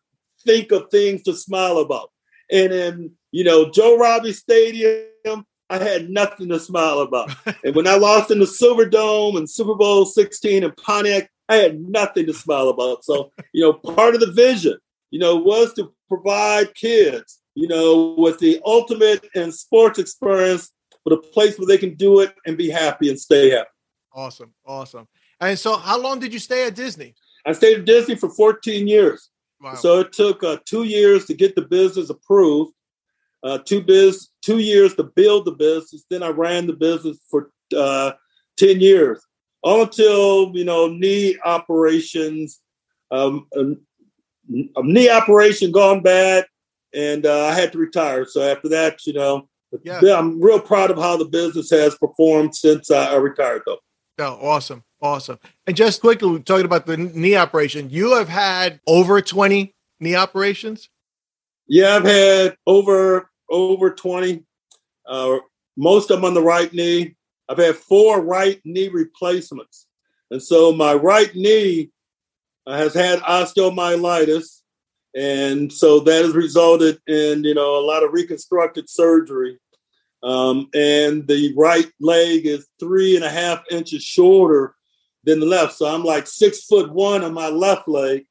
think 0.46 0.72
of 0.72 0.90
things 0.90 1.24
to 1.24 1.34
smile 1.34 1.78
about. 1.80 2.12
And 2.52 2.72
in, 2.72 3.12
you 3.32 3.44
know, 3.44 3.70
Joe 3.70 3.98
Robbie 3.98 4.34
Stadium, 4.34 5.46
I 5.70 5.78
had 5.78 6.10
nothing 6.10 6.50
to 6.50 6.60
smile 6.60 7.00
about. 7.00 7.32
and 7.64 7.76
when 7.76 7.88
I 7.88 7.96
lost 7.96 8.32
in 8.32 8.40
the 8.40 8.48
Silver 8.48 8.86
Dome 8.86 9.38
and 9.38 9.50
Super 9.50 9.76
Bowl 9.76 10.06
16 10.06 10.64
in 10.64 10.72
Pontiac, 10.74 11.30
I 11.48 11.56
had 11.56 11.82
nothing 11.82 12.26
to 12.28 12.34
smile 12.34 12.70
about. 12.70 13.04
So, 13.04 13.32
you 13.54 13.62
know, 13.62 13.74
part 13.74 14.16
of 14.16 14.22
the 14.22 14.32
vision, 14.32 14.78
you 15.10 15.20
know, 15.20 15.36
was 15.36 15.74
to 15.74 15.94
provide 16.08 16.74
kids, 16.76 17.41
you 17.56 17.68
know, 17.68 18.16
with 18.18 18.40
the 18.40 18.60
ultimate 18.66 19.26
in 19.36 19.52
sports 19.52 20.00
experience, 20.00 20.72
but 21.04 21.14
a 21.14 21.18
place 21.18 21.58
where 21.58 21.68
they 21.68 21.78
can 21.78 21.96
do 21.96 22.20
it 22.20 22.34
and 22.46 22.58
be 22.58 22.70
happy 22.70 23.10
and 23.10 23.20
stay 23.20 23.52
happy. 23.52 23.70
Awesome. 24.14 24.54
Awesome. 24.66 25.08
And 25.40 25.58
so, 25.58 25.78
how 25.78 26.00
long 26.00 26.20
did 26.20 26.34
you 26.34 26.40
stay 26.40 26.68
at 26.68 26.76
Disney? 26.76 27.16
I 27.46 27.54
stayed 27.54 27.80
at 27.80 27.86
Disney 27.86 28.16
for 28.16 28.30
14 28.30 28.88
years. 28.88 29.30
Wow. 29.60 29.76
So 29.76 30.00
it 30.00 30.12
took 30.12 30.44
uh, 30.44 30.58
two 30.66 30.84
years 30.84 31.26
to 31.26 31.34
get 31.34 31.56
the 31.56 31.62
business 31.62 32.10
approved, 32.10 32.74
uh, 33.44 33.60
two 33.60 33.82
biz, 33.82 34.30
two 34.42 34.60
years 34.60 34.96
to 34.96 35.04
build 35.04 35.46
the 35.46 35.52
business. 35.52 36.04
Then 36.10 36.24
I 36.24 36.30
ran 36.30 36.68
the 36.68 36.74
business 36.74 37.20
for 37.30 37.52
uh, 37.76 38.14
10 38.58 38.80
years 38.82 39.24
all 39.64 39.84
until 39.84 40.52
you 40.56 40.66
know 40.66 40.88
knee 40.88 41.38
operations, 41.44 42.60
um, 43.12 43.48
a, 43.54 43.62
a 44.76 44.84
knee 44.84 45.10
operation 45.10 45.72
gone 45.72 46.02
bad, 46.02 46.46
and 46.94 47.26
uh, 47.26 47.46
I 47.46 47.54
had 47.54 47.72
to 47.74 47.78
retire. 47.78 48.26
So 48.26 48.42
after 48.42 48.70
that, 48.70 49.06
you 49.06 49.14
know, 49.14 49.48
yeah. 49.84 50.02
I'm 50.18 50.42
real 50.42 50.60
proud 50.60 50.92
of 50.92 50.98
how 50.98 51.18
the 51.18 51.26
business 51.26 51.70
has 51.70 51.96
performed 51.96 52.56
since 52.56 52.92
I 52.92 53.16
retired, 53.16 53.62
though. 53.66 53.80
Oh, 54.20 54.38
awesome, 54.42 54.84
awesome! 55.02 55.40
And 55.66 55.76
just 55.76 56.02
quickly 56.02 56.30
we're 56.30 56.40
talking 56.40 56.66
about 56.66 56.86
the 56.86 56.98
knee 56.98 57.36
operation, 57.36 57.90
you 57.90 58.16
have 58.16 58.30
had 58.30 58.80
over 58.86 59.22
20 59.22 59.74
knee 60.00 60.16
operations. 60.16 60.90
Yeah, 61.68 61.96
I've 61.96 62.06
had 62.06 62.58
over 62.68 63.30
over 63.50 63.92
20. 63.92 64.44
Uh, 65.08 65.38
most 65.78 66.12
of 66.12 66.18
them 66.18 66.26
on 66.26 66.34
the 66.34 66.42
right 66.42 66.72
knee. 66.74 67.16
I've 67.48 67.58
had 67.58 67.76
four 67.76 68.22
right 68.22 68.60
knee 68.66 68.90
replacements. 68.90 69.88
And 70.30 70.42
so 70.42 70.72
my 70.72 70.94
right 70.94 71.34
knee 71.36 71.92
has 72.68 72.94
had 72.94 73.20
osteomyelitis. 73.20 74.61
And 75.16 75.72
so 75.72 76.00
that 76.02 76.24
has 76.24 76.34
resulted 76.34 77.00
in, 77.08 77.44
you 77.44 77.54
know, 77.54 77.78
a 77.78 77.86
lot 77.86 78.04
of 78.04 78.14
reconstructed 78.14 78.90
surgery. 78.90 79.60
Um, 80.24 80.70
and 80.74 81.28
the 81.28 81.54
right 81.58 81.92
leg 82.00 82.46
is 82.46 82.68
three 82.80 83.16
and 83.16 83.26
a 83.26 83.30
half 83.30 83.64
inches 83.72 84.04
shorter 84.04 84.76
than 85.24 85.40
the 85.40 85.46
left. 85.46 85.74
So 85.74 85.86
I'm 85.86 86.04
like 86.04 86.28
six 86.28 86.66
foot 86.66 86.92
one 86.92 87.24
on 87.24 87.34
my 87.34 87.48
left 87.48 87.88
leg 87.88 88.26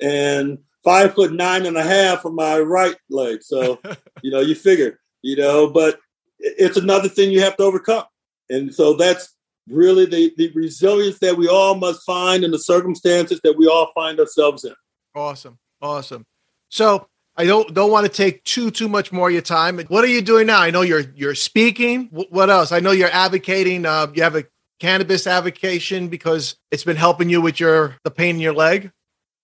and 0.00 0.58
five 0.84 1.14
foot 1.14 1.32
nine 1.32 1.66
and 1.66 1.76
a 1.76 1.82
half 1.82 2.26
on 2.26 2.34
my 2.34 2.58
right 2.58 2.96
leg. 3.08 3.42
So, 3.42 3.80
you 4.22 4.30
know, 4.30 4.40
you 4.40 4.54
figure, 4.54 5.00
you 5.22 5.36
know, 5.36 5.70
but 5.70 5.98
it's 6.38 6.76
another 6.76 7.08
thing 7.08 7.30
you 7.30 7.40
have 7.40 7.56
to 7.56 7.64
overcome. 7.64 8.04
And 8.50 8.74
so 8.74 8.94
that's 8.94 9.34
really 9.68 10.06
the, 10.06 10.32
the 10.36 10.50
resilience 10.54 11.18
that 11.18 11.36
we 11.36 11.48
all 11.48 11.74
must 11.74 12.04
find 12.04 12.44
in 12.44 12.50
the 12.50 12.58
circumstances 12.58 13.40
that 13.44 13.56
we 13.56 13.66
all 13.66 13.90
find 13.94 14.18
ourselves 14.18 14.64
in. 14.64 14.74
Awesome. 15.14 15.58
Awesome. 15.80 16.26
So 16.68 17.08
I 17.36 17.44
don't 17.44 17.72
don't 17.72 17.90
want 17.90 18.06
to 18.06 18.12
take 18.12 18.42
too 18.44 18.70
too 18.70 18.88
much 18.88 19.12
more 19.12 19.28
of 19.28 19.32
your 19.32 19.42
time. 19.42 19.78
What 19.88 20.04
are 20.04 20.08
you 20.08 20.20
doing 20.20 20.48
now? 20.48 20.60
I 20.60 20.70
know 20.70 20.82
you're 20.82 21.04
you're 21.14 21.34
speaking. 21.34 22.08
What 22.10 22.50
else? 22.50 22.72
I 22.72 22.80
know 22.80 22.90
you're 22.90 23.10
advocating. 23.12 23.86
Uh, 23.86 24.08
you 24.12 24.22
have 24.22 24.34
a 24.34 24.44
cannabis 24.80 25.26
avocation 25.26 26.08
because 26.08 26.56
it's 26.70 26.84
been 26.84 26.96
helping 26.96 27.28
you 27.28 27.40
with 27.40 27.60
your 27.60 27.96
the 28.02 28.10
pain 28.10 28.36
in 28.36 28.40
your 28.40 28.54
leg. 28.54 28.90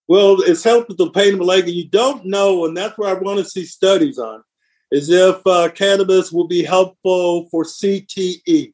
Well, 0.06 0.42
it's 0.42 0.64
helped 0.64 0.88
with 0.88 0.98
the 0.98 1.10
pain 1.10 1.34
in 1.34 1.38
the 1.38 1.44
leg, 1.44 1.64
and 1.64 1.72
you 1.72 1.88
don't 1.88 2.26
know, 2.26 2.66
and 2.66 2.76
that's 2.76 2.98
where 2.98 3.08
I 3.08 3.18
want 3.18 3.38
to 3.38 3.44
see 3.44 3.64
studies 3.64 4.18
on, 4.18 4.42
is 4.90 5.08
if 5.08 5.40
uh, 5.46 5.70
cannabis 5.70 6.30
will 6.30 6.46
be 6.46 6.62
helpful 6.62 7.48
for 7.48 7.64
CTE. 7.64 8.72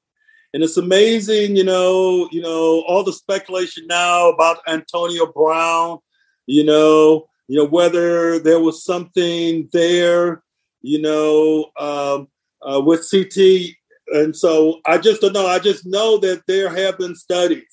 And 0.53 0.65
it's 0.65 0.77
amazing, 0.77 1.55
you 1.55 1.63
know, 1.63 2.29
you 2.33 2.43
know, 2.43 2.83
all 2.89 3.05
the 3.05 3.13
speculation 3.13 3.87
now 3.87 4.31
about 4.31 4.59
Antonio 4.67 5.31
Brown, 5.33 5.99
you 6.47 6.65
know, 6.65 7.30
you 7.51 7.57
know, 7.57 7.65
whether 7.65 8.39
there 8.39 8.61
was 8.61 8.85
something 8.85 9.69
there, 9.73 10.45
you 10.83 11.03
know, 11.03 11.67
um, 11.81 12.29
uh, 12.63 12.81
with 12.81 13.05
CT. 13.11 13.75
And 14.13 14.37
so 14.37 14.81
I 14.87 14.99
just 14.99 15.21
don't 15.21 15.33
know. 15.33 15.49
I 15.49 15.59
just 15.59 15.85
know 15.85 16.17
that 16.19 16.45
there 16.47 16.73
have 16.73 16.97
been 16.97 17.17
studies 17.17 17.67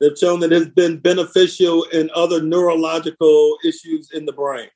that 0.00 0.10
have 0.10 0.18
shown 0.18 0.40
that 0.40 0.52
it's 0.52 0.68
been 0.72 0.98
beneficial 0.98 1.84
in 1.84 2.10
other 2.14 2.42
neurological 2.42 3.56
issues 3.64 4.10
in 4.12 4.26
the 4.26 4.34
brain. 4.34 4.68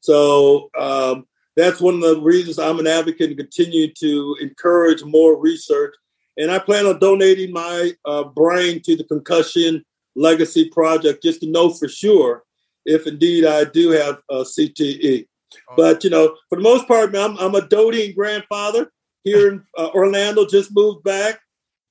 So 0.00 0.68
um, 0.78 1.24
that's 1.56 1.80
one 1.80 1.94
of 1.94 2.02
the 2.02 2.20
reasons 2.20 2.58
I'm 2.58 2.80
an 2.80 2.86
advocate 2.86 3.30
and 3.30 3.38
continue 3.38 3.94
to 3.94 4.36
encourage 4.42 5.02
more 5.04 5.40
research 5.40 5.94
and 6.36 6.50
I 6.50 6.58
plan 6.58 6.84
on 6.84 6.98
donating 6.98 7.50
my 7.50 7.92
uh, 8.04 8.24
brain 8.24 8.82
to 8.82 8.94
the 8.94 9.04
Concussion 9.04 9.82
Legacy 10.16 10.68
Project 10.68 11.22
just 11.22 11.40
to 11.40 11.50
know 11.50 11.70
for 11.70 11.88
sure 11.88 12.44
if 12.84 13.06
indeed 13.06 13.44
I 13.44 13.64
do 13.64 13.90
have 13.90 14.22
a 14.30 14.42
CTE. 14.42 15.26
Oh. 15.70 15.74
But, 15.76 16.04
you 16.04 16.10
know, 16.10 16.36
for 16.48 16.56
the 16.56 16.62
most 16.62 16.88
part, 16.88 17.12
man, 17.12 17.32
I'm, 17.32 17.38
I'm 17.38 17.54
a 17.54 17.66
doting 17.66 18.14
grandfather 18.14 18.90
here 19.24 19.52
in 19.52 19.64
uh, 19.78 19.90
Orlando, 19.94 20.46
just 20.46 20.74
moved 20.74 21.04
back 21.04 21.40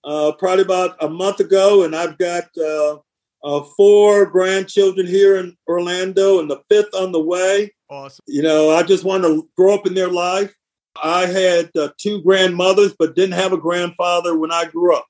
uh, 0.04 0.32
probably 0.34 0.64
about 0.64 0.98
a 1.02 1.10
month 1.10 1.40
ago, 1.40 1.84
and 1.84 1.96
I've 1.96 2.18
got 2.18 2.46
uh, 2.58 2.98
uh, 3.44 3.64
four 3.78 4.26
grandchildren 4.26 5.08
here 5.08 5.38
in 5.38 5.56
Orlando 5.68 6.40
and 6.40 6.50
the 6.50 6.62
fifth 6.70 6.94
on 6.94 7.12
the 7.12 7.22
way. 7.22 7.74
Awesome. 7.90 8.24
You 8.28 8.42
know, 8.42 8.72
I 8.72 8.84
just 8.84 9.04
want 9.04 9.24
to 9.24 9.48
grow 9.58 9.74
up 9.74 9.88
in 9.88 9.94
their 9.94 10.10
life. 10.10 10.54
I 11.02 11.26
had 11.26 11.72
uh, 11.76 11.90
two 11.98 12.22
grandmothers, 12.22 12.94
but 12.98 13.16
didn't 13.16 13.40
have 13.40 13.54
a 13.54 13.58
grandfather 13.58 14.38
when 14.38 14.52
I 14.52 14.66
grew 14.66 14.96
up. 14.96 15.06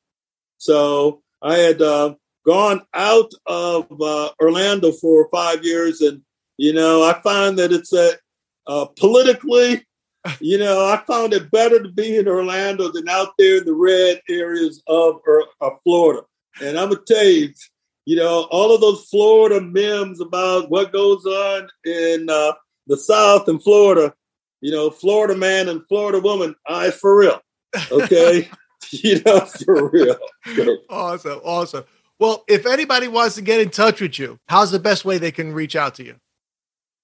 So 0.57 1.21
I 1.41 1.57
had 1.57 1.81
uh, 1.81 2.15
gone 2.45 2.81
out 2.93 3.31
of 3.45 3.87
uh, 4.01 4.29
Orlando 4.41 4.91
for 4.91 5.29
five 5.31 5.63
years, 5.63 6.01
and 6.01 6.21
you 6.57 6.73
know 6.73 7.03
I 7.03 7.19
find 7.21 7.57
that 7.59 7.71
it's 7.71 7.93
a 7.93 8.13
uh, 8.67 8.85
politically, 8.97 9.85
you 10.39 10.57
know, 10.57 10.85
I 10.85 11.03
found 11.07 11.33
it 11.33 11.51
better 11.51 11.81
to 11.81 11.89
be 11.89 12.17
in 12.17 12.27
Orlando 12.27 12.91
than 12.91 13.09
out 13.09 13.29
there 13.37 13.57
in 13.57 13.65
the 13.65 13.73
red 13.73 14.21
areas 14.29 14.83
of, 14.87 15.19
of 15.59 15.73
Florida. 15.83 16.21
And 16.61 16.77
I'm 16.77 16.89
gonna 16.89 17.01
tell 17.07 17.25
you, 17.25 17.51
you 18.05 18.15
know, 18.17 18.47
all 18.51 18.73
of 18.73 18.81
those 18.81 19.05
Florida 19.05 19.59
memes 19.59 20.21
about 20.21 20.69
what 20.69 20.93
goes 20.93 21.25
on 21.25 21.67
in 21.85 22.29
uh, 22.29 22.53
the 22.87 22.97
South 22.97 23.47
and 23.47 23.61
Florida 23.61 24.13
you 24.61 24.71
know, 24.71 24.89
Florida 24.89 25.35
man 25.35 25.67
and 25.67 25.85
Florida 25.87 26.19
woman, 26.19 26.55
I 26.67 26.91
for 26.91 27.17
real. 27.17 27.41
Okay. 27.91 28.49
you 28.89 29.21
know, 29.25 29.41
for 29.41 29.89
real. 29.89 30.17
awesome. 30.89 31.39
Awesome. 31.43 31.83
Well, 32.21 32.43
if 32.47 32.67
anybody 32.67 33.07
wants 33.07 33.33
to 33.33 33.41
get 33.41 33.61
in 33.61 33.71
touch 33.71 33.99
with 33.99 34.19
you, 34.19 34.37
how's 34.47 34.69
the 34.69 34.77
best 34.77 35.05
way 35.05 35.17
they 35.17 35.31
can 35.31 35.53
reach 35.53 35.75
out 35.75 35.95
to 35.95 36.05
you? 36.05 36.17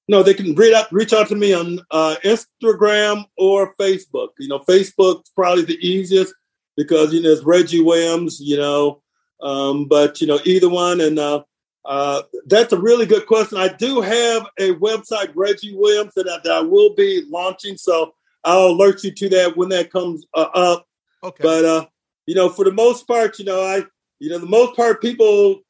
No, 0.07 0.21
they 0.21 0.35
can 0.35 0.53
reach 0.53 0.75
out, 0.75 0.91
reach 0.91 1.11
out 1.11 1.27
to 1.29 1.35
me 1.35 1.55
on 1.55 1.79
uh, 1.89 2.17
Instagram 2.23 3.25
or 3.35 3.73
Facebook. 3.77 4.29
You 4.37 4.47
know, 4.47 4.59
Facebook's 4.59 5.31
probably 5.31 5.65
the 5.65 5.79
easiest 5.85 6.35
because, 6.77 7.11
you 7.15 7.23
know, 7.23 7.31
it's 7.31 7.43
Reggie 7.43 7.81
Williams, 7.81 8.39
you 8.39 8.57
know, 8.57 9.01
um, 9.41 9.87
but, 9.87 10.21
you 10.21 10.27
know, 10.27 10.39
either 10.45 10.69
one. 10.69 11.01
And 11.01 11.17
uh, 11.17 11.43
uh, 11.83 12.21
that's 12.45 12.73
a 12.73 12.79
really 12.79 13.07
good 13.07 13.25
question. 13.25 13.57
I 13.57 13.69
do 13.69 14.01
have 14.01 14.45
a 14.59 14.75
website, 14.75 15.31
Reggie 15.33 15.75
Williams, 15.75 16.13
that 16.15 16.29
I, 16.29 16.37
that 16.43 16.53
I 16.53 16.61
will 16.61 16.93
be 16.93 17.23
launching. 17.27 17.75
So 17.75 18.13
I'll 18.43 18.67
alert 18.67 19.03
you 19.03 19.09
to 19.09 19.29
that 19.29 19.57
when 19.57 19.69
that 19.69 19.91
comes 19.91 20.27
uh, 20.35 20.49
up. 20.53 20.85
Okay. 21.23 21.41
But, 21.41 21.65
uh, 21.65 21.85
you 22.27 22.35
know, 22.35 22.49
for 22.49 22.65
the 22.65 22.71
most 22.71 23.07
part, 23.07 23.39
you 23.39 23.45
know, 23.45 23.63
I, 23.63 23.81
you 24.19 24.29
know, 24.29 24.39
the 24.39 24.45
most 24.45 24.75
part 24.75 25.01
people 25.01 25.61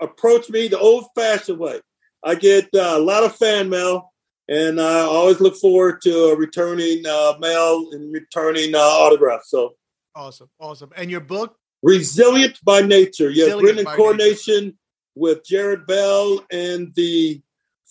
approach 0.00 0.50
me 0.50 0.68
the 0.68 0.78
old 0.78 1.06
fashioned 1.14 1.58
way 1.58 1.80
I 2.24 2.34
get 2.34 2.68
uh, 2.74 2.94
a 2.96 2.98
lot 2.98 3.24
of 3.24 3.34
fan 3.36 3.68
mail, 3.68 4.12
and 4.48 4.80
I 4.80 5.00
always 5.00 5.40
look 5.40 5.56
forward 5.56 6.02
to 6.02 6.34
returning 6.36 7.04
uh, 7.06 7.34
mail 7.40 7.88
and 7.92 8.12
returning 8.12 8.74
uh, 8.74 8.78
autographs. 8.78 9.50
So 9.50 9.74
awesome, 10.14 10.50
awesome! 10.58 10.90
And 10.96 11.10
your 11.10 11.20
book, 11.20 11.56
Resilient 11.82 12.58
by 12.64 12.82
Nature, 12.82 13.30
yes, 13.30 13.46
Resilient 13.46 13.62
written 13.62 13.78
in 13.80 13.96
coordination 13.96 14.64
nature. 14.64 14.76
with 15.14 15.44
Jared 15.44 15.86
Bell, 15.86 16.44
and 16.52 16.92
the 16.94 17.40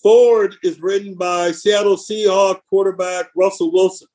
forward 0.01 0.55
is 0.63 0.79
written 0.79 1.15
by 1.15 1.51
Seattle 1.51 1.97
Seahawk 1.97 2.61
quarterback 2.69 3.29
Russell 3.35 3.71
Wilson. 3.71 4.07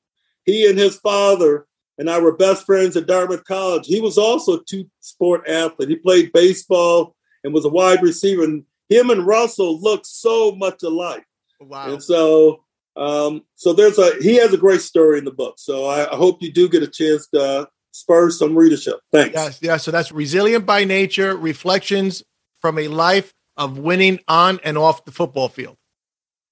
He 0.45 0.69
and 0.69 0.77
his 0.77 0.97
father 0.97 1.67
and 1.97 2.09
I 2.09 2.19
were 2.19 2.35
best 2.35 2.65
friends 2.65 2.97
at 2.97 3.07
Dartmouth 3.07 3.45
College. 3.45 3.85
He 3.85 4.01
was 4.01 4.17
also 4.17 4.57
a 4.57 4.63
two 4.63 4.89
sport 4.99 5.47
athlete. 5.47 5.89
He 5.89 5.95
played 5.95 6.33
baseball 6.33 7.15
and 7.43 7.53
was 7.53 7.65
a 7.65 7.69
wide 7.69 8.01
receiver. 8.01 8.43
And 8.43 8.63
him 8.89 9.09
and 9.09 9.25
Russell 9.25 9.79
look 9.79 10.01
so 10.05 10.53
much 10.55 10.83
alike. 10.83 11.25
Wow. 11.61 11.93
And 11.93 12.03
so 12.03 12.61
um, 12.97 13.43
so 13.55 13.73
there's 13.73 13.97
a 13.97 14.11
he 14.21 14.35
has 14.35 14.53
a 14.53 14.57
great 14.57 14.81
story 14.81 15.17
in 15.17 15.25
the 15.25 15.31
book. 15.31 15.55
So 15.57 15.85
I, 15.85 16.11
I 16.11 16.15
hope 16.15 16.41
you 16.41 16.51
do 16.51 16.69
get 16.69 16.83
a 16.83 16.87
chance 16.87 17.27
to 17.27 17.41
uh, 17.41 17.65
spur 17.91 18.29
some 18.29 18.55
readership. 18.55 18.99
Thanks. 19.11 19.33
Yes, 19.33 19.59
yeah. 19.61 19.77
So 19.77 19.91
that's 19.91 20.11
resilient 20.11 20.65
by 20.65 20.85
nature, 20.85 21.35
reflections 21.35 22.23
from 22.61 22.79
a 22.79 22.87
life 22.87 23.33
of 23.57 23.77
winning 23.77 24.19
on 24.27 24.59
and 24.63 24.77
off 24.77 25.05
the 25.05 25.11
football 25.11 25.49
field. 25.49 25.77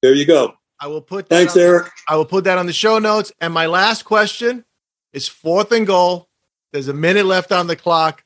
There 0.02 0.14
you 0.14 0.26
go. 0.26 0.54
I 0.80 0.88
will 0.88 1.02
put 1.02 1.30
Thanks, 1.30 1.56
Eric. 1.56 1.90
I 2.10 2.18
will 2.18 2.26
put 2.26 2.44
that 2.44 2.58
on 2.58 2.66
the 2.66 2.74
show 2.74 3.00
notes. 3.00 3.32
And 3.40 3.54
my 3.54 3.68
last 3.68 4.04
question 4.04 4.66
is 5.14 5.28
fourth 5.28 5.72
and 5.72 5.88
goal. 5.88 6.28
There's 6.72 6.88
a 6.88 6.94
minute 6.94 7.26
left 7.26 7.52
on 7.52 7.68
the 7.68 7.76
clock. 7.76 8.24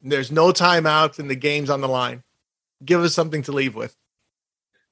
There's 0.00 0.30
no 0.30 0.52
timeouts 0.52 1.18
and 1.18 1.28
the 1.28 1.36
game's 1.36 1.70
on 1.70 1.80
the 1.80 1.88
line 1.88 2.22
give 2.84 3.02
us 3.02 3.14
something 3.14 3.42
to 3.42 3.52
leave 3.52 3.74
with. 3.74 3.96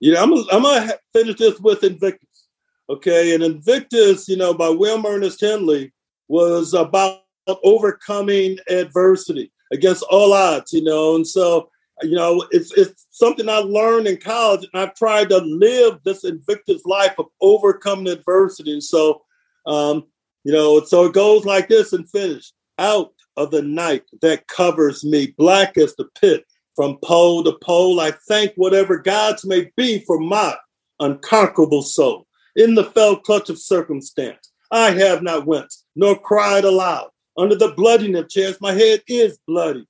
Yeah, 0.01 0.22
I'm, 0.22 0.32
I'm 0.32 0.62
going 0.62 0.89
to 0.89 0.99
finish 1.12 1.36
this 1.36 1.59
with 1.61 1.82
Invictus. 1.84 2.47
Okay. 2.89 3.34
And 3.34 3.43
Invictus, 3.43 4.28
you 4.28 4.36
know, 4.36 4.55
by 4.55 4.68
William 4.68 5.05
Ernest 5.05 5.41
Henley 5.41 5.93
was 6.28 6.74
about 6.74 7.22
overcoming 7.64 8.59
adversity 8.70 9.51
against 9.72 10.05
all 10.05 10.32
odds, 10.32 10.72
you 10.72 10.82
know. 10.82 11.16
And 11.16 11.26
so, 11.26 11.70
you 12.03 12.14
know, 12.14 12.47
it's, 12.51 12.72
it's 12.76 13.07
something 13.11 13.49
I 13.49 13.59
learned 13.59 14.07
in 14.07 14.18
college, 14.18 14.66
and 14.72 14.82
I've 14.82 14.95
tried 14.95 15.30
to 15.30 15.39
live 15.39 15.99
this 16.05 16.24
Invictus 16.24 16.84
life 16.84 17.14
of 17.18 17.26
overcoming 17.41 18.09
adversity. 18.09 18.72
And 18.72 18.84
so, 18.84 19.22
um, 19.66 20.05
you 20.49 20.55
know, 20.55 20.82
so 20.82 21.05
it 21.05 21.12
goes 21.12 21.44
like 21.44 21.68
this 21.68 21.92
and 21.92 22.09
finish 22.09 22.53
out 22.78 23.12
of 23.36 23.51
the 23.51 23.61
night 23.61 24.05
that 24.22 24.49
covers 24.49 25.05
me, 25.05 25.34
black 25.36 25.76
as 25.76 25.94
the 25.96 26.07
pit 26.18 26.42
from 26.74 26.96
pole 27.05 27.44
to 27.44 27.53
pole, 27.62 28.01
I 28.01 28.12
thank 28.28 28.55
whatever 28.57 28.96
gods 28.96 29.44
may 29.44 29.70
be 29.76 30.03
for 30.07 30.18
my 30.18 30.57
unconquerable 31.01 31.82
soul. 31.82 32.26
In 32.57 32.74
the 32.74 32.84
fell 32.84 33.16
clutch 33.16 33.51
of 33.51 33.59
circumstance, 33.59 34.51
I 34.70 34.92
have 34.92 35.22
not 35.22 35.46
winced 35.46 35.84
nor 35.94 36.18
cried 36.18 36.64
aloud. 36.64 37.11
Under 37.36 37.55
the 37.55 37.74
bloodiness 37.74 38.22
of 38.22 38.30
chance, 38.30 38.59
my 38.59 38.72
head 38.72 39.03
is 39.07 39.38
bloody, 39.46 39.86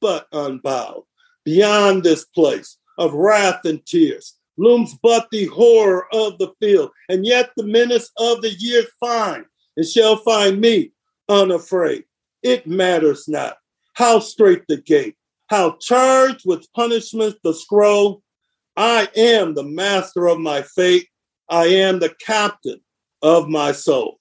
but 0.00 0.26
unbowed. 0.32 1.04
Beyond 1.44 2.02
this 2.02 2.24
place 2.24 2.78
of 2.98 3.14
wrath 3.14 3.64
and 3.64 3.86
tears 3.86 4.34
looms 4.56 4.98
but 5.04 5.28
the 5.30 5.46
horror 5.46 6.12
of 6.12 6.36
the 6.38 6.52
field, 6.58 6.90
and 7.08 7.24
yet 7.24 7.50
the 7.56 7.64
menace 7.64 8.10
of 8.18 8.42
the 8.42 8.50
years 8.58 8.86
find 8.98 9.44
and 9.76 9.86
shall 9.86 10.16
find 10.16 10.60
me 10.60 10.92
unafraid. 11.28 12.04
It 12.42 12.66
matters 12.66 13.28
not 13.28 13.56
how 13.94 14.18
straight 14.18 14.62
the 14.68 14.78
gate, 14.78 15.16
how 15.48 15.76
charged 15.80 16.42
with 16.46 16.72
punishment 16.72 17.36
the 17.42 17.54
scroll. 17.54 18.22
I 18.76 19.08
am 19.16 19.54
the 19.54 19.64
master 19.64 20.28
of 20.28 20.38
my 20.38 20.62
fate. 20.62 21.08
I 21.48 21.66
am 21.66 21.98
the 21.98 22.14
captain 22.24 22.80
of 23.22 23.48
my 23.48 23.72
soul. 23.72 24.18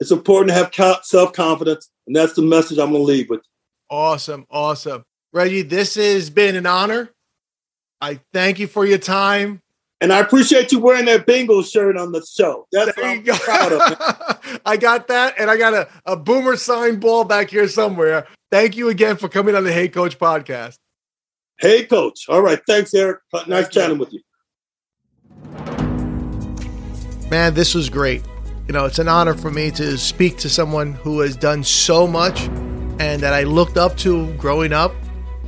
It's 0.00 0.10
important 0.10 0.48
to 0.48 0.82
have 0.82 1.04
self 1.04 1.32
confidence, 1.32 1.90
and 2.06 2.14
that's 2.14 2.34
the 2.34 2.42
message 2.42 2.78
I'm 2.78 2.92
going 2.92 3.02
to 3.02 3.12
leave 3.12 3.28
with. 3.28 3.42
Awesome. 3.90 4.46
Awesome. 4.50 5.04
Reggie, 5.32 5.62
this 5.62 5.94
has 5.96 6.30
been 6.30 6.56
an 6.56 6.66
honor. 6.66 7.10
I 8.00 8.20
thank 8.32 8.58
you 8.58 8.66
for 8.66 8.86
your 8.86 8.98
time. 8.98 9.60
And 10.00 10.12
I 10.12 10.20
appreciate 10.20 10.70
you 10.70 10.78
wearing 10.78 11.06
that 11.06 11.26
Bengals 11.26 11.72
shirt 11.72 11.96
on 11.96 12.12
the 12.12 12.24
show. 12.24 12.68
That's 12.70 12.94
there 12.94 13.04
what 13.04 13.18
I'm 13.18 13.22
go. 13.24 13.34
proud 13.36 13.72
of. 13.72 14.60
I 14.66 14.76
got 14.76 15.08
that, 15.08 15.34
and 15.38 15.50
I 15.50 15.56
got 15.56 15.74
a, 15.74 15.88
a 16.06 16.16
boomer 16.16 16.56
sign 16.56 17.00
ball 17.00 17.24
back 17.24 17.50
here 17.50 17.66
somewhere. 17.66 18.28
Thank 18.52 18.76
you 18.76 18.88
again 18.90 19.16
for 19.16 19.28
coming 19.28 19.56
on 19.56 19.64
the 19.64 19.72
Hey 19.72 19.88
Coach 19.88 20.18
podcast. 20.18 20.78
Hey 21.58 21.84
Coach. 21.84 22.26
All 22.28 22.40
right. 22.40 22.60
Thanks, 22.66 22.94
Eric. 22.94 23.18
Nice 23.32 23.46
Thank 23.48 23.70
chatting 23.72 23.96
you. 23.96 24.00
with 24.00 24.12
you. 24.12 24.20
Man, 27.30 27.54
this 27.54 27.74
was 27.74 27.90
great. 27.90 28.22
You 28.68 28.74
know, 28.74 28.84
it's 28.84 28.98
an 28.98 29.08
honor 29.08 29.34
for 29.34 29.50
me 29.50 29.70
to 29.72 29.98
speak 29.98 30.38
to 30.38 30.48
someone 30.48 30.92
who 30.92 31.20
has 31.20 31.36
done 31.36 31.64
so 31.64 32.06
much 32.06 32.42
and 33.00 33.20
that 33.22 33.32
I 33.32 33.42
looked 33.42 33.76
up 33.76 33.96
to 33.98 34.32
growing 34.34 34.72
up. 34.72 34.92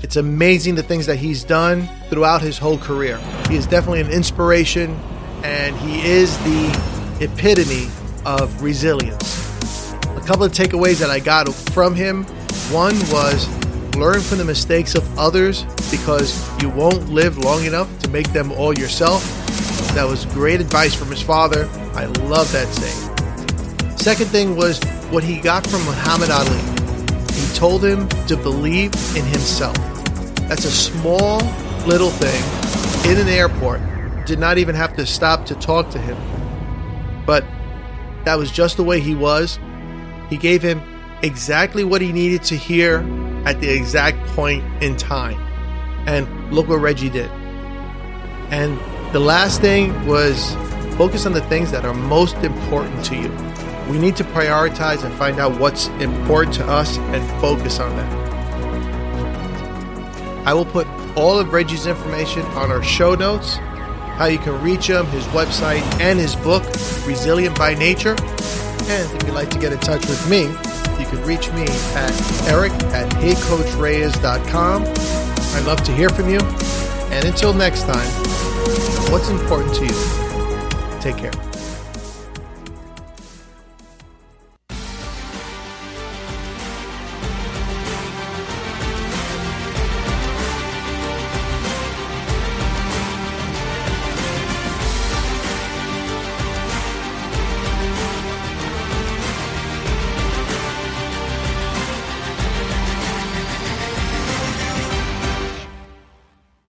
It's 0.03 0.17
amazing 0.17 0.75
the 0.77 0.83
things 0.83 1.07
that 1.07 1.17
he's 1.17 1.45
done 1.45 1.89
throughout 2.09 2.41
his 2.41 2.59
whole 2.59 2.79
career. 2.79 3.19
He 3.49 3.57
is 3.57 3.67
definitely 3.67 4.01
an 4.01 4.11
inspiration 4.11 4.99
and 5.45 5.77
he 5.77 6.01
is 6.09 6.37
the 6.39 7.17
epitome 7.21 7.89
of 8.25 8.63
resilience. 8.63 9.93
A 10.17 10.23
couple 10.27 10.45
of 10.45 10.53
takeaways 10.53 10.99
that 11.01 11.11
I 11.11 11.19
got 11.19 11.53
from 11.53 11.95
him 11.95 12.25
one 12.71 12.95
was 13.11 13.49
learn 13.97 14.21
from 14.21 14.39
the 14.39 14.45
mistakes 14.45 14.95
of 14.95 15.19
others 15.19 15.65
because 15.91 16.33
you 16.63 16.71
won't 16.71 17.09
live 17.11 17.37
long 17.39 17.65
enough 17.65 17.99
to 18.01 18.11
make 18.11 18.33
them 18.33 18.53
all 18.53 18.77
yourself. 18.79 19.23
That 19.95 20.07
was 20.09 20.25
great 20.27 20.61
advice 20.61 20.95
from 20.95 21.09
his 21.09 21.21
father. 21.21 21.69
I 21.95 22.07
love 22.07 22.51
that 22.53 22.69
saying. 22.69 23.99
Second 23.99 24.27
thing 24.27 24.57
was 24.57 24.83
what 25.11 25.25
he 25.25 25.41
got 25.41 25.67
from 25.67 25.85
Muhammad 25.85 26.31
Ali. 26.31 26.70
Told 27.55 27.85
him 27.85 28.09
to 28.27 28.39
believe 28.39 28.95
in 29.15 29.25
himself. 29.27 29.77
That's 30.49 30.65
a 30.65 30.71
small 30.71 31.43
little 31.87 32.09
thing 32.09 33.11
in 33.11 33.19
an 33.19 33.29
airport. 33.29 33.83
Did 34.25 34.39
not 34.39 34.57
even 34.57 34.75
have 34.75 34.97
to 34.97 35.05
stop 35.05 35.45
to 35.47 35.55
talk 35.55 35.91
to 35.91 35.99
him. 35.99 36.17
But 37.27 37.45
that 38.25 38.39
was 38.39 38.51
just 38.51 38.79
the 38.79 38.83
way 38.83 39.01
he 39.01 39.15
was. 39.15 39.59
He 40.31 40.39
gave 40.39 40.63
him 40.63 40.81
exactly 41.23 41.85
what 41.85 42.01
he 42.01 42.13
needed 42.13 42.43
to 42.45 42.57
hear 42.57 43.01
at 43.45 43.61
the 43.61 43.69
exact 43.69 44.19
point 44.29 44.65
in 44.83 44.97
time. 44.97 45.39
And 46.07 46.53
look 46.53 46.69
what 46.69 46.81
Reggie 46.81 47.11
did. 47.11 47.31
And 48.51 48.79
the 49.13 49.21
last 49.21 49.61
thing 49.61 50.07
was 50.07 50.55
focus 50.97 51.27
on 51.27 51.33
the 51.33 51.43
things 51.43 51.71
that 51.73 51.85
are 51.85 51.95
most 51.95 52.37
important 52.37 53.05
to 53.07 53.17
you. 53.17 53.50
We 53.91 53.99
need 53.99 54.15
to 54.17 54.25
prioritize 54.25 55.03
and 55.03 55.13
find 55.15 55.41
out 55.41 55.59
what's 55.59 55.89
important 55.99 56.55
to 56.57 56.65
us 56.65 56.97
and 56.97 57.29
focus 57.41 57.81
on 57.81 57.97
that. 57.97 58.31
I 60.47 60.55
will 60.55 60.65
put 60.65 60.87
all 61.17 61.41
of 61.41 61.53
Reggie's 61.53 61.87
information 61.87 62.43
on 62.43 62.71
our 62.71 62.85
show 62.85 63.17
notes, 63.17 63.57
how 64.17 64.27
you 64.27 64.39
can 64.39 64.63
reach 64.63 64.87
him, 64.87 65.07
his 65.07 65.25
website, 65.27 65.83
and 66.01 66.21
his 66.21 66.37
book, 66.37 66.63
Resilient 67.05 67.59
by 67.59 67.75
Nature. 67.75 68.15
And 68.21 69.13
if 69.13 69.23
you'd 69.27 69.35
like 69.35 69.51
to 69.51 69.59
get 69.59 69.73
in 69.73 69.81
touch 69.81 70.07
with 70.07 70.31
me, 70.31 70.43
you 70.43 71.07
can 71.07 71.21
reach 71.25 71.51
me 71.51 71.65
at 71.65 72.49
eric 72.49 72.73
at 72.95 73.11
heycoachreyes.com. 73.15 74.85
I'd 74.85 75.67
love 75.67 75.83
to 75.83 75.93
hear 75.93 76.11
from 76.11 76.29
you. 76.29 76.39
And 77.11 77.25
until 77.25 77.53
next 77.53 77.83
time, 77.83 78.09
what's 79.11 79.31
important 79.31 79.75
to 79.75 79.85
you? 79.85 81.01
Take 81.01 81.17
care. 81.17 81.50